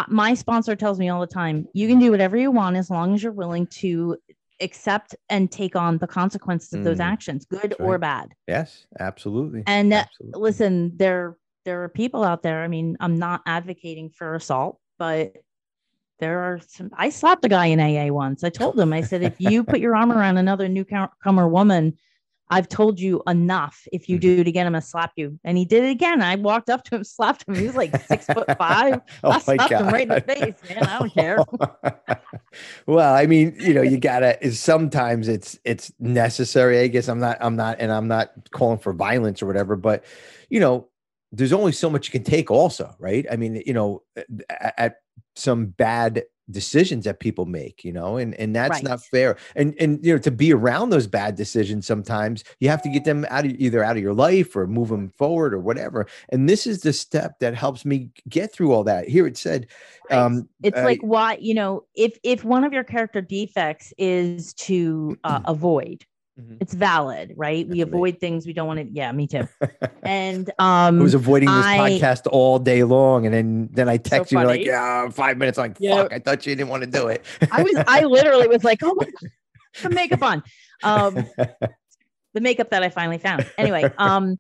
my 0.09 0.35
sponsor 0.35 0.75
tells 0.77 0.99
me 0.99 1.09
all 1.09 1.21
the 1.21 1.27
time, 1.27 1.67
you 1.75 1.89
can 1.89 1.99
do 1.99 2.11
whatever 2.11 2.37
you 2.37 2.51
want 2.51 2.77
as 2.77 2.91
long 2.91 3.15
as 3.15 3.23
you're 3.23 3.33
willing 3.33 3.67
to 3.69 4.17
accept 4.61 5.15
and 5.29 5.51
take 5.51 5.77
on 5.77 5.99
the 5.99 6.07
consequences 6.07 6.73
of 6.73 6.85
those 6.85 6.99
Mm, 6.99 7.05
actions, 7.05 7.45
good 7.45 7.75
or 7.81 7.93
right. 7.93 8.01
bad. 8.01 8.35
yes, 8.47 8.87
absolutely. 9.01 9.65
And 9.67 9.93
uh, 9.93 9.97
absolutely. 9.97 10.41
listen, 10.41 10.93
there 10.97 11.37
there 11.65 11.83
are 11.85 11.89
people 11.89 12.25
out 12.25 12.43
there. 12.43 12.63
I 12.63 12.69
mean, 12.69 12.97
I'm 13.01 13.19
not 13.19 13.43
advocating 13.47 14.11
for 14.11 14.35
assault, 14.35 14.81
but 14.99 15.33
there 16.19 16.41
are 16.41 16.61
some. 16.67 16.91
I 16.97 17.11
slapped 17.11 17.45
a 17.45 17.49
guy 17.49 17.67
in 17.67 17.81
AA 17.81 18.13
once. 18.13 18.45
I 18.45 18.51
told 18.51 18.79
him, 18.79 18.93
I 18.93 19.03
said, 19.03 19.23
if 19.23 19.41
you 19.41 19.65
put 19.65 19.81
your 19.81 19.95
arm 19.97 20.13
around 20.13 20.39
another 20.39 20.69
newcomer 20.69 21.49
woman, 21.49 21.99
I've 22.51 22.69
told 22.69 23.01
you 23.01 23.23
enough. 23.27 23.87
If 23.93 24.09
you 24.11 24.19
Mhm. 24.19 24.21
do 24.21 24.39
it 24.41 24.47
again, 24.49 24.67
I'm 24.67 24.73
gonna 24.75 24.83
slap 24.83 25.13
you. 25.17 25.39
And 25.45 25.57
he 25.57 25.65
did 25.65 25.85
it 25.85 25.91
again. 25.91 26.21
I 26.21 26.35
walked 26.37 26.69
up 26.69 26.85
to 26.85 26.97
him, 26.97 27.05
slapped 27.19 27.49
him. 27.49 27.55
He 27.55 27.67
was 27.67 27.75
like 27.77 27.97
six 28.07 28.27
foot 28.27 28.47
five. 28.59 29.01
oh 29.25 29.31
I 29.31 29.39
slapped 29.39 29.73
him 29.73 29.87
right 29.89 30.03
in 30.03 30.09
the 30.09 30.21
face, 30.21 30.55
man. 30.69 30.85
I 30.85 30.99
don't 30.99 31.15
care. 31.15 31.39
well, 32.87 33.15
I 33.15 33.27
mean, 33.27 33.55
you 33.59 33.73
know, 33.75 33.83
you 33.83 33.99
gotta. 33.99 34.45
Is 34.45 34.61
sometimes 34.61 35.29
it's 35.29 35.59
it's 35.65 35.93
necessary. 35.99 36.81
I 36.81 36.89
guess 36.89 37.09
I'm 37.09 37.21
not. 37.21 37.39
I'm 37.41 37.57
not, 37.57 37.77
and 37.81 37.91
I'm 37.93 38.09
not 38.09 38.33
calling 38.51 38.79
for 38.79 38.93
violence 38.93 39.43
or 39.43 39.47
whatever. 39.47 39.77
But 39.77 40.05
you 40.51 40.61
know, 40.61 40.89
there's 41.31 41.53
only 41.53 41.73
so 41.73 41.89
much 41.89 42.09
you 42.09 42.13
can 42.13 42.25
take. 42.25 42.51
Also, 42.51 42.95
right? 42.99 43.25
I 43.31 43.37
mean, 43.37 43.63
you 43.65 43.73
know, 43.73 44.03
at 44.77 44.97
some 45.37 45.67
bad 45.67 46.25
decisions 46.51 47.05
that 47.05 47.21
people 47.21 47.47
make 47.47 47.85
you 47.85 47.93
know 47.93 48.17
and 48.17 48.35
and 48.35 48.55
that's 48.55 48.71
Right. 48.71 48.83
not 48.83 49.01
fair 49.01 49.37
and 49.55 49.75
and 49.79 50.05
you 50.05 50.13
know 50.13 50.19
to 50.19 50.31
be 50.31 50.53
around 50.53 50.91
those 50.91 51.07
bad 51.07 51.37
decisions 51.37 51.87
sometimes 51.87 52.43
you 52.61 52.69
have 52.69 52.83
to 52.83 52.89
get 52.89 53.05
them 53.05 53.25
out 53.31 53.45
of 53.45 53.53
either 53.53 53.83
out 53.83 53.97
of 53.97 54.03
your 54.03 54.15
life 54.15 54.57
or 54.57 54.67
move 54.67 54.89
them 54.89 55.09
forward 55.11 55.55
or 55.55 55.61
whatever 55.61 56.07
and 56.31 56.49
this 56.49 56.67
is 56.67 56.83
the 56.83 56.93
step 56.93 57.39
that 57.39 57.55
helps 57.55 57.85
me 57.85 58.11
get 58.29 58.53
through 58.53 58.73
all 58.73 58.85
that 58.85 59.09
here 59.09 59.27
it 59.27 59.37
said 59.37 59.67
Right. 60.11 60.19
um 60.19 60.49
it's 60.63 60.79
uh, 60.79 60.85
like 60.85 61.01
why 61.01 61.39
you 61.41 61.55
know 61.55 61.85
if 61.95 62.19
if 62.23 62.45
one 62.45 62.65
of 62.65 62.73
your 62.73 62.85
character 62.85 63.21
defects 63.21 63.93
is 63.99 64.53
to 64.55 65.17
uh, 65.25 65.41
avoid 65.45 66.05
Mhm. 66.43 66.59
it's 66.61 66.75
valid 66.75 67.33
right 67.37 67.69
we 67.69 67.79
That's 67.79 67.91
me. 67.91 67.97
avoid 67.97 68.19
things 68.21 68.47
we 68.47 68.53
don't 68.53 68.67
want 68.67 68.81
to 68.81 68.87
yeah 68.93 69.13
me 69.13 69.27
too 69.27 69.47
and 70.03 70.51
um 70.59 71.01
I 71.01 71.03
was 71.03 71.15
avoiding 71.15 71.49
this 71.49 71.65
I- 71.67 71.79
podcast 71.79 72.27
all 72.31 72.59
day 72.59 72.83
long, 72.85 73.25
and 73.27 73.35
then 73.35 73.69
then 73.73 73.89
I 73.89 73.97
text 73.97 74.33
you 74.33 74.39
you're 74.39 74.47
like, 74.47 74.65
yeah, 74.65 75.09
five 75.11 75.39
minutes. 75.39 75.59
I'm 75.59 75.71
like, 75.71 75.77
Yeah. 75.81 75.97
fuck, 76.03 76.13
I 76.13 76.19
thought 76.19 76.45
you 76.47 76.55
didn't 76.57 76.71
want 76.71 76.83
to 76.85 76.91
do 76.91 77.07
it. 77.09 77.25
i 77.51 77.63
was 77.63 77.75
i 77.87 78.03
literally 78.05 78.49
was 78.49 78.65
like 78.65 78.81
oh 78.83 78.95
my 78.97 79.05
god 79.21 79.31
the 79.83 79.91
makeup 79.91 80.23
on 80.23 80.43
um 80.83 81.15
the 82.35 82.41
makeup 82.41 82.71
that 82.71 82.83
i 82.83 82.89
finally 82.89 83.19
found 83.19 83.47
anyway 83.59 83.91
um 83.99 84.37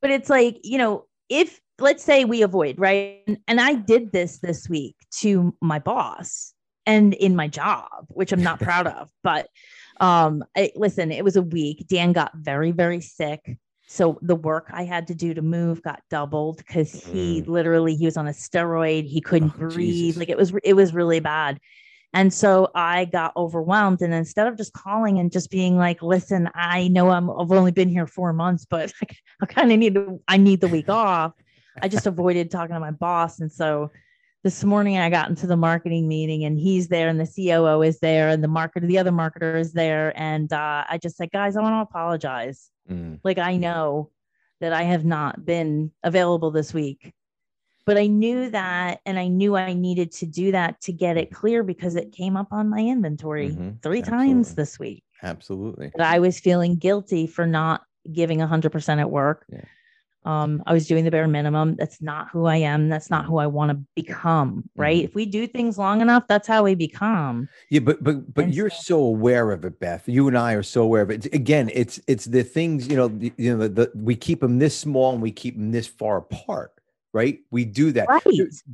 but 0.00 0.10
it's 0.10 0.28
like 0.30 0.58
you 0.62 0.78
know 0.78 1.06
if 1.28 1.60
let's 1.80 2.04
say 2.04 2.24
we 2.24 2.42
avoid 2.42 2.78
right 2.78 3.22
and, 3.26 3.38
and 3.48 3.60
i 3.60 3.74
did 3.74 4.12
this 4.12 4.38
this 4.38 4.68
week 4.68 4.94
to 5.10 5.54
my 5.60 5.78
boss 5.78 6.52
and 6.86 7.14
in 7.14 7.34
my 7.34 7.48
job 7.48 7.88
which 8.08 8.30
i'm 8.32 8.42
not 8.42 8.60
proud 8.60 8.86
of 8.86 9.10
but 9.22 9.48
um 10.00 10.44
I, 10.56 10.72
listen 10.74 11.10
it 11.12 11.24
was 11.24 11.36
a 11.36 11.42
week 11.42 11.86
dan 11.88 12.12
got 12.12 12.32
very 12.34 12.72
very 12.72 13.00
sick 13.00 13.58
so 13.86 14.18
the 14.22 14.36
work 14.36 14.70
i 14.72 14.84
had 14.84 15.06
to 15.08 15.14
do 15.14 15.34
to 15.34 15.42
move 15.42 15.82
got 15.82 16.02
doubled 16.10 16.58
because 16.58 16.92
he 16.92 17.42
literally 17.42 17.94
he 17.94 18.04
was 18.04 18.16
on 18.16 18.26
a 18.26 18.32
steroid 18.32 19.04
he 19.06 19.20
couldn't 19.20 19.52
Oh, 19.54 19.58
breathe 19.58 20.06
Jesus. 20.06 20.18
like 20.18 20.28
it 20.28 20.36
was 20.36 20.52
it 20.64 20.74
was 20.74 20.94
really 20.94 21.20
bad 21.20 21.60
and 22.14 22.32
so 22.32 22.70
I 22.76 23.06
got 23.06 23.36
overwhelmed. 23.36 24.00
And 24.00 24.14
instead 24.14 24.46
of 24.46 24.56
just 24.56 24.72
calling 24.72 25.18
and 25.18 25.32
just 25.32 25.50
being 25.50 25.76
like, 25.76 26.00
listen, 26.00 26.48
I 26.54 26.86
know 26.86 27.10
I'm, 27.10 27.28
I've 27.28 27.50
only 27.50 27.72
been 27.72 27.88
here 27.88 28.06
four 28.06 28.32
months, 28.32 28.64
but 28.64 28.92
I 29.42 29.46
kind 29.46 29.72
of 29.72 29.78
need 29.80 29.94
to, 29.96 30.20
I 30.28 30.36
need 30.36 30.60
the 30.60 30.68
week 30.68 30.88
off. 30.88 31.32
I 31.82 31.88
just 31.88 32.06
avoided 32.06 32.52
talking 32.52 32.74
to 32.74 32.80
my 32.80 32.92
boss. 32.92 33.40
And 33.40 33.50
so 33.50 33.90
this 34.44 34.62
morning 34.62 34.98
I 34.98 35.08
got 35.08 35.30
into 35.30 35.46
the 35.46 35.56
marketing 35.56 36.06
meeting 36.06 36.44
and 36.44 36.60
he's 36.60 36.88
there 36.88 37.08
and 37.08 37.18
the 37.18 37.26
COO 37.26 37.80
is 37.82 37.98
there 38.00 38.28
and 38.28 38.44
the 38.44 38.48
marketer, 38.48 38.86
the 38.86 38.98
other 38.98 39.10
marketer 39.10 39.58
is 39.58 39.72
there. 39.72 40.12
And 40.16 40.52
uh, 40.52 40.84
I 40.88 40.98
just 40.98 41.16
said, 41.16 41.32
guys, 41.32 41.56
I 41.56 41.62
want 41.62 41.72
to 41.74 41.80
apologize. 41.80 42.70
Mm, 42.88 43.20
Like 43.24 43.38
I 43.38 43.56
know 43.56 44.10
that 44.60 44.74
I 44.74 44.82
have 44.82 45.04
not 45.04 45.44
been 45.46 45.90
available 46.02 46.50
this 46.50 46.74
week. 46.74 47.12
But 47.86 47.98
I 47.98 48.06
knew 48.06 48.50
that 48.50 49.00
and 49.04 49.18
I 49.18 49.28
knew 49.28 49.56
I 49.56 49.72
needed 49.72 50.12
to 50.12 50.26
do 50.26 50.52
that 50.52 50.80
to 50.82 50.92
get 50.92 51.16
it 51.16 51.30
clear 51.32 51.62
because 51.62 51.96
it 51.96 52.12
came 52.12 52.36
up 52.36 52.48
on 52.50 52.68
my 52.68 52.80
inventory 52.80 53.50
Mhm. 53.50 53.82
three 53.82 54.00
times 54.02 54.54
this 54.54 54.78
week 54.78 55.04
absolutely. 55.22 55.90
that 55.96 56.06
I 56.06 56.18
was 56.18 56.38
feeling 56.40 56.76
guilty 56.76 57.26
for 57.26 57.46
not 57.46 57.82
giving 58.10 58.40
100% 58.40 59.00
at 59.00 59.10
work. 59.10 59.44
Yeah. 59.50 59.64
Um, 60.24 60.62
I 60.66 60.72
was 60.72 60.86
doing 60.86 61.04
the 61.04 61.10
bare 61.10 61.28
minimum. 61.28 61.76
That's 61.76 62.00
not 62.00 62.28
who 62.30 62.46
I 62.46 62.56
am. 62.56 62.88
That's 62.88 63.10
not 63.10 63.26
who 63.26 63.36
I 63.38 63.46
want 63.46 63.70
to 63.72 63.78
become. 63.94 64.64
Right. 64.76 65.02
Mhm. 65.02 65.04
If 65.04 65.14
we 65.14 65.26
do 65.26 65.46
things 65.46 65.76
long 65.78 66.00
enough, 66.00 66.24
that's 66.28 66.48
how 66.48 66.64
we 66.64 66.74
become. 66.74 67.48
Yeah, 67.70 67.80
but 67.80 68.02
but 68.02 68.32
but 68.32 68.44
And 68.46 68.54
you're 68.54 68.70
so- 68.70 68.82
so 68.94 69.00
aware 69.00 69.50
of 69.52 69.64
it, 69.64 69.78
Beth. 69.80 70.04
You 70.08 70.26
and 70.28 70.36
I 70.38 70.54
are 70.54 70.62
so 70.62 70.82
aware 70.82 71.02
of 71.02 71.10
it. 71.10 71.26
Again, 71.34 71.70
it's 71.74 72.00
it's 72.06 72.24
the 72.24 72.42
things 72.42 72.88
you 72.88 72.96
know. 72.96 73.08
the- 73.08 73.32
You 73.36 73.56
know, 73.56 73.68
the, 73.68 73.68
the 73.68 73.92
we 73.94 74.14
keep 74.16 74.40
them 74.40 74.58
this 74.58 74.76
small 74.76 75.12
and 75.12 75.20
we 75.22 75.30
keep 75.30 75.56
them 75.56 75.72
this 75.72 75.86
far 75.86 76.16
apart, 76.18 76.72
right? 77.12 77.38
We 77.50 77.64
do 77.66 77.92
that. 77.92 78.08
Right. 78.08 78.24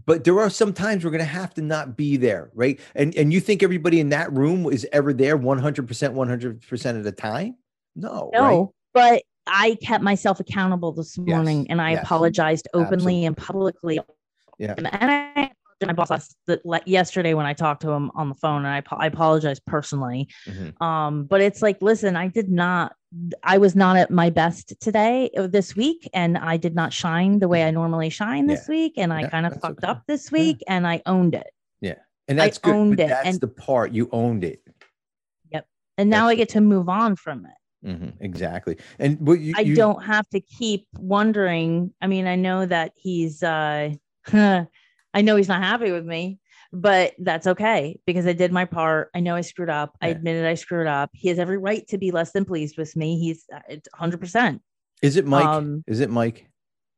But 0.07 0.25
there 0.25 0.39
are 0.41 0.51
some 0.51 0.73
times 0.73 1.05
we're 1.05 1.11
going 1.11 1.19
to 1.19 1.25
have 1.25 1.53
to 1.55 1.63
not 1.63 1.97
be 1.97 2.17
there, 2.17 2.51
right? 2.55 2.79
And 2.95 3.15
and 3.17 3.33
you 3.33 3.41
think 3.41 3.63
everybody 3.63 3.99
in 4.01 4.11
that 4.11 4.33
room 4.33 4.67
is 4.67 4.87
ever 4.93 5.13
there 5.13 5.37
100 5.37 5.89
percent, 5.89 6.15
100 6.15 6.63
percent 6.69 6.97
of 6.99 7.05
the 7.05 7.13
time? 7.13 7.57
No, 7.97 8.31
No, 8.33 8.41
right? 8.41 8.69
but 8.95 9.23
I 9.51 9.77
kept 9.83 10.03
myself 10.03 10.41
accountable 10.41 10.93
this 10.93 11.19
morning 11.19 11.67
and 11.71 11.83
I 11.83 11.93
yes, 11.93 12.05
apologized 12.05 12.69
openly 12.73 13.25
and 13.27 13.37
publicly. 13.37 14.01
Yeah. 14.59 14.75
And 14.77 14.89
I 14.89 15.51
my 15.87 15.95
boss 15.95 16.11
last, 16.11 16.37
yesterday 16.85 17.33
when 17.33 17.47
I 17.47 17.55
talked 17.55 17.81
to 17.83 17.91
him 17.91 18.11
on 18.15 18.29
the 18.29 18.35
phone 18.35 18.67
and 18.67 18.69
I, 18.69 18.83
I 18.97 19.07
apologized 19.07 19.63
personally. 19.67 20.29
Mhm. 20.47 20.79
Um, 20.83 21.25
but 21.25 21.41
it's 21.41 21.63
like, 21.63 21.81
listen, 21.81 22.17
I 22.17 22.29
did 22.29 22.51
not, 22.51 22.95
I 23.43 23.57
was 23.57 23.75
not 23.75 23.97
at 23.97 24.11
my 24.11 24.29
best 24.29 24.75
today, 24.81 25.31
uh, 25.39 25.47
this 25.47 25.75
week, 25.75 26.07
and 26.13 26.37
I 26.37 26.59
did 26.59 26.75
not 26.75 26.93
shine 26.93 27.39
the 27.39 27.49
way 27.49 27.65
I 27.65 27.71
normally 27.71 28.11
shine 28.11 28.47
this 28.47 28.69
week. 28.69 28.95
And 28.99 29.11
I 29.11 29.23
Yeah, 29.23 29.31
kind 29.31 29.47
of 29.47 29.55
fucked 29.55 29.83
okay. 29.83 29.91
up 29.91 30.03
this 30.07 30.31
week 30.31 30.63
and 30.69 30.87
I 30.87 31.01
owned 31.07 31.35
it. 31.35 31.49
Yeah. 31.81 31.95
And 32.29 32.39
I 32.41 32.45
that's 32.45 32.59
good. 32.59 32.75
owned 32.75 33.01
it, 33.01 33.09
That's 33.09 33.27
and- 33.29 33.41
the 33.41 33.49
part 33.49 33.93
you 33.93 34.11
owned 34.13 34.45
it. 34.45 34.63
Yep. 35.51 35.67
And 35.97 36.11
now 36.11 36.27
That's 36.27 36.33
I 36.33 36.37
get 36.37 36.49
to 36.51 36.61
move 36.61 36.91
on 36.91 37.17
from 37.17 37.47
it. 37.47 37.53
Mhm, 37.85 38.15
Exactly. 38.21 38.77
And 38.99 39.19
what 39.27 39.41
you, 39.41 39.55
I 39.57 39.61
you- 39.61 39.75
don't 39.75 40.03
have 40.05 40.29
to 40.31 40.41
keep 40.41 40.87
wondering. 40.99 41.93
I 42.01 42.07
mean, 42.07 42.27
I 42.27 42.37
know 42.37 42.67
that 42.67 42.93
he's 42.97 43.43
uh 43.43 43.91
I 44.33 45.23
know 45.23 45.37
he's 45.37 45.49
not 45.49 45.63
happy 45.63 45.91
with 45.91 46.05
me, 46.05 46.39
but 46.73 47.15
that's 47.19 47.47
okay 47.47 47.99
because 48.07 48.27
I 48.27 48.33
did 48.33 48.53
my 48.53 48.65
part. 48.65 49.11
I 49.15 49.21
know 49.21 49.35
I 49.35 49.41
screwed 49.41 49.71
up. 49.71 49.97
I 50.03 50.09
Yeah. 50.09 50.13
admitted 50.17 50.45
I 50.47 50.55
screwed 50.55 50.87
up. 50.87 51.11
He 51.15 51.29
has 51.29 51.39
every 51.39 51.59
right 51.59 51.87
to 51.89 51.99
be 51.99 52.11
less 52.11 52.33
than 52.33 52.45
pleased 52.45 52.77
with 52.77 52.95
me. 52.97 53.19
He's 53.19 53.45
uh, 53.53 53.61
100%. 53.99 54.61
Is 55.03 55.17
it 55.17 55.27
Mike? 55.27 55.47
um, 55.47 55.83
is 55.87 56.01
it 56.01 56.11
Mike? 56.11 56.50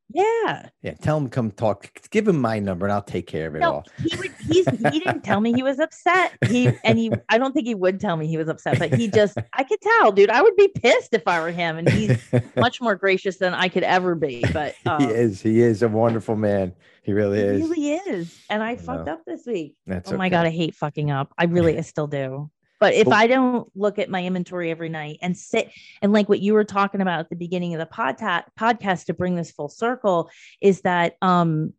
Yeah. 0.09 0.68
Yeah, 0.82 0.94
tell 0.94 1.16
him 1.16 1.28
come 1.28 1.50
talk. 1.53 1.90
Give 2.11 2.28
him 2.28 2.40
my 2.40 2.59
number 2.59 2.86
and 2.86 2.92
I'll 2.92 3.03
take 3.03 3.26
care 3.26 3.46
of 3.46 3.55
it 3.55 3.61
No, 3.61 3.72
all. 3.72 3.86
he 3.98 4.14
would 4.16 4.30
he's 4.46 4.68
he 4.92 4.98
didn't 4.98 5.22
tell 5.22 5.40
me 5.40 5.53
he 5.53 5.62
was 5.62 5.78
upset. 5.78 6.32
He 6.48 6.70
and 6.84 6.98
he 6.98 7.12
I 7.28 7.38
don't 7.38 7.53
think 7.53 7.66
he 7.66 7.74
would 7.74 7.98
tell 7.98 8.16
me 8.16 8.26
he 8.26 8.36
was 8.36 8.48
upset, 8.48 8.78
but 8.78 8.92
he 8.94 9.09
just 9.09 9.38
I 9.55 9.64
could 9.64 9.80
tell, 9.80 10.12
dude. 10.12 10.30
I 10.30 10.42
would 10.42 10.57
be 10.57 10.68
pissed 10.68 11.14
if 11.14 11.22
I 11.26 11.40
were 11.40 11.50
him 11.50 11.78
and 11.78 11.88
he's 11.88 12.18
much 12.57 12.80
more 12.80 12.94
gracious 12.94 13.38
than 13.38 13.55
I 13.55 13.68
could 13.68 13.84
ever 13.84 14.14
be. 14.14 14.44
But 14.53 14.74
um, 14.86 15.00
he 15.03 15.09
is. 15.09 15.40
He 15.40 15.61
is 15.61 15.82
a 15.82 15.88
wonderful 15.88 16.36
man. 16.36 16.74
He 17.03 17.12
really 17.12 17.40
is. 17.40 17.62
He 17.62 17.68
really 17.68 17.92
is. 17.94 18.38
And 18.50 18.62
I 18.62 18.70
I 18.72 18.76
fucked 18.76 19.07
know. 19.07 19.14
up 19.14 19.24
this 19.26 19.46
week. 19.46 19.76
That's 19.86 20.12
oh 20.12 20.16
my. 20.16 20.28
God, 20.28 20.46
I 20.46 20.50
hate 20.50 20.74
fucking 20.74 21.11
up. 21.11 21.32
I 21.38 21.44
really 21.44 21.78
I 21.78 21.80
still 21.82 22.07
do. 22.07 22.50
But 22.83 22.95
if 22.95 23.07
Well- 23.07 23.16
I 23.18 23.26
don't 23.28 23.70
look 23.76 23.99
at 24.01 24.11
my 24.11 24.24
inventory 24.24 24.70
every 24.70 24.89
night 24.89 25.18
and 25.22 25.37
sit 25.37 25.70
and 26.03 26.12
like 26.12 26.28
what 26.28 26.41
you 26.41 26.53
were 26.53 26.64
talking 26.64 27.01
about 27.01 27.20
at 27.20 27.30
the 27.30 27.37
beginning 27.37 27.74
of 27.74 27.78
the 27.78 27.87
podcast 27.87 28.45
podcast 28.59 29.05
to 29.07 29.14
bring 29.14 29.37
this 29.37 29.53
full 29.53 29.68
circle 29.68 30.28
is 30.61 30.80
that 30.83 31.14
um 31.22 31.72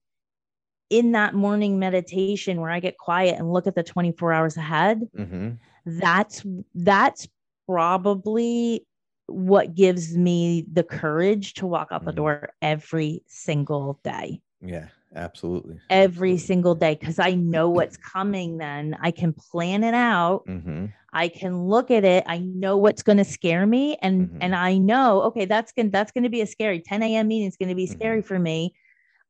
in 0.89 1.11
that 1.13 1.33
morning 1.33 1.77
meditation 1.79 2.61
where 2.61 2.69
I 2.71 2.79
get 2.79 2.97
quiet 2.97 3.37
and 3.37 3.51
look 3.51 3.67
at 3.67 3.75
the 3.75 3.83
24 3.83 4.31
hours 4.31 4.57
ahead, 4.57 5.01
Mhm. 5.17 5.57
that's 5.85 6.45
that's 6.75 7.27
probably 7.67 8.85
what 9.27 9.73
gives 9.75 10.15
me 10.17 10.65
the 10.71 10.83
courage 10.83 11.53
to 11.55 11.65
walk 11.67 11.87
out 11.91 12.05
the 12.05 12.11
Mhm. 12.11 12.15
door 12.15 12.49
every 12.61 13.23
single 13.27 13.99
day 14.03 14.41
Yeah, 14.61 14.87
absolutely. 15.15 15.79
every 15.89 16.37
single 16.37 16.75
day 16.75 16.95
because 16.99 17.19
I 17.19 17.35
know 17.35 17.69
what's 17.69 17.97
coming 17.97 18.57
then. 18.57 18.97
I 19.01 19.11
can 19.11 19.33
plan 19.33 19.83
it 19.83 19.93
out. 19.93 20.43
hmm 20.47 20.85
I 21.15 21.27
can 21.27 21.67
look 21.67 21.91
at 21.91 22.03
it. 22.03 22.23
I 22.25 22.39
know 22.39 22.75
what's 22.75 23.03
going 23.03 23.19
to 23.19 23.23
scare 23.23 23.67
me 23.67 23.97
and 24.01 24.29
Mhm. 24.29 24.37
and 24.41 24.55
I 24.55 24.77
know 24.79 25.21
okay 25.23 25.45
that's 25.45 25.71
going 25.71 25.91
that's 25.91 26.11
going 26.11 26.23
to 26.23 26.29
be 26.29 26.41
a 26.41 26.47
scary 26.47 26.79
10 26.79 27.03
a.m. 27.03 27.27
meeting 27.27 27.47
is 27.47 27.55
going 27.57 27.69
to 27.69 27.75
be 27.75 27.85
scary 27.85 28.21
for 28.23 28.39
me. 28.39 28.73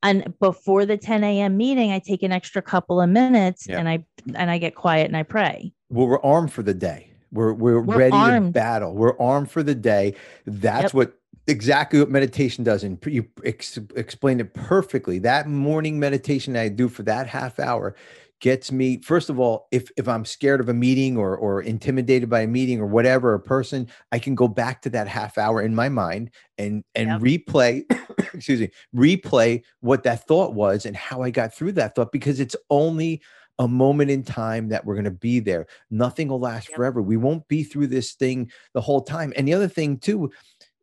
And 0.02 0.34
before 0.40 0.86
the 0.86 0.98
10 0.98 1.24
a.m. 1.24 1.56
meeting, 1.58 1.92
I 1.92 2.00
take 2.00 2.24
an 2.24 2.32
extra 2.32 2.62
couple 2.62 3.02
of 3.02 3.10
minutes 3.10 3.68
Yeah. 3.68 3.80
and 3.80 3.90
I 3.90 4.06
and 4.36 4.50
I 4.50 4.58
get 4.60 4.76
quiet 4.76 5.08
and 5.08 5.18
I 5.18 5.24
pray. 5.24 5.74
Well, 5.90 6.08
we're 6.08 6.22
armed 6.22 6.54
for 6.54 6.64
the 6.64 6.74
day. 6.74 7.12
We're 7.34 7.52
we're, 7.54 7.82
We're 7.82 7.98
ready 7.98 8.18
to 8.46 8.52
battle. 8.52 8.94
We're 8.94 9.18
armed 9.20 9.52
for 9.52 9.62
the 9.64 9.76
day. 9.76 10.16
That's 10.46 10.84
Yep. 10.84 10.94
what 10.94 11.14
exactly 11.48 12.00
what 12.00 12.10
meditation 12.10 12.64
does, 12.64 12.84
and 12.84 12.98
you 13.06 13.26
ex- 13.46 13.80
explained 13.96 14.42
it 14.42 14.54
perfectly. 14.54 15.20
That 15.20 15.48
morning 15.48 16.00
meditation 16.00 16.56
I 16.56 16.70
do 16.70 16.90
for 16.90 17.04
that 17.04 17.28
half 17.28 17.60
hour 17.60 17.96
gets 18.40 18.72
me. 18.72 19.02
First 19.02 19.30
of 19.30 19.40
all, 19.40 19.68
if 19.72 19.90
if 19.98 20.08
I'm 20.08 20.26
scared 20.26 20.60
of 20.60 20.70
a 20.70 20.74
meeting 20.74 21.18
or 21.18 21.36
or 21.38 21.62
intimidated 21.62 22.30
by 22.30 22.42
a 22.42 22.48
meeting 22.48 22.80
or 22.80 22.86
whatever, 22.88 23.34
a 23.34 23.40
person, 23.40 23.88
I 24.12 24.20
can 24.20 24.36
go 24.36 24.48
back 24.48 24.82
to 24.84 24.90
that 24.92 25.08
half 25.08 25.38
hour 25.38 25.62
in 25.62 25.76
my 25.76 25.90
mind 25.90 26.32
and 26.58 26.84
and 26.96 27.10
Yep. 27.10 27.22
replay. 27.22 27.84
excuse 28.34 28.62
me, 28.62 28.70
replay 28.96 29.62
what 29.82 30.04
that 30.04 30.28
thought 30.28 30.54
was 30.54 30.86
and 30.86 30.96
how 30.96 31.22
I 31.22 31.30
got 31.30 31.54
through 31.54 31.74
that 31.74 31.96
thought 31.96 32.12
because 32.12 32.40
it's 32.40 32.56
only 32.70 33.22
a 33.60 33.68
moment 33.68 34.10
in 34.10 34.24
time 34.24 34.70
that 34.70 34.84
we're 34.84 34.96
going 34.96 35.04
to 35.06 35.12
be 35.12 35.40
there. 35.40 35.68
Nothing 35.92 36.28
will 36.30 36.40
last 36.40 36.70
Yep. 36.70 36.76
forever. 36.76 37.02
We 37.02 37.18
won't 37.18 37.48
be 37.48 37.64
through 37.64 37.88
this 37.88 38.14
thing 38.14 38.52
the 38.74 38.82
whole 38.82 39.02
time. 39.02 39.32
And 39.38 39.48
the 39.48 39.54
other 39.54 39.68
thing 39.68 39.98
too, 40.00 40.32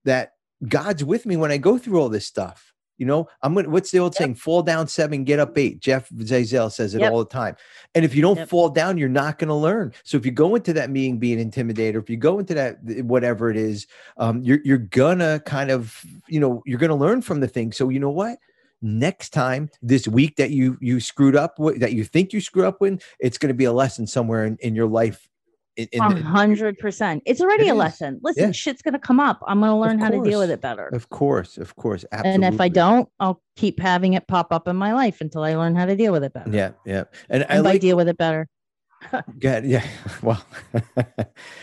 that 0.04 0.34
God's 0.68 1.04
with 1.04 1.26
me 1.26 1.36
when 1.36 1.50
I 1.50 1.56
go 1.58 1.78
through 1.78 2.00
all 2.00 2.08
this 2.08 2.26
stuff. 2.26 2.72
You 2.98 3.06
know, 3.06 3.28
I'm 3.42 3.54
gonna. 3.54 3.70
What's 3.70 3.90
the 3.90 3.98
old 3.98 4.12
Yep. 4.14 4.18
saying? 4.18 4.34
Fall 4.34 4.62
down 4.62 4.86
seven, 4.86 5.24
get 5.24 5.38
up 5.38 5.56
eight. 5.56 5.80
Jeff 5.80 6.10
Zazelle 6.10 6.70
says 6.70 6.94
it 6.94 7.00
Yep. 7.00 7.10
all 7.10 7.20
the 7.20 7.30
time. 7.30 7.56
And 7.94 8.04
if 8.04 8.14
you 8.14 8.20
don't 8.20 8.36
Yep. 8.36 8.48
fall 8.50 8.68
down, 8.68 8.98
you're 8.98 9.08
not 9.08 9.38
going 9.38 9.48
to 9.48 9.54
learn. 9.54 9.94
So 10.04 10.18
if 10.18 10.26
you 10.26 10.32
go 10.32 10.54
into 10.54 10.74
that 10.74 10.90
meeting 10.90 11.18
being 11.18 11.40
intimidated, 11.40 11.96
or 11.96 12.00
if 12.00 12.10
you 12.10 12.18
go 12.18 12.38
into 12.38 12.52
that 12.52 12.76
whatever 13.04 13.50
it 13.50 13.56
is, 13.56 13.86
um, 14.18 14.42
you're 14.42 14.60
you're 14.64 14.76
gonna 14.76 15.40
kind 15.46 15.70
of, 15.70 16.04
you 16.28 16.40
know, 16.40 16.62
you're 16.66 16.78
gonna 16.78 16.94
learn 16.94 17.22
from 17.22 17.40
the 17.40 17.48
thing. 17.48 17.72
So 17.72 17.88
you 17.88 18.00
know 18.00 18.10
what? 18.10 18.38
next 18.82 19.30
time 19.30 19.68
this 19.82 20.08
week 20.08 20.36
that 20.36 20.50
you 20.52 20.78
you 20.80 21.00
screwed 21.00 21.36
up 21.36 21.58
with 21.58 21.78
that 21.80 21.92
you 21.92 22.02
think 22.02 22.32
you 22.32 22.40
screw 22.40 22.64
up 22.66 22.80
with 22.80 23.02
it's 23.18 23.36
going 23.36 23.48
to 23.48 23.54
be 23.54 23.66
a 23.66 23.72
lesson 23.72 24.06
somewhere 24.06 24.46
in, 24.46 24.56
in 24.62 24.74
your 24.74 24.86
life 24.86 24.96
in, 24.96 25.04
in 25.04 25.08
A 25.10 25.18
the- 25.18 25.29
hundred 25.98 26.78
percent. 26.78 27.22
It's 27.26 27.40
already 27.40 27.66
It 27.68 27.70
a 27.70 27.74
lesson. 27.74 28.20
Listen, 28.22 28.44
Yeah. 28.48 28.52
shit's 28.52 28.82
gonna 28.82 28.98
come 28.98 29.20
up. 29.20 29.40
I'm 29.46 29.60
gonna 29.60 29.78
learn 29.78 29.98
how 29.98 30.08
to 30.10 30.22
deal 30.22 30.38
with 30.40 30.50
it 30.50 30.60
better. 30.60 30.88
of 30.92 31.08
course 31.10 31.58
of 31.58 31.76
course 31.76 32.04
absolutely. 32.12 32.46
And 32.46 32.54
if 32.54 32.60
I 32.60 32.68
don't, 32.68 33.08
I'll 33.20 33.40
keep 33.56 33.80
having 33.80 34.14
it 34.14 34.26
pop 34.26 34.52
up 34.52 34.68
in 34.68 34.76
my 34.76 34.92
life 34.94 35.20
until 35.20 35.42
I 35.42 35.54
learn 35.56 35.74
how 35.74 35.86
to 35.86 35.96
deal 35.96 36.12
with 36.12 36.24
it 36.24 36.32
better. 36.32 36.50
yeah 36.50 36.72
yeah 36.84 37.04
and 37.28 37.42
i 37.44 37.54
And 37.56 37.64
by 37.64 37.70
like 37.72 37.80
deal 37.80 37.96
with 37.96 38.08
it 38.08 38.16
better. 38.16 38.48
Good. 39.38 39.64
Yeah. 39.64 39.86
Well, 40.22 40.44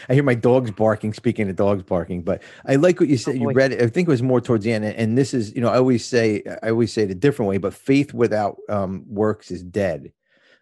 I 0.09 0.13
hear 0.15 0.23
my 0.23 0.33
dogs 0.33 0.71
barking. 0.71 1.13
Speaking 1.13 1.47
of 1.49 1.55
dogs 1.55 1.83
barking, 1.83 2.23
but 2.23 2.41
I 2.65 2.75
like 2.75 2.99
what 2.99 3.09
you 3.09 3.17
said. 3.17 3.37
you 3.37 3.51
read 3.51 3.71
it. 3.73 3.81
I 3.81 3.87
think 3.87 4.07
it 4.07 4.11
was 4.11 4.23
more 4.23 4.41
towards 4.41 4.63
the 4.65 4.71
end. 4.73 4.83
And, 4.85 4.95
and 4.95 5.17
this 5.17 5.33
is, 5.35 5.53
you 5.53 5.61
know, 5.61 5.69
I 5.69 5.77
always 5.77 6.03
say, 6.03 6.41
I 6.63 6.69
always 6.71 6.91
say 6.91 7.03
it 7.03 7.11
a 7.11 7.15
different 7.15 7.47
way, 7.49 7.57
but 7.59 7.75
faith 7.75 8.11
without 8.13 8.57
um, 8.69 9.05
works 9.07 9.51
is 9.51 9.61
dead. 9.61 10.11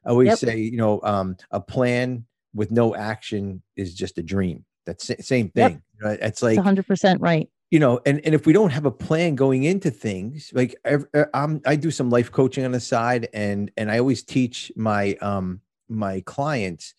I 0.06 0.10
always 0.10 0.28
Yep. 0.28 0.38
say, 0.39 0.58
you 0.58 0.76
know, 0.76 0.99
um, 1.03 1.38
a 1.51 1.62
plan 1.62 2.26
with 2.56 2.72
no 2.72 2.95
action 2.95 3.62
is 3.76 3.93
just 3.93 4.18
a 4.18 4.24
dream. 4.24 4.66
That's 4.86 5.06
sa- 5.06 5.14
same 5.20 5.49
thing. 5.49 5.84
Know, 6.01 6.18
It's 6.22 6.41
like, 6.41 6.60
hundred 6.60 6.88
percent 6.88 7.22
right. 7.22 7.49
you 7.72 7.80
know 7.80 7.99
and, 8.06 8.20
and 8.26 8.36
if 8.36 8.45
we 8.45 8.53
don't 8.53 8.70
have 8.72 8.86
a 8.86 8.91
plan 8.91 9.36
going 9.36 9.64
into 9.64 9.89
things 9.89 10.51
like 10.53 10.76
ev- 10.86 11.06
uh, 11.14 11.26
I'm, 11.34 11.62
i 11.66 11.76
do 11.76 11.89
some 11.89 12.10
life 12.10 12.32
coaching 12.32 12.66
on 12.66 12.72
the 12.74 12.80
side 12.82 13.30
and 13.34 13.72
and 13.78 13.89
i 13.89 13.97
always 13.99 14.22
teach 14.24 14.72
my 14.76 15.16
um 15.22 15.62
my 15.88 16.22
clients 16.26 16.93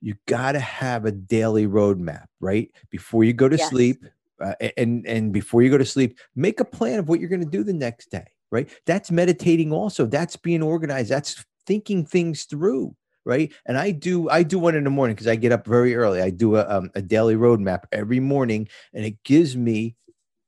you 0.00 0.14
got 0.26 0.52
to 0.52 0.60
have 0.60 1.06
a 1.06 1.10
daily 1.12 1.66
roadmap 1.66 2.26
right 2.38 2.70
before 2.90 3.24
you 3.24 3.32
go 3.32 3.48
to 3.48 3.56
Yes. 3.56 3.70
sleep 3.70 4.04
uh, 4.40 4.54
and 4.76 5.06
and 5.06 5.32
before 5.32 5.62
you 5.62 5.70
go 5.70 5.78
to 5.78 5.86
sleep 5.86 6.18
make 6.36 6.60
a 6.60 6.64
plan 6.64 6.98
of 6.98 7.08
what 7.08 7.18
you're 7.18 7.30
going 7.30 7.44
to 7.44 7.56
do 7.58 7.64
the 7.64 7.72
next 7.72 8.10
day 8.10 8.26
right 8.52 8.68
that's 8.84 9.10
meditating 9.10 9.72
also 9.72 10.04
that's 10.06 10.36
being 10.36 10.62
organized 10.62 11.10
that's 11.10 11.44
thinking 11.66 12.04
things 12.04 12.44
through 12.44 12.94
right? 13.24 13.52
And 13.66 13.76
i 13.78 13.90
do 13.90 14.28
i 14.30 14.42
do 14.42 14.58
one 14.58 14.74
in 14.74 14.84
the 14.84 14.90
morning 14.90 15.14
because 15.14 15.28
i 15.28 15.36
get 15.36 15.52
up 15.52 15.66
very 15.66 15.94
early. 15.96 16.20
I 16.20 16.30
do 16.30 16.56
a, 16.56 16.68
um, 16.68 16.90
a 16.94 17.02
daily 17.02 17.36
roadmap 17.36 17.84
every 17.92 18.20
morning 18.20 18.68
and 18.92 19.04
it 19.04 19.22
gives 19.24 19.56
me 19.56 19.96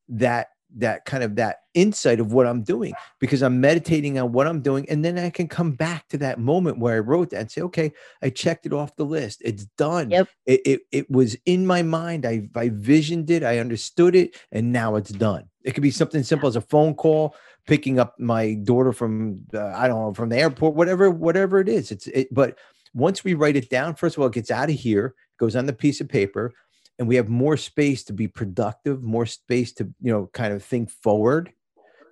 that 0.09 0.49
that 0.75 1.05
kind 1.05 1.23
of 1.23 1.37
that 1.37 1.59
insight 1.75 2.21
of 2.21 2.33
what 2.33 2.47
I'm 2.47 2.63
doing 2.63 2.93
because 3.21 3.43
I'm 3.43 3.61
meditating 3.61 4.19
on 4.19 4.33
what 4.33 4.47
I'm 4.47 4.61
doing. 4.61 4.89
And 4.89 5.05
then 5.05 5.19
I 5.19 5.31
can 5.31 5.49
come 5.49 5.73
back 5.73 6.09
to 6.09 6.19
that 6.19 6.39
moment 6.39 6.79
where 6.79 6.97
I 6.97 7.01
wrote 7.01 7.31
that 7.31 7.41
and 7.41 7.51
say 7.51 7.63
okay 7.63 7.93
I 8.23 8.31
checked 8.31 8.67
it 8.67 8.73
off 8.73 8.97
the 8.97 9.05
list. 9.05 9.43
It's 9.45 9.67
done. 9.77 10.11
Yep. 10.11 10.29
it, 10.47 10.61
it, 10.65 10.81
it 10.93 11.11
was 11.11 11.37
in 11.47 11.67
my 11.67 11.83
mind. 11.83 12.27
I, 12.27 12.49
I 12.55 12.71
visioned 12.73 13.31
it. 13.31 13.43
I 13.43 13.59
understood 13.59 14.15
it. 14.15 14.37
And 14.53 14.73
now 14.73 14.97
it's 14.97 15.11
done. 15.11 15.49
It 15.65 15.73
could 15.73 15.83
be 15.83 15.91
something 15.91 16.23
simple 16.23 16.49
as 16.49 16.57
a 16.57 16.61
phone 16.61 16.95
call 16.95 17.35
picking 17.67 17.99
up 17.99 18.15
my 18.19 18.55
daughter 18.55 18.93
from 18.93 19.45
uh, 19.53 19.73
I 19.75 19.89
don't 19.89 20.01
know 20.01 20.15
from 20.15 20.29
the 20.29 20.39
airport 20.39 20.75
whatever 20.75 21.11
whatever 21.11 21.61
it 21.61 21.69
is. 21.69 21.91
It's 21.91 22.07
it 22.09 22.33
but 22.33 22.59
once 22.95 23.25
we 23.25 23.35
write 23.35 23.57
it 23.57 23.69
down 23.69 23.95
first 23.95 24.17
of 24.17 24.23
all 24.23 24.29
it 24.29 24.35
gets 24.35 24.51
out 24.51 24.71
of 24.71 24.77
here 24.77 25.15
goes 25.39 25.55
on 25.55 25.67
the 25.67 25.73
piece 25.73 26.01
of 26.01 26.09
paper 26.09 26.53
and 26.99 27.07
we 27.09 27.17
have 27.17 27.29
more 27.29 27.57
space 27.57 28.05
to 28.05 28.13
be 28.13 28.29
productive, 28.29 29.03
more 29.03 29.27
space 29.27 29.73
to, 29.75 29.85
you 30.01 30.13
know, 30.13 30.29
kind 30.33 30.53
of 30.53 30.63
think 30.63 30.91
forward 30.91 31.53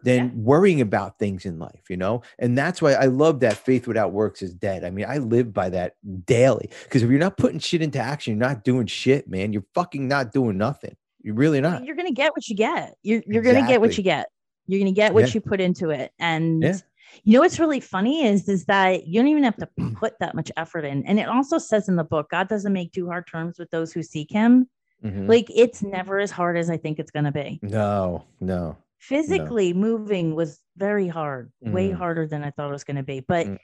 than 0.02 0.26
Yeah. 0.26 0.30
worrying 0.36 0.80
about 0.82 1.18
things 1.18 1.46
in 1.46 1.58
life, 1.58 1.88
you 1.88 1.96
know? 1.96 2.20
And 2.38 2.58
that's 2.58 2.82
why 2.82 2.92
I 2.92 3.06
love 3.06 3.40
that 3.40 3.54
faith 3.56 3.86
without 3.86 4.12
works 4.12 4.42
is 4.42 4.52
dead. 4.52 4.84
I 4.84 4.90
mean, 4.90 5.06
I 5.08 5.16
live 5.18 5.54
by 5.54 5.70
that 5.70 5.94
daily 6.26 6.68
because 6.84 7.02
if 7.02 7.08
you're 7.10 7.18
not 7.18 7.38
putting 7.38 7.58
shit 7.58 7.80
into 7.80 7.98
action, 7.98 8.36
you're 8.36 8.46
not 8.46 8.64
doing 8.64 8.86
shit, 8.86 9.26
man. 9.28 9.52
You're 9.54 9.64
fucking 9.74 10.06
not 10.06 10.32
doing 10.32 10.58
nothing. 10.58 10.94
You're 11.22 11.34
really 11.36 11.62
not. 11.62 11.84
You're 11.84 11.96
gonna 11.96 12.10
get 12.12 12.32
what 12.32 12.46
you 12.48 12.54
get. 12.54 12.96
You're 13.02 13.22
you're 13.26 13.42
gonna 13.42 13.66
get 13.66 13.80
what 13.80 13.96
you 13.96 14.04
get. 14.04 14.26
You're 14.66 14.80
gonna 14.80 14.92
get 14.92 15.14
what 15.14 15.28
Yeah. 15.28 15.32
you 15.34 15.40
put 15.40 15.60
into 15.62 15.88
it. 15.88 16.12
And 16.18 16.62
Yeah. 16.62 16.76
You 17.22 17.34
know 17.34 17.40
what's 17.40 17.58
really 17.60 17.80
funny 17.80 18.26
is 18.26 18.48
is 18.48 18.64
that 18.66 19.06
you 19.06 19.20
don't 19.20 19.28
even 19.28 19.44
have 19.44 19.56
to 19.58 19.68
put 19.96 20.14
that 20.20 20.34
much 20.34 20.50
effort 20.56 20.84
in. 20.84 21.04
And 21.06 21.20
it 21.20 21.28
also 21.28 21.58
says 21.58 21.88
in 21.88 21.96
the 21.96 22.04
book, 22.04 22.30
God 22.30 22.48
doesn't 22.48 22.72
make 22.72 22.92
too 22.92 23.06
hard 23.06 23.26
terms 23.26 23.58
with 23.58 23.70
those 23.70 23.92
who 23.92 24.02
seek 24.02 24.30
him. 24.30 24.68
Mhm. 25.04 25.28
Like 25.28 25.46
it's 25.54 25.82
never 25.82 26.18
as 26.18 26.30
hard 26.30 26.56
as 26.56 26.70
I 26.70 26.76
think 26.76 26.98
it's 26.98 27.10
gonna 27.10 27.32
be. 27.32 27.60
no, 27.62 28.24
no. 28.40 28.76
Physically 28.98 29.74
moving 29.74 30.34
was 30.34 30.60
very 30.78 31.08
hard, 31.08 31.52
way 31.60 31.90
Mm. 31.90 31.94
harder 31.96 32.26
than 32.26 32.42
I 32.42 32.50
thought 32.50 32.70
it 32.70 32.72
was 32.72 32.84
gonna 32.84 33.02
be. 33.02 33.20
But 33.20 33.46
Mm. 33.46 33.58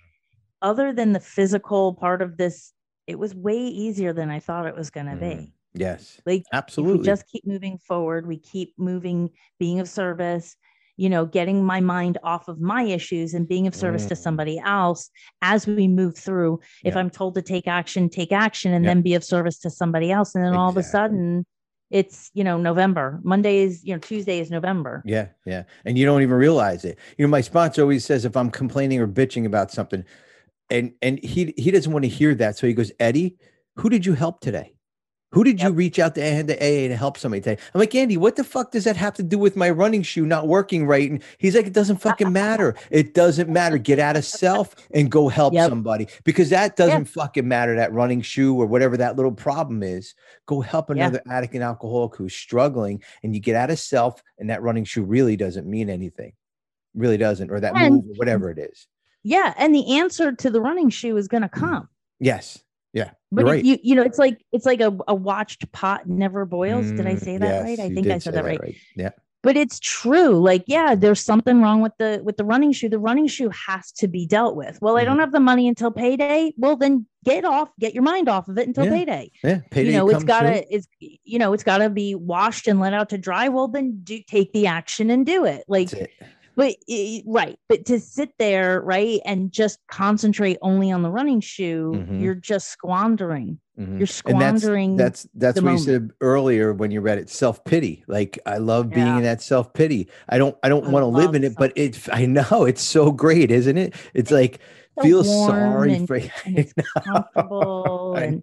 other 0.60 0.92
than 0.92 1.12
the 1.12 1.20
physical 1.20 1.94
part 1.94 2.20
of 2.20 2.36
this, 2.36 2.74
it 3.06 3.18
was 3.18 3.34
way 3.34 3.56
easier 3.56 4.12
than 4.12 4.28
I 4.30 4.38
thought 4.38 4.66
it 4.66 4.76
was 4.76 4.90
gonna 4.90 5.16
Mhm. 5.16 5.20
be. 5.38 5.54
Yes, 5.72 6.20
Like 6.26 6.42
absolutely. 6.52 6.98
we 6.98 7.04
just 7.04 7.26
keep 7.28 7.46
moving 7.46 7.78
forward 7.78 8.26
we 8.26 8.36
keep 8.38 8.74
moving 8.76 9.30
being 9.58 9.78
of 9.80 9.88
service 9.88 10.56
you 11.00 11.08
know 11.08 11.24
getting 11.24 11.64
my 11.64 11.80
mind 11.80 12.18
off 12.22 12.44
of 12.52 12.60
my 12.60 12.82
issues 12.98 13.32
and 13.34 13.48
being 13.48 13.66
of 13.66 13.74
service 13.74 14.06
to 14.06 14.14
Mm. 14.14 14.22
somebody 14.26 14.56
else 14.58 15.10
as 15.40 15.66
we 15.66 15.86
move 16.00 16.14
through 16.26 16.60
if 16.84 16.94
Yeah. 16.94 17.00
i'm 17.00 17.10
told 17.10 17.32
to 17.36 17.42
take 17.42 17.66
action 17.66 18.08
take 18.10 18.32
action 18.32 18.72
and 18.74 18.84
Yeah. 18.84 18.90
then 18.90 19.02
be 19.02 19.14
of 19.14 19.24
service 19.24 19.58
to 19.64 19.70
somebody 19.70 20.08
else 20.12 20.34
and 20.34 20.44
then 20.44 20.52
all 20.52 20.68
of 20.68 20.76
a 20.76 20.82
sudden 20.82 21.46
it's 21.90 22.30
you 22.34 22.44
know 22.44 22.56
november 22.70 23.06
monday 23.22 23.56
is 23.66 23.82
you 23.86 23.92
know 23.94 23.98
tuesday 23.98 24.38
is 24.40 24.50
november 24.50 25.02
Yeah, 25.06 25.28
yeah. 25.46 25.62
And 25.86 25.96
you 25.98 26.04
don't 26.08 26.22
even 26.22 26.36
realize 26.36 26.84
it. 26.84 26.98
You 27.16 27.24
know, 27.24 27.30
my 27.30 27.40
sponsor 27.40 27.80
always 27.82 28.04
says 28.04 28.24
if 28.24 28.36
I'm 28.36 28.50
complaining 28.50 29.00
or 29.00 29.08
bitching 29.08 29.46
about 29.46 29.70
something, 29.70 30.04
and 30.68 30.92
and 31.06 31.18
he 31.32 31.40
he 31.56 31.70
doesn't 31.70 31.92
want 31.92 32.04
to 32.04 32.08
hear 32.20 32.34
that. 32.42 32.58
So 32.58 32.66
he 32.66 32.74
goes, 32.74 32.92
Eddie, 33.00 33.36
who 33.76 33.88
did 33.88 34.04
you 34.06 34.14
help 34.14 34.40
today? 34.40 34.74
Who 35.32 35.44
did 35.44 35.62
you 35.62 35.70
reach 35.70 36.00
out 36.00 36.16
to 36.16 36.20
AA 36.22 36.88
to 36.88 36.96
help 36.96 37.16
somebody 37.16 37.40
today? 37.40 37.62
I'm 37.72 37.78
like, 37.78 37.94
Andy, 37.94 38.16
what 38.16 38.34
the 38.34 38.42
fuck 38.42 38.72
does 38.72 38.82
that 38.84 38.96
have 38.96 39.14
to 39.14 39.22
do 39.22 39.38
with 39.38 39.54
my 39.56 39.70
running 39.70 40.02
shoe 40.02 40.26
not 40.26 40.48
working 40.48 40.86
right? 40.86 41.08
And 41.08 41.22
he's 41.38 41.54
like, 41.54 41.66
it 41.68 41.72
doesn't 41.72 41.98
fucking 41.98 42.32
matter. 42.32 42.74
It 42.90 43.14
doesn't 43.14 43.48
matter. 43.48 43.78
Get 43.78 44.00
out 44.00 44.16
of 44.16 44.24
self 44.24 44.74
and 44.92 45.08
go 45.08 45.28
help 45.28 45.54
Yep. 45.54 45.68
somebody 45.68 46.08
because 46.24 46.50
that 46.50 46.74
doesn't 46.76 47.04
fucking 47.04 47.46
matter. 47.46 47.76
That 47.76 47.92
running 47.92 48.22
shoe 48.22 48.60
or 48.60 48.66
whatever 48.66 48.96
that 48.96 49.14
little 49.14 49.30
problem 49.32 49.84
is, 49.84 50.14
go 50.46 50.60
help 50.60 50.90
another 50.90 51.22
addict 51.30 51.54
and 51.54 51.62
alcoholic 51.62 52.16
who's 52.16 52.34
struggling 52.34 53.00
and 53.22 53.32
you 53.32 53.40
get 53.40 53.54
out 53.54 53.70
of 53.70 53.78
self 53.78 54.20
and 54.40 54.50
that 54.50 54.62
running 54.62 54.84
shoe 54.84 55.04
really 55.04 55.36
doesn't 55.36 55.66
mean 55.66 55.88
anything 55.88 56.32
really 56.96 57.16
doesn't 57.16 57.52
or 57.52 57.60
that 57.60 57.76
And- 57.76 57.94
move 57.94 58.04
or 58.06 58.14
whatever 58.16 58.50
it 58.50 58.58
is 58.58 58.88
yeah 59.22 59.54
and 59.56 59.72
the 59.72 59.98
answer 59.98 60.32
to 60.32 60.50
the 60.50 60.60
running 60.60 60.90
shoe 60.90 61.16
is 61.16 61.28
going 61.28 61.42
to 61.44 61.48
Mm. 61.48 61.52
come 61.60 61.88
yes 62.18 62.64
yeah 62.92 63.10
but 63.32 63.44
right. 63.44 63.64
you 63.64 63.78
you 63.82 63.94
know 63.94 64.02
it's 64.02 64.18
like 64.18 64.44
it's 64.52 64.66
like 64.66 64.80
a, 64.80 64.96
a 65.08 65.14
watched 65.14 65.70
pot 65.72 66.08
never 66.08 66.44
boils. 66.44 66.90
Did 66.92 67.06
i 67.06 67.14
Mm, 67.14 67.20
say 67.24 67.38
that 67.38 67.62
right? 67.62 67.78
I 67.80 67.88
think 67.90 68.06
i 68.08 68.18
said 68.18 68.22
say 68.22 68.30
that 68.32 68.44
right. 68.44 68.74
yeah. 68.96 69.10
But 69.42 69.56
it's 69.56 69.78
true. 69.80 70.38
Like 70.38 70.64
yeah 70.66 70.94
there's 70.94 71.20
something 71.20 71.62
wrong 71.62 71.80
with 71.80 71.92
the 71.98 72.20
with 72.22 72.36
the 72.36 72.44
running 72.44 72.72
shoe. 72.72 72.88
The 72.90 72.98
running 72.98 73.26
shoe 73.26 73.50
has 73.68 73.90
to 73.92 74.06
be 74.08 74.26
dealt 74.26 74.54
with. 74.56 74.78
Well 74.82 74.98
i 74.98 75.04
don't 75.04 75.14
Mm-hmm. 75.14 75.20
have 75.20 75.32
the 75.32 75.40
money 75.40 75.66
until 75.68 75.90
payday. 75.90 76.52
Well 76.58 76.76
then 76.76 77.06
get 77.24 77.44
off 77.44 77.70
get 77.78 77.94
your 77.94 78.02
mind 78.02 78.28
off 78.28 78.48
of 78.48 78.58
it 78.58 78.66
until 78.66 78.84
Yeah, 78.84 78.90
payday. 78.90 79.30
Yeah 79.42 79.60
payday 79.70 79.92
you 79.92 79.96
know 79.96 80.10
it's 80.10 80.24
gotta 80.24 80.56
soon. 80.56 80.64
it's 80.70 80.88
you 81.00 81.38
know 81.38 81.52
it's 81.54 81.64
gotta 81.64 81.88
be 81.88 82.14
washed 82.14 82.66
and 82.68 82.80
let 82.80 82.92
out 82.92 83.08
to 83.10 83.18
dry. 83.18 83.48
Well 83.48 83.68
then 83.68 84.00
do 84.02 84.20
take 84.26 84.52
the 84.52 84.66
action 84.66 85.08
and 85.10 85.24
do 85.24 85.44
it. 85.46 85.64
Like 85.68 85.90
That's 85.90 86.02
it. 86.02 86.10
But 86.60 86.74
right 87.26 87.58
but 87.68 87.84
to 87.86 87.98
sit 87.98 88.30
there 88.38 88.80
right 88.82 89.20
and 89.24 89.50
just 89.50 89.78
concentrate 89.90 90.58
only 90.62 90.90
on 90.92 91.02
the 91.02 91.10
running 91.10 91.40
shoe 91.40 91.92
Mhm. 91.96 92.20
you're 92.20 92.34
just 92.34 92.68
squandering 92.68 93.58
Mhm. 93.78 93.86
you're 93.98 94.08
And 94.26 94.40
that's 94.40 94.60
squandering 94.62 94.96
that's 94.96 95.26
that's 95.34 95.60
what 95.62 95.72
you 95.72 95.78
said 95.78 96.10
earlier 96.20 96.72
when 96.74 96.90
you 96.90 97.00
read 97.00 97.16
it 97.18 97.30
self-pity 97.30 98.04
like 98.08 98.38
i 98.44 98.58
love 98.58 98.90
being 98.90 99.06
Yeah. 99.06 99.16
in 99.18 99.22
that 99.22 99.40
self-pity 99.40 100.08
i 100.28 100.36
don't 100.38 100.56
i 100.62 100.68
don't 100.68 100.90
want 100.90 101.02
to 101.02 101.06
live 101.06 101.34
in 101.34 101.44
it 101.44 101.54
but 101.56 101.72
it 101.76 101.98
i 102.12 102.26
know 102.26 102.64
it's 102.70 102.82
so 102.82 103.10
great 103.10 103.50
isn't 103.50 103.78
it 103.78 103.94
it's 104.12 104.30
like 104.30 104.60
so 104.98 105.02
feel 105.04 105.24
sorry 105.24 105.94
and- 105.94 106.06
for 106.06 106.20
and 106.44 106.72
comfortable 107.04 108.14
and 108.18 108.42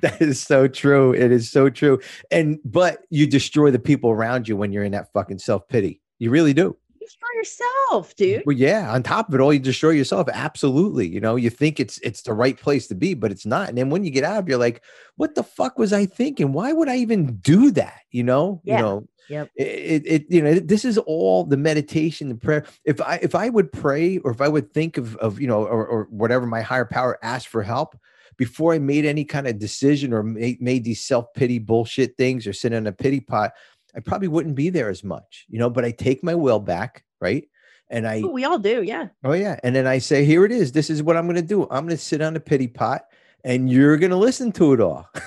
that 0.00 0.20
is 0.22 0.40
so 0.40 0.68
true. 0.68 1.12
It 1.12 1.32
is 1.32 1.50
so 1.50 1.70
true. 1.70 1.98
And 2.30 2.58
but 2.64 2.98
you 3.10 3.26
destroy 3.26 3.72
the 3.72 3.80
people 3.80 4.10
around 4.10 4.46
you 4.46 4.56
when 4.56 4.72
you're 4.72 4.84
in 4.84 4.92
that 4.92 5.12
fucking 5.12 5.38
self-pity. 5.40 6.00
You 6.18 6.30
really 6.30 6.52
do. 6.52 6.76
destroy 7.00 7.28
yourself 7.36 8.14
dude 8.16 8.42
Well, 8.44 8.56
yeah, 8.56 8.92
on 8.92 9.02
top 9.02 9.28
of 9.28 9.34
it 9.34 9.40
all, 9.40 9.52
you 9.52 9.58
destroy 9.60 9.90
yourself. 9.90 10.28
Absolutely. 10.32 11.06
You 11.08 11.20
know, 11.20 11.36
you 11.36 11.48
think 11.50 11.80
it's 11.80 11.98
it's 11.98 12.22
the 12.22 12.32
right 12.34 12.58
place 12.58 12.86
to 12.88 12.94
be, 12.94 13.14
but 13.14 13.30
it's 13.30 13.46
not. 13.46 13.68
And 13.68 13.78
then 13.78 13.88
when 13.90 14.04
you 14.04 14.10
get 14.10 14.24
out, 14.24 14.46
you're 14.48 14.58
like, 14.58 14.82
what 15.16 15.34
the 15.34 15.42
fuck 15.42 15.78
was 15.78 15.92
I 15.92 16.06
thinking? 16.06 16.52
Why 16.52 16.72
would 16.72 16.88
I 16.88 16.96
even 16.96 17.36
do 17.36 17.70
that? 17.72 18.00
You 18.10 18.24
know, 18.24 18.60
Yeah. 18.64 18.76
you 18.76 18.82
know, 18.82 19.08
Yep. 19.30 19.50
it, 19.56 19.66
it, 19.66 20.02
it 20.06 20.26
you 20.30 20.40
know 20.42 20.54
this 20.54 20.86
is 20.86 20.96
all 20.96 21.44
the 21.44 21.58
meditation 21.58 22.30
the 22.30 22.34
prayer 22.34 22.64
if 22.86 22.98
i 23.02 23.16
if 23.20 23.34
i 23.34 23.50
would 23.50 23.70
pray 23.70 24.16
or 24.24 24.30
if 24.30 24.40
i 24.40 24.48
would 24.48 24.72
think 24.72 24.96
of 24.96 25.16
of 25.16 25.38
you 25.38 25.46
know 25.46 25.64
or, 25.66 25.86
or 25.86 26.04
whatever 26.10 26.46
my 26.46 26.62
higher 26.62 26.86
power 26.86 27.18
asked 27.22 27.48
for 27.48 27.62
help 27.62 27.94
before 28.38 28.72
i 28.72 28.78
made 28.78 29.04
any 29.04 29.26
kind 29.26 29.46
of 29.46 29.58
decision 29.58 30.14
or 30.14 30.22
made, 30.22 30.62
made 30.62 30.82
these 30.82 31.04
self-pity 31.04 31.58
bullshit 31.58 32.16
things 32.16 32.46
or 32.46 32.54
sit 32.54 32.72
in 32.72 32.86
a 32.86 32.92
pity 32.92 33.20
pot 33.20 33.52
i 33.96 34.00
probably 34.00 34.28
wouldn't 34.28 34.54
be 34.54 34.70
there 34.70 34.88
as 34.88 35.02
much 35.02 35.46
you 35.48 35.58
know 35.58 35.70
but 35.70 35.84
i 35.84 35.90
take 35.90 36.22
my 36.22 36.34
will 36.34 36.60
back 36.60 37.04
right? 37.20 37.48
And 37.90 38.06
i 38.06 38.20
we 38.20 38.44
all 38.44 38.58
do 38.58 38.82
yeah. 38.82 39.08
Oh 39.24 39.32
yeah. 39.32 39.58
And 39.62 39.74
then 39.74 39.86
i 39.86 39.98
say 39.98 40.24
here 40.24 40.44
it 40.44 40.52
is. 40.52 40.72
This 40.72 40.90
is 40.90 41.02
what 41.02 41.16
i'm 41.16 41.26
going 41.26 41.36
to 41.36 41.42
do. 41.42 41.62
I'm 41.64 41.86
going 41.86 41.96
to 41.96 41.96
sit 41.96 42.20
on 42.20 42.36
a 42.36 42.40
pity 42.40 42.68
pot 42.68 43.04
and 43.44 43.70
you're 43.70 43.96
going 43.96 44.10
to 44.10 44.16
listen 44.16 44.52
to 44.52 44.72
it 44.74 44.80
all. 44.80 45.08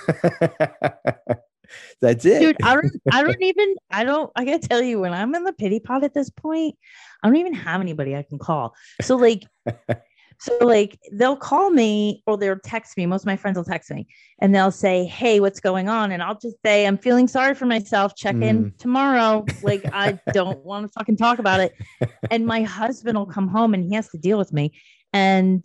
That's 2.02 2.26
it. 2.26 2.42
dude 2.42 2.58
i 2.64 2.74
don't 2.74 3.02
i 3.14 3.24
don't 3.24 3.42
even 3.42 3.76
i 3.92 4.04
don't 4.04 4.30
i 4.36 4.44
gotta 4.44 4.60
tell 4.60 4.82
you 4.82 5.00
when 5.00 5.14
i'm 5.14 5.34
in 5.36 5.46
the 5.46 5.54
pity 5.54 5.80
pot 5.80 6.04
at 6.04 6.14
this 6.14 6.30
point 6.30 6.76
i 7.24 7.28
don't 7.28 7.38
even 7.38 7.54
have 7.54 7.80
anybody 7.80 8.14
i 8.16 8.24
can 8.24 8.40
call. 8.40 8.76
So 9.02 9.16
like 9.16 9.44
so 10.42 10.58
like 10.62 10.98
they'll 11.12 11.38
call 11.38 11.70
me 11.70 12.24
or 12.26 12.36
they'll 12.36 12.58
text 12.64 12.98
me. 12.98 13.06
Most 13.06 13.22
of 13.22 13.28
my 13.28 13.38
friends 13.38 13.58
will 13.58 13.64
text 13.64 13.92
me 13.92 14.08
and 14.40 14.56
they'll 14.56 14.72
say 14.72 15.06
hey 15.06 15.40
what's 15.40 15.60
going 15.60 15.88
on? 15.88 16.12
And 16.12 16.24
i'll 16.24 16.38
just 16.38 16.56
say 16.66 16.88
i'm 16.88 16.98
feeling 16.98 17.28
sorry 17.28 17.54
for 17.54 17.68
myself. 17.68 18.16
Check 18.16 18.36
in 18.36 18.72
mm. 18.72 18.78
tomorrow. 18.78 19.46
Like 19.64 19.86
i 19.94 20.20
don't 20.34 20.66
want 20.66 20.88
to 20.88 20.92
fucking 20.98 21.18
talk 21.18 21.38
about 21.38 21.60
it. 21.60 21.74
And 22.32 22.48
my 22.48 22.64
husband 22.64 23.16
will 23.16 23.28
come 23.28 23.48
home 23.48 23.76
and 23.76 23.84
he 23.84 23.94
has 23.94 24.10
to 24.10 24.18
deal 24.18 24.40
with 24.40 24.52
me. 24.52 24.74
And 25.14 25.64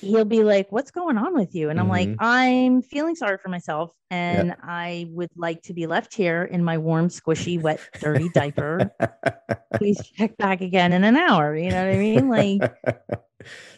he'll 0.00 0.24
be 0.24 0.42
like 0.44 0.70
what's 0.70 0.90
going 0.90 1.18
on 1.18 1.34
with 1.34 1.54
you? 1.54 1.70
And 1.70 1.78
i'm 1.80 1.88
like 1.88 2.08
Mhm. 2.08 2.16
i'm 2.20 2.82
feeling 2.82 3.14
sorry 3.14 3.38
for 3.38 3.48
myself 3.48 3.92
and 4.10 4.54
i 4.62 5.06
would 5.10 5.30
like 5.36 5.62
to 5.62 5.74
be 5.74 5.86
left 5.86 6.14
here 6.14 6.44
in 6.44 6.62
my 6.62 6.78
warm 6.78 7.08
squishy 7.08 7.60
wet 7.60 7.80
dirty 8.00 8.28
diaper. 8.30 8.90
Please 9.76 10.00
check 10.16 10.36
back 10.36 10.60
again 10.60 10.92
in 10.92 11.02
an 11.04 11.16
hour. 11.16 11.56
You 11.56 11.70
know 11.70 11.86
what 11.86 11.94
i 11.94 11.98
mean? 11.98 12.28
Like 12.28 12.60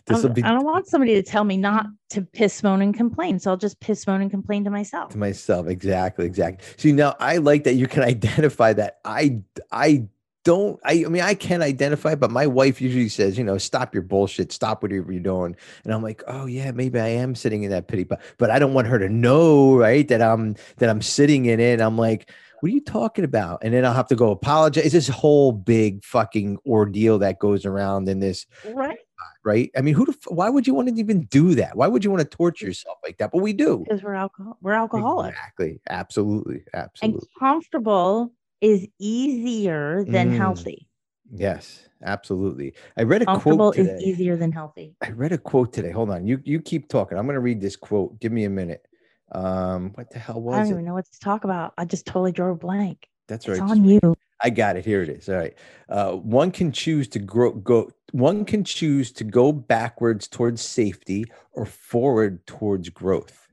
this 0.07 0.19
will 0.23 0.27
I'm- 0.27 0.33
be 0.35 0.43
i 0.43 0.49
don't 0.51 0.65
want 0.65 0.87
somebody 0.87 1.15
to 1.15 1.23
tell 1.23 1.45
me 1.45 1.57
not 1.57 1.87
to 2.11 2.21
piss 2.23 2.63
moan 2.63 2.83
and 2.83 2.95
complain 2.95 3.39
so 3.39 3.51
i'll 3.51 3.57
just 3.57 3.81
piss 3.81 4.07
moan 4.07 4.21
and 4.21 4.31
complain 4.31 4.63
to 4.65 4.71
myself. 4.71 5.13
To 5.13 5.19
myself 5.19 5.67
exactly 5.69 6.27
exactly. 6.27 6.67
See 6.77 6.93
now 6.93 7.15
i 7.21 7.39
like 7.39 7.65
that 7.65 7.75
you 7.75 7.87
can 7.87 8.03
identify 8.15 8.73
that. 8.75 8.99
I 9.05 9.41
i 9.73 10.07
don't 10.45 10.79
I, 10.85 11.05
I 11.07 11.09
mean 11.09 11.23
i 11.23 11.35
can 11.35 11.63
identify 11.63 12.15
but 12.15 12.31
my 12.31 12.47
wife 12.47 12.81
usually 12.81 13.09
says 13.09 13.37
you 13.37 13.45
know 13.45 13.59
stop 13.59 13.95
your 13.95 14.03
bullshit. 14.03 14.53
Stop 14.53 14.83
whatever 14.83 15.11
you're 15.11 15.23
doing. 15.23 15.57
And 15.85 15.93
i'm 15.93 16.03
like 16.03 16.23
oh 16.27 16.47
yeah 16.47 16.71
maybe 16.71 17.01
i 17.01 17.09
am 17.09 17.35
sitting 17.35 17.65
in 17.65 17.71
that 17.71 17.89
pity 17.89 18.05
pot 18.05 18.21
but 18.39 18.51
i 18.51 18.59
don't 18.59 18.75
want 18.75 18.87
her 18.87 18.99
to 18.99 19.09
know 19.09 19.77
right 19.77 20.07
that 20.09 20.23
i'm 20.23 20.55
that 20.77 20.89
i'm 20.89 21.03
sitting 21.03 21.47
in 21.47 21.61
it. 21.61 21.81
I'm 21.81 21.99
like 21.99 22.31
what 22.61 22.71
are 22.71 22.75
you 22.75 22.81
talking 22.81 23.25
about? 23.25 23.63
And 23.63 23.75
then 23.75 23.85
i'll 23.85 23.93
have 23.93 24.09
to 24.09 24.17
go 24.17 24.31
apologize. 24.31 24.85
It's 24.85 24.95
this 24.95 25.09
whole 25.09 25.53
big 25.53 26.05
fucking 26.05 26.59
ordeal 26.67 27.19
that 27.19 27.39
goes 27.39 27.67
around 27.67 28.09
in 28.09 28.21
this 28.21 28.47
right. 28.73 28.99
right? 29.45 29.71
I 29.77 29.81
mean 29.81 29.95
who 29.95 30.07
the, 30.07 30.17
why 30.29 30.51
would 30.51 30.67
you 30.67 30.75
want 30.75 30.89
to 30.89 30.95
even 30.95 31.25
do 31.25 31.55
that? 31.57 31.77
Why 31.77 31.89
would 31.89 32.05
you 32.05 32.11
want 32.11 32.23
to 32.23 32.37
torture 32.37 32.67
yourself 32.67 32.99
like 33.03 33.19
that? 33.19 33.33
But 33.33 33.43
we 33.43 33.53
do. 33.53 33.85
Because 33.87 34.03
we're 34.03 34.15
alcohol 34.15 34.59
we're 34.61 34.73
alcoholics. 34.73 35.37
Exactly. 35.37 35.81
Absolutely. 35.89 36.63
Absolutely. 36.73 37.21
And 37.21 37.39
comfortable 37.39 38.33
is 38.65 38.87
easier 38.99 40.05
than 40.05 40.31
Mm. 40.33 40.37
healthy 40.37 40.89
yes. 41.33 41.89
Absolutely. 42.07 42.75
I 42.99 43.03
read 43.05 43.23
a 43.23 43.25
comfortable 43.25 43.73
quote 43.73 43.79
is 43.79 44.03
easier 44.03 44.37
than 44.37 44.53
healthy 44.53 44.95
I 45.01 45.11
read 45.11 45.33
a 45.33 45.39
quote 45.39 45.73
today. 45.73 45.91
Hold 45.91 46.11
on. 46.11 46.27
You 46.27 46.39
you 46.45 46.61
keep 46.61 46.89
talking. 46.89 47.17
I'm 47.17 47.25
going 47.25 47.35
to 47.35 47.41
read 47.41 47.61
this 47.63 47.77
quote. 47.77 48.21
Give 48.21 48.31
me 48.31 48.45
a 48.45 48.51
minute. 48.51 48.87
Um, 49.33 49.93
what 49.95 50.11
the 50.11 50.19
hell 50.19 50.41
was 50.41 50.55
i 50.55 50.59
don't 50.59 50.67
it? 50.67 50.71
even 50.73 50.85
know 50.85 50.93
what 50.95 51.07
to 51.11 51.19
talk 51.21 51.45
about 51.45 51.73
i 51.79 51.85
just 51.87 52.05
totally 52.07 52.31
drew 52.31 52.53
a 52.53 52.55
blank 52.55 53.09
That's 53.27 53.49
right. 53.49 53.57
it's 53.59 53.71
on 53.71 53.85
you 53.85 54.01
I 54.43 54.51
got 54.51 54.77
it. 54.77 54.85
Here 54.85 55.01
it 55.03 55.09
is. 55.09 55.29
All 55.31 55.37
right. 55.37 55.55
Uh, 55.89 56.13
one 56.13 56.51
can 56.51 56.71
choose 56.73 57.09
to 57.09 57.19
grow. 57.19 57.53
Go. 57.53 57.91
One 58.13 58.45
can 58.45 58.63
choose 58.65 59.11
to 59.13 59.25
go 59.25 59.51
backwards 59.53 60.29
towards 60.29 60.61
safety 60.61 61.25
or 61.53 61.65
forward 61.65 62.47
towards 62.47 62.91
growth. 62.91 63.49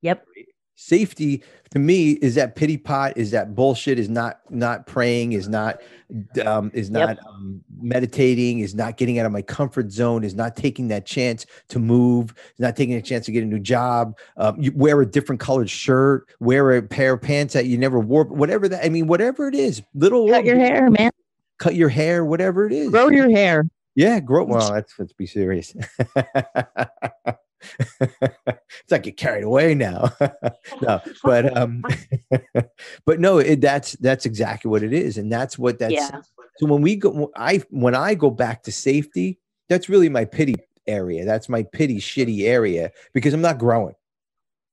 yep 0.00 0.24
safety 0.74 1.42
to 1.70 1.78
me 1.78 2.12
is 2.12 2.34
that 2.34 2.56
pity 2.56 2.76
pot 2.76 3.12
is 3.16 3.30
that 3.30 3.54
bullshit 3.54 3.98
is 3.98 4.08
not 4.08 4.40
not 4.50 4.86
praying 4.86 5.32
is 5.32 5.48
not 5.48 5.80
um 6.44 6.70
is 6.74 6.90
Yep. 6.90 7.08
not 7.08 7.18
um, 7.26 7.62
meditating 7.80 8.60
is 8.60 8.74
not 8.74 8.96
getting 8.96 9.18
out 9.18 9.26
of 9.26 9.32
my 9.32 9.42
comfort 9.42 9.92
zone 9.92 10.24
is 10.24 10.34
not 10.34 10.56
taking 10.56 10.88
that 10.88 11.06
chance 11.06 11.46
to 11.68 11.78
move 11.78 12.30
is 12.30 12.60
not 12.60 12.76
taking 12.76 12.94
a 12.94 13.02
chance 13.02 13.26
to 13.26 13.32
get 13.32 13.42
a 13.42 13.46
new 13.46 13.58
job 13.60 14.16
um, 14.36 14.60
you 14.60 14.72
wear 14.74 15.00
a 15.00 15.06
different 15.06 15.40
colored 15.40 15.70
shirt 15.70 16.26
wear 16.40 16.76
a 16.76 16.82
pair 16.82 17.14
of 17.14 17.22
pants 17.22 17.54
that 17.54 17.66
you 17.66 17.78
never 17.78 18.00
wore 18.00 18.24
whatever 18.24 18.68
that 18.68 18.84
i 18.84 18.88
mean 18.88 19.06
whatever 19.06 19.48
it 19.48 19.54
is 19.54 19.82
little 19.94 20.28
cut 20.28 20.44
your 20.44 20.58
hair 20.58 20.90
man 20.90 21.10
cut 21.58 21.74
your 21.74 21.88
hair 21.88 22.24
whatever 22.24 22.66
it 22.66 22.72
is 22.72 22.90
grow 22.90 23.08
your 23.08 23.30
hair 23.30 23.64
yeah, 23.94 24.20
grow. 24.20 24.44
Well, 24.44 24.70
let's 24.72 24.94
let's 24.98 25.12
be 25.12 25.26
serious. 25.26 25.74
it's 28.00 28.90
like 28.90 29.06
you 29.06 29.12
carried 29.12 29.44
away 29.44 29.74
now. 29.74 30.10
no, 30.82 31.00
but 31.22 31.56
um, 31.56 31.82
but 33.04 33.20
no, 33.20 33.38
it, 33.38 33.60
that's 33.60 33.92
that's 33.92 34.26
exactly 34.26 34.70
what 34.70 34.82
it 34.82 34.92
is, 34.92 35.18
and 35.18 35.30
that's 35.30 35.58
what 35.58 35.78
that's. 35.78 35.92
yeah 35.92 36.20
So 36.58 36.66
when 36.66 36.82
we 36.82 36.96
go, 36.96 37.30
I 37.36 37.62
when 37.70 37.94
I 37.94 38.14
go 38.14 38.30
back 38.30 38.62
to 38.64 38.72
safety, 38.72 39.38
that's 39.68 39.88
really 39.88 40.08
my 40.08 40.24
pity 40.24 40.54
area. 40.86 41.24
That's 41.24 41.48
my 41.48 41.62
pity 41.62 41.98
shitty 41.98 42.44
area 42.44 42.90
because 43.12 43.34
I'm 43.34 43.40
not 43.40 43.58
growing. 43.58 43.94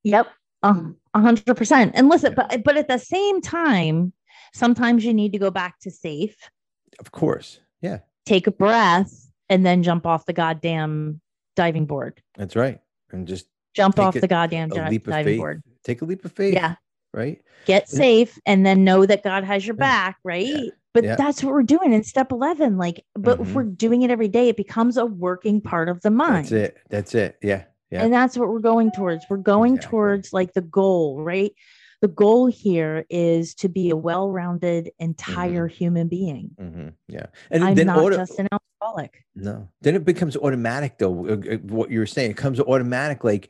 Yep, 0.04 0.28
um, 0.64 0.98
a 1.14 1.22
hundred 1.22 1.56
percent. 1.56 1.92
And 1.96 2.10
listen, 2.10 2.34
but 2.36 2.64
but 2.64 2.78
at 2.78 2.88
the 2.88 3.00
same 3.00 3.42
time, 3.42 4.14
sometimes 4.54 5.06
you 5.06 5.14
need 5.14 5.34
to 5.34 5.40
go 5.40 5.52
back 5.52 5.80
to 5.82 5.92
safe, 5.92 6.38
Of 7.00 7.12
course, 7.12 7.60
yeah, 7.82 8.00
take 8.26 8.48
a 8.48 8.52
breath, 8.52 9.30
and 9.50 9.66
then 9.66 9.84
jump 9.84 10.06
off 10.06 10.26
the 10.26 10.34
goddamn 10.34 11.22
diving 11.60 11.86
board. 11.86 12.22
that's 12.38 12.56
right, 12.56 12.80
and 13.12 13.28
just 13.28 13.48
Jump 13.74 14.00
off 14.00 14.16
a- 14.16 14.22
the 14.22 14.28
goddamn 14.28 14.72
a 14.72 14.76
di- 14.76 14.90
leap 14.90 15.08
of 15.08 15.12
diving 15.14 15.34
faith. 15.34 15.40
board. 15.40 15.64
Take 15.84 16.02
a 16.02 16.06
leap 16.06 16.24
of 16.26 16.32
faith. 16.32 16.54
Yeah, 16.54 16.76
right. 17.14 17.42
get 17.66 17.84
Yeah. 17.92 17.98
safe, 17.98 18.40
and 18.46 18.66
then 18.66 18.84
know 18.86 19.06
that 19.06 19.24
God 19.24 19.44
has 19.44 19.68
your 19.68 19.76
Yeah. 19.76 19.80
back. 19.80 20.18
Right. 20.24 20.72
But 20.94 21.04
Yeah. 21.04 21.16
that's 21.18 21.44
what 21.44 21.54
we're 21.54 21.64
doing 21.64 21.92
in 21.94 22.04
step 22.04 22.32
eleven. 22.32 22.78
Like, 22.78 23.06
but 23.14 23.40
if 23.42 23.50
Mhm. 23.50 23.54
we're 23.54 23.64
doing 23.64 24.02
it 24.04 24.10
every 24.10 24.28
day, 24.30 24.48
it 24.50 24.58
becomes 24.58 24.96
a 24.98 25.06
working 25.06 25.60
part 25.62 25.88
of 25.90 26.02
the 26.02 26.10
mind. 26.10 26.46
That's 26.46 26.52
it. 26.52 26.78
That's 26.90 27.14
it. 27.16 27.38
Yeah, 27.44 27.64
yeah. 27.92 28.04
And 28.06 28.12
that's 28.14 28.38
what 28.38 28.48
we're 28.50 28.60
going 28.60 28.92
towards. 28.92 29.26
We're 29.30 29.38
going 29.38 29.76
Exactly. 29.76 29.90
towards 29.92 30.34
like 30.34 30.54
the 30.54 30.62
goal, 30.62 31.22
right? 31.22 31.52
The 32.02 32.08
goal 32.08 32.48
here 32.48 33.06
is 33.10 33.54
to 33.56 33.68
be 33.70 33.90
a 33.90 33.96
well 33.96 34.30
rounded, 34.32 34.92
entire 35.00 35.68
human 35.68 36.08
being. 36.08 36.52
hmm 36.58 36.90
Yeah, 37.08 37.26
and 37.52 37.64
I'm 37.64 37.76
then 37.76 37.88
not 37.88 38.00
auto- 38.00 38.16
just 38.18 38.40
an 38.40 38.48
alcoholic. 38.52 39.26
No. 39.36 39.68
Then 39.82 39.96
it 39.96 40.06
becomes 40.06 40.38
automatic, 40.38 40.98
though. 40.98 41.28
uh, 41.28 41.34
uh, 41.34 41.58
What 41.58 41.92
you 41.92 42.00
were 42.00 42.06
saying, 42.06 42.32
it 42.32 42.38
comes 42.38 42.60
automatic. 42.60 43.24
Like 43.24 43.50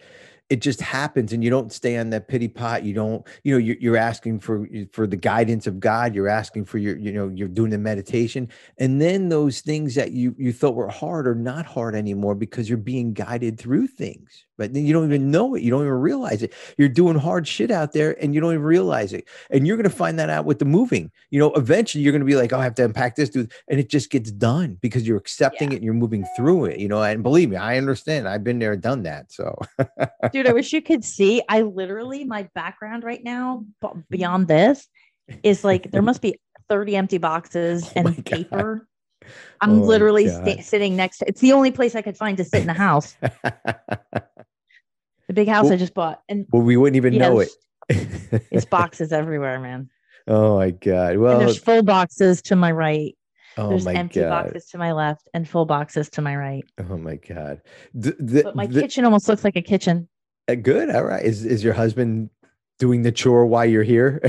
it 0.49 0.61
just 0.61 0.81
happens, 0.81 1.31
and 1.31 1.43
you 1.43 1.51
don't 1.51 1.71
stay 1.71 1.95
on 1.97 2.09
that 2.09 2.27
pity 2.27 2.47
pot. 2.47 2.83
You 2.83 2.95
don't, 2.95 3.23
you 3.43 3.53
know, 3.53 3.59
you're, 3.59 3.77
you're 3.79 3.97
asking 3.97 4.39
for 4.39 4.67
for 4.93 5.05
the 5.05 5.15
guidance 5.15 5.67
of 5.67 5.79
God. 5.79 6.15
You're 6.15 6.27
asking 6.27 6.65
for 6.65 6.79
your, 6.79 6.97
you 6.97 7.11
know, 7.11 7.27
you're 7.29 7.47
doing 7.47 7.69
the 7.69 7.77
meditation, 7.77 8.49
and 8.79 8.99
then 8.99 9.29
those 9.29 9.61
things 9.61 9.93
that 9.93 10.11
you 10.11 10.33
you 10.39 10.51
thought 10.51 10.73
were 10.73 10.89
hard 10.89 11.27
are 11.27 11.35
not 11.35 11.67
hard 11.67 11.93
anymore 11.93 12.33
because 12.33 12.67
you're 12.67 12.79
being 12.79 13.13
guided 13.13 13.59
through 13.59 13.85
things. 13.87 14.45
But 14.59 14.73
then 14.73 14.85
you 14.85 14.93
don't 14.93 15.05
even 15.05 15.31
know 15.31 15.55
it. 15.55 15.63
You 15.63 15.71
don't 15.71 15.81
even 15.81 15.93
realize 15.93 16.43
it. 16.43 16.53
You're 16.77 16.89
doing 16.89 17.17
hard 17.17 17.47
shit 17.47 17.71
out 17.71 17.93
there, 17.93 18.21
and 18.21 18.35
you 18.35 18.41
don't 18.41 18.51
even 18.53 18.63
realize 18.63 19.13
it. 19.13 19.27
And 19.49 19.65
you're 19.65 19.77
gonna 19.77 19.89
find 19.89 20.19
that 20.19 20.29
out 20.29 20.45
with 20.45 20.59
the 20.59 20.65
moving. 20.65 21.09
You 21.31 21.39
know, 21.39 21.51
eventually 21.53 22.03
you're 22.03 22.13
gonna 22.13 22.25
be 22.25 22.35
like, 22.35 22.53
oh, 22.53 22.59
I 22.59 22.63
have 22.65 22.75
to 22.75 22.85
unpack 22.85 23.15
this, 23.15 23.29
dude, 23.29 23.51
and 23.67 23.79
it 23.79 23.89
just 23.89 24.11
gets 24.11 24.29
done 24.31 24.77
because 24.81 25.07
you're 25.07 25.17
accepting 25.17 25.71
it 25.71 25.77
and 25.77 25.83
you're 25.83 25.95
moving 25.95 26.27
through 26.37 26.65
it. 26.65 26.79
You 26.79 26.87
know, 26.87 27.01
and 27.01 27.23
believe 27.23 27.49
me, 27.49 27.55
I 27.55 27.77
understand. 27.77 28.27
I've 28.27 28.43
been 28.43 28.59
there, 28.59 28.75
done 28.75 29.03
that. 29.03 29.31
So 29.31 29.57
Dude, 30.31 30.47
I 30.47 30.53
wish 30.59 30.73
you 30.73 30.81
could 30.81 31.03
see. 31.03 31.41
I 31.49 31.61
literally, 31.61 32.23
my 32.23 32.47
background 32.53 33.03
right 33.03 33.23
now, 33.23 33.63
b- 33.81 33.87
mm-hmm. 33.87 33.99
beyond 34.09 34.47
this, 34.47 34.87
is 35.43 35.63
like 35.63 35.91
there 35.91 36.01
must 36.09 36.21
be 36.21 36.39
30 36.69 36.95
empty 36.95 37.17
boxes 37.17 37.85
Oh 37.87 37.91
and 37.95 38.15
God. 38.15 38.25
paper. 38.25 38.87
Oh 39.21 39.31
I'm 39.61 39.79
my 39.79 39.85
literally 39.85 40.25
God. 40.25 40.47
sta- 40.47 40.61
sitting 40.61 40.95
next 40.95 41.17
to 41.17 41.27
it's 41.27 41.41
the 41.41 41.51
only 41.51 41.71
place 41.71 41.93
I 41.93 42.01
could 42.01 42.15
find 42.15 42.37
to 42.37 42.45
sit 42.45 42.61
in 42.61 42.67
the 42.67 42.73
house, 42.73 43.17
the 45.29 45.33
big 45.33 45.47
house 45.47 45.65
Well- 45.65 45.73
I 45.73 45.77
just 45.77 45.93
bought. 45.93 46.21
And 46.27 46.45
well, 46.51 46.63
we 46.63 46.75
wouldn't 46.75 46.97
even 46.97 47.17
know 47.17 47.39
it. 47.39 47.49
it's 47.87 48.65
boxes 48.79 49.13
everywhere, 49.13 49.59
man. 49.59 49.89
oh 50.27 50.57
my 50.57 50.71
god. 50.71 51.11
and 51.13 51.21
Well, 51.21 51.39
there's 51.39 51.57
full 51.57 51.83
boxes 51.83 52.41
to 52.43 52.55
my 52.55 52.71
right. 52.71 53.15
oh 53.57 53.69
There's 53.69 53.85
my 53.85 53.93
empty 53.93 54.19
god. 54.21 54.29
boxes 54.45 54.65
to 54.71 54.77
my 54.79 54.91
left 54.91 55.27
and 55.33 55.47
full 55.47 55.65
boxes 55.65 56.09
to 56.11 56.21
my 56.21 56.35
right. 56.35 56.63
Oh 56.89 56.97
my 56.97 57.15
god. 57.15 57.61
The, 57.93 58.15
the, 58.19 58.43
But 58.43 58.55
my 58.55 58.65
the- 58.67 58.81
kitchen 58.81 59.05
almost 59.05 59.29
looks 59.29 59.43
like 59.43 59.55
a 59.55 59.61
kitchen. 59.61 60.09
uh, 60.47 60.55
good. 60.55 60.89
All 60.89 61.03
right. 61.05 61.23
Is 61.23 61.45
is 61.45 61.63
your 61.63 61.73
husband 61.73 62.29
doing 62.79 63.03
the 63.03 63.11
chore 63.11 63.45
while 63.45 63.65
you're 63.65 63.83
here? 63.83 64.19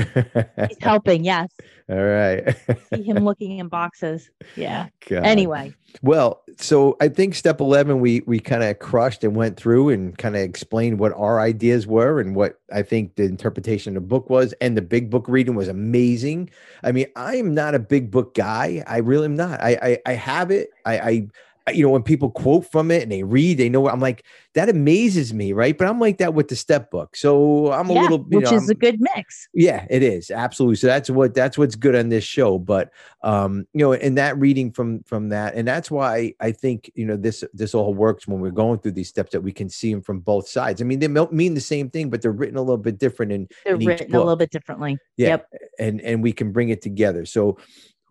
He's 0.67 0.77
helping. 0.79 1.23
Yes. 1.23 1.49
All 1.89 1.97
right. 1.97 2.55
See 2.93 3.03
him 3.03 3.25
looking 3.25 3.57
in 3.57 3.67
boxes. 3.67 4.29
Yeah. 4.55 4.87
God. 5.09 5.25
Anyway, 5.25 5.73
Well, 6.01 6.41
so 6.57 6.95
I 7.01 7.09
think 7.09 7.35
step 7.35 7.59
11 7.59 7.99
we 7.99 8.21
we 8.21 8.39
kind 8.39 8.63
of 8.63 8.79
crushed 8.79 9.25
and 9.25 9.35
went 9.35 9.57
through 9.57 9.89
and 9.89 10.17
kind 10.17 10.37
of 10.37 10.41
explained 10.41 10.99
what 10.99 11.11
our 11.13 11.41
ideas 11.41 11.87
were 11.87 12.21
and 12.21 12.33
what 12.33 12.61
I 12.71 12.81
think 12.81 13.15
the 13.15 13.23
interpretation 13.23 13.97
of 13.97 14.03
the 14.03 14.07
book 14.07 14.29
was 14.29 14.53
and 14.61 14.77
the 14.77 14.81
big 14.81 15.09
book 15.09 15.25
reading 15.27 15.55
was 15.55 15.67
amazing. 15.67 16.49
I 16.81 16.93
mean, 16.93 17.07
I 17.17 17.35
am 17.35 17.53
not 17.53 17.75
a 17.75 17.79
big 17.79 18.09
book 18.09 18.35
guy. 18.35 18.83
I 18.87 18.97
really 18.99 19.25
am 19.25 19.35
not. 19.35 19.61
I 19.61 19.77
I, 19.81 20.11
I 20.11 20.13
have 20.13 20.49
it. 20.49 20.69
I 20.85 20.99
I 20.99 21.27
you 21.75 21.83
know, 21.85 21.91
when 21.91 22.03
people 22.03 22.29
quote 22.29 22.65
from 22.71 22.91
it 22.91 23.03
and 23.03 23.11
they 23.11 23.23
read, 23.23 23.57
they 23.57 23.69
know. 23.69 23.87
I'm 23.89 23.99
like 23.99 24.25
that 24.53 24.69
amazes 24.69 25.33
me, 25.33 25.53
right? 25.53 25.77
But 25.77 25.87
I'm 25.87 25.99
like 25.99 26.17
that 26.17 26.33
with 26.33 26.47
the 26.49 26.55
step 26.55 26.91
book, 26.91 27.15
so 27.15 27.71
I'm 27.71 27.89
a 27.89 27.93
Yeah, 27.93 28.01
little, 28.01 28.17
you 28.29 28.37
which 28.37 28.51
know, 28.51 28.57
is 28.57 28.63
I'm- 28.63 28.69
a 28.71 28.75
good 28.75 28.99
mix. 28.99 29.47
yeah, 29.53 29.85
it 29.89 30.03
is 30.03 30.29
absolutely. 30.31 30.75
So 30.75 30.87
that's 30.87 31.09
what 31.09 31.33
that's 31.33 31.57
what's 31.57 31.75
good 31.75 31.95
on 31.95 32.09
this 32.09 32.23
show. 32.23 32.59
But 32.59 32.91
um, 33.23 33.65
you 33.73 33.79
know, 33.79 33.93
and 33.93 34.17
that 34.17 34.37
reading 34.37 34.71
from 34.71 35.03
from 35.03 35.29
that, 35.29 35.55
and 35.55 35.67
that's 35.67 35.89
why 35.89 36.33
I 36.39 36.51
think 36.51 36.91
you 36.95 37.05
know 37.05 37.17
this 37.17 37.43
this 37.53 37.73
all 37.73 37.93
works 37.93 38.27
when 38.27 38.39
we're 38.39 38.51
going 38.51 38.79
through 38.79 38.93
these 38.93 39.09
steps 39.09 39.31
that 39.31 39.41
we 39.41 39.51
can 39.51 39.69
see 39.69 39.91
them 39.91 40.01
from 40.01 40.19
both 40.19 40.47
sides. 40.47 40.81
I 40.81 40.85
mean, 40.85 40.99
they 40.99 41.07
mean 41.07 41.53
the 41.53 41.61
same 41.61 41.89
thing, 41.89 42.09
but 42.09 42.21
they're 42.21 42.31
written 42.31 42.57
a 42.57 42.61
little 42.61 42.77
bit 42.77 42.97
different 42.97 43.31
And 43.31 43.51
They're 43.65 43.75
in 43.75 43.85
written 43.85 44.15
a 44.15 44.19
little 44.19 44.35
bit 44.35 44.51
differently. 44.51 44.97
Yeah, 45.17 45.27
Yep. 45.29 45.47
and 45.79 46.01
and 46.01 46.23
we 46.23 46.31
can 46.33 46.51
bring 46.51 46.69
it 46.69 46.81
together. 46.81 47.25
So 47.25 47.57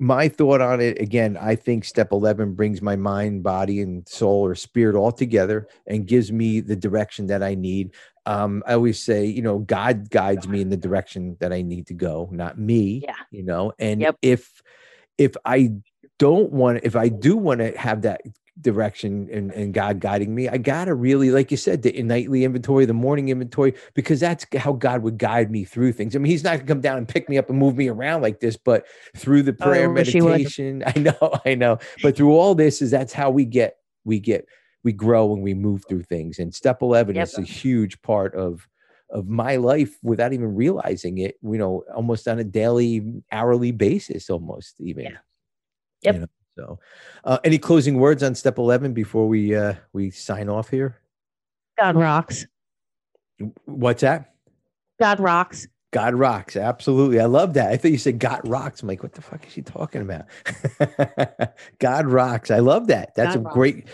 my 0.01 0.29
thought 0.29 0.63
on 0.63 0.81
it 0.81 0.99
again, 0.99 1.37
I 1.37 1.55
think 1.55 1.85
step 1.85 2.11
11 2.11 2.55
brings 2.55 2.81
my 2.81 2.97
mind, 2.97 3.43
body, 3.43 3.81
and 3.83 4.09
soul 4.09 4.47
or 4.47 4.55
spirit 4.55 4.97
all 4.97 5.13
together 5.13 5.69
and 5.87 6.07
gives 6.07 6.33
me 6.33 6.61
the 6.61 6.75
direction 6.75 7.27
that 7.27 7.43
I 7.43 7.55
need. 7.55 7.95
Um, 8.25 8.63
I 8.67 8.73
always 8.73 8.99
say, 8.99 9.27
you 9.27 9.43
know, 9.43 9.59
God 9.59 10.09
guides 10.09 10.49
me 10.49 10.63
in 10.63 10.71
the 10.71 10.77
direction 10.77 11.37
that 11.41 11.53
I 11.53 11.61
need 11.61 11.87
to 11.89 11.95
go, 11.95 12.31
not 12.33 12.59
me. 12.59 13.03
Yeah. 13.05 13.15
You 13.31 13.43
know, 13.43 13.73
and 13.79 14.01
Yep. 14.01 14.17
if 14.23 14.63
if 15.19 15.37
I 15.45 15.75
don't 16.19 16.51
want 16.51 16.81
if 16.83 16.97
I 16.97 17.09
do 17.09 17.37
want 17.37 17.61
to 17.61 17.77
have 17.77 18.03
that 18.03 18.23
direction 18.63 19.29
and, 19.33 19.51
and 19.53 19.75
God 19.75 20.01
guiding 20.01 20.35
me, 20.35 20.49
I 20.49 20.57
gotta 20.59 20.95
really, 20.95 21.31
like 21.31 21.51
you 21.51 21.57
said, 21.57 21.83
the 21.83 22.03
nightly 22.03 22.45
inventory, 22.45 22.85
the 22.85 22.93
morning 22.95 23.29
inventory, 23.29 23.75
because 23.95 24.21
that's 24.21 24.47
how 24.57 24.73
God 24.73 25.03
would 25.03 25.19
guide 25.19 25.51
me 25.51 25.65
through 25.65 25.93
things. 25.93 26.15
I 26.15 26.19
mean, 26.19 26.31
He's 26.31 26.45
not 26.45 26.57
gonna 26.57 26.67
come 26.67 26.81
down 26.81 26.99
and 26.99 27.09
pick 27.09 27.29
me 27.29 27.39
up 27.39 27.51
and 27.51 27.59
move 27.59 27.77
me 27.77 27.89
around 27.89 28.23
like 28.23 28.41
this, 28.41 28.57
but 28.57 28.87
through 29.17 29.43
the 29.43 29.57
Oh, 29.61 29.65
prayer 29.65 29.89
would. 29.89 29.95
meditation, 29.97 30.83
I 30.87 30.99
know, 30.99 31.41
I 31.45 31.55
know, 31.55 31.79
but 32.03 32.17
through 32.17 32.33
all 32.37 32.55
this 32.55 32.83
is 32.83 32.91
that's 32.91 33.13
how 33.13 33.31
we 33.31 33.45
get 33.45 33.77
we 34.05 34.19
get 34.21 34.47
we 34.83 34.93
grow 34.93 35.33
and 35.35 35.43
we 35.43 35.55
move 35.55 35.85
through 35.89 36.05
things. 36.05 36.39
And 36.39 36.55
step 36.55 36.83
11 36.83 37.17
Yep. 37.17 37.25
is 37.25 37.39
a 37.39 37.43
huge 37.43 38.01
part 38.03 38.35
of 38.35 38.67
of 39.11 39.29
my 39.29 39.57
life 39.57 39.99
without 40.03 40.33
even 40.33 40.55
realizing 40.55 41.19
it, 41.19 41.37
you 41.43 41.59
know, 41.59 41.83
almost 41.95 42.29
on 42.29 42.39
a 42.39 42.45
daily, 42.45 43.23
hourly 43.33 43.73
basis, 43.73 44.31
almost 44.31 44.81
even. 44.81 45.05
Yeah. 45.05 46.13
You 46.15 46.21
know, 46.21 46.27
so, 46.57 46.79
uh, 47.25 47.39
any 47.45 47.59
closing 47.59 47.99
words 47.99 48.23
on 48.23 48.35
step 48.35 48.59
11 48.59 48.93
before 48.93 49.29
we 49.29 49.55
uh, 49.55 49.75
we 49.93 50.11
sign 50.11 50.49
off 50.49 50.69
here? 50.71 51.01
God 51.79 51.97
rocks. 51.97 52.47
What's 53.65 54.03
that? 54.03 54.35
God 55.01 55.21
rocks. 55.21 55.67
God 55.93 56.15
rocks. 56.15 56.57
Absolutely. 56.57 57.19
I 57.19 57.25
love 57.25 57.55
that. 57.55 57.73
I 57.73 57.77
thought 57.77 57.91
you 57.91 57.99
said 57.99 58.19
God 58.19 58.47
rocks. 58.47 58.83
I'm 58.83 58.89
like, 58.89 59.03
what 59.03 59.15
the 59.15 59.23
fuck 59.23 59.45
is 59.47 59.53
she 59.53 59.63
talking 59.63 60.03
about? 60.03 60.27
God 61.79 62.07
rocks. 62.07 62.51
I 62.51 62.61
love 62.61 62.87
that. 62.89 63.15
That's 63.17 63.35
God 63.35 63.41
a 63.41 63.45
rocks. 63.45 63.55
great, 63.55 63.89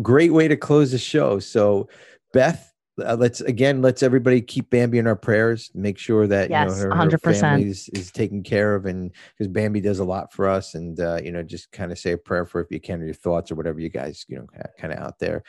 great 0.00 0.32
way 0.32 0.48
to 0.48 0.56
close 0.56 0.92
the 0.92 0.98
show. 0.98 1.40
So, 1.40 1.88
Beth, 2.32 2.71
uh, 2.98 3.16
let's 3.18 3.40
again, 3.40 3.80
let's 3.80 4.02
everybody 4.02 4.40
keep 4.40 4.70
Bambi 4.70 4.98
in 4.98 5.06
our 5.06 5.16
prayers. 5.16 5.70
Make 5.74 5.98
sure 5.98 6.26
that 6.26 6.50
Yes, 6.50 6.70
you 6.70 6.88
know 6.88 6.94
her, 6.94 6.96
her 6.96 7.08
100%. 7.08 7.40
family 7.40 7.68
is, 7.68 7.88
is 7.90 8.10
taken 8.10 8.42
care 8.42 8.74
of, 8.74 8.86
and 8.86 9.10
because 9.36 9.48
Bambi 9.48 9.80
does 9.80 9.98
a 9.98 10.04
lot 10.04 10.32
for 10.32 10.48
us, 10.48 10.74
and 10.74 10.98
uh, 11.00 11.18
you 11.22 11.32
know, 11.32 11.42
just 11.42 11.72
kind 11.72 11.90
of 11.90 11.98
say 11.98 12.12
a 12.12 12.18
prayer 12.18 12.44
for 12.44 12.60
if 12.60 12.70
you 12.70 12.80
can, 12.80 13.00
or 13.00 13.06
your 13.06 13.14
thoughts, 13.14 13.50
or 13.50 13.54
whatever 13.54 13.80
you 13.80 13.88
guys 13.88 14.24
you 14.28 14.36
know 14.36 14.46
kind 14.78 14.92
of 14.92 14.98
out 14.98 15.18
there. 15.18 15.42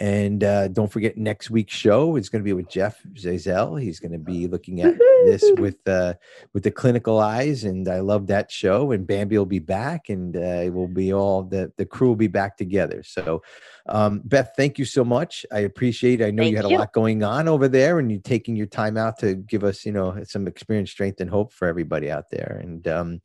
And 0.00 0.42
uh, 0.42 0.68
don't 0.68 0.90
forget 0.90 1.16
next 1.16 1.50
week's 1.50 1.74
show 1.74 2.16
is 2.16 2.28
going 2.28 2.42
to 2.42 2.44
be 2.44 2.52
with 2.52 2.68
Jeff 2.68 3.00
Zazel. 3.14 3.80
He's 3.80 4.00
going 4.00 4.12
to 4.12 4.18
be 4.18 4.48
looking 4.48 4.80
at 4.80 4.98
this 5.24 5.44
with 5.58 5.86
uh, 5.86 6.14
with 6.52 6.64
the 6.64 6.72
clinical 6.72 7.20
eyes, 7.20 7.62
and 7.62 7.88
I 7.88 8.00
love 8.00 8.26
that 8.26 8.50
show. 8.50 8.90
And 8.90 9.06
Bambi 9.06 9.38
will 9.38 9.46
be 9.46 9.60
back, 9.60 10.08
and 10.08 10.36
uh, 10.36 10.40
it 10.64 10.74
will 10.74 10.88
be 10.88 11.12
all 11.12 11.44
the 11.44 11.72
the 11.76 11.86
crew 11.86 12.08
will 12.08 12.16
be 12.16 12.26
back 12.26 12.56
together. 12.56 13.04
So, 13.04 13.42
um, 13.86 14.20
Beth, 14.24 14.52
thank 14.56 14.78
you 14.80 14.84
so 14.84 15.04
much. 15.04 15.46
I 15.52 15.60
appreciate. 15.60 16.20
It. 16.20 16.26
I 16.26 16.30
know 16.32 16.42
you 16.42 16.56
Thank 16.56 16.66
had 16.66 16.74
a 16.74 16.78
lot 16.78 16.92
going 16.92 17.22
on 17.22 17.46
over 17.46 17.68
there, 17.68 18.00
and 18.00 18.10
you're 18.10 18.20
taking 18.20 18.56
your 18.56 18.66
time 18.66 18.96
out 18.96 19.18
to 19.20 19.34
give 19.34 19.62
us, 19.62 19.86
you 19.86 19.92
know, 19.92 20.22
some 20.24 20.48
experience, 20.48 20.90
strength, 20.90 21.20
and 21.20 21.30
hope 21.30 21.52
for 21.52 21.68
everybody 21.68 22.10
out 22.10 22.30
there. 22.30 22.60
And 22.62 22.88
um, 22.88 23.20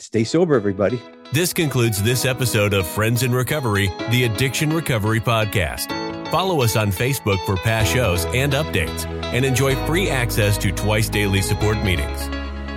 stay 0.00 0.24
sober, 0.24 0.54
everybody. 0.54 1.00
This 1.32 1.52
concludes 1.52 2.02
this 2.02 2.24
episode 2.24 2.74
of 2.74 2.86
Friends 2.86 3.22
in 3.22 3.32
Recovery, 3.32 3.92
the 4.10 4.24
Addiction 4.24 4.70
Recovery 4.70 5.20
Podcast. 5.20 5.96
Follow 6.30 6.62
us 6.62 6.76
on 6.76 6.90
Facebook 6.90 7.44
for 7.44 7.56
past 7.56 7.92
shows 7.92 8.24
and 8.26 8.52
updates, 8.52 9.04
and 9.32 9.44
enjoy 9.44 9.74
free 9.86 10.08
access 10.08 10.56
to 10.58 10.72
twice 10.72 11.08
daily 11.08 11.42
support 11.42 11.76
meetings. 11.84 12.28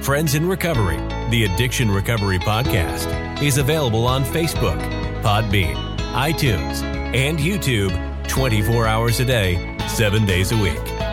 Friends 0.05 0.36
in 0.36 0.47
Recovery, 0.47 0.97
the 1.30 1.45
Addiction 1.45 1.89
Recovery 1.89 2.39
Podcast, 2.39 3.41
is 3.41 3.57
available 3.57 4.05
on 4.05 4.24
Facebook, 4.24 4.80
Podbean, 5.21 5.76
iTunes, 6.13 6.84
and 7.15 7.39
YouTube 7.39 7.93
24 8.28 8.88
hours 8.88 9.19
a 9.19 9.26
day, 9.26 9.78
7 9.88 10.26
days 10.26 10.51
a 10.51 10.57
week. 10.57 11.12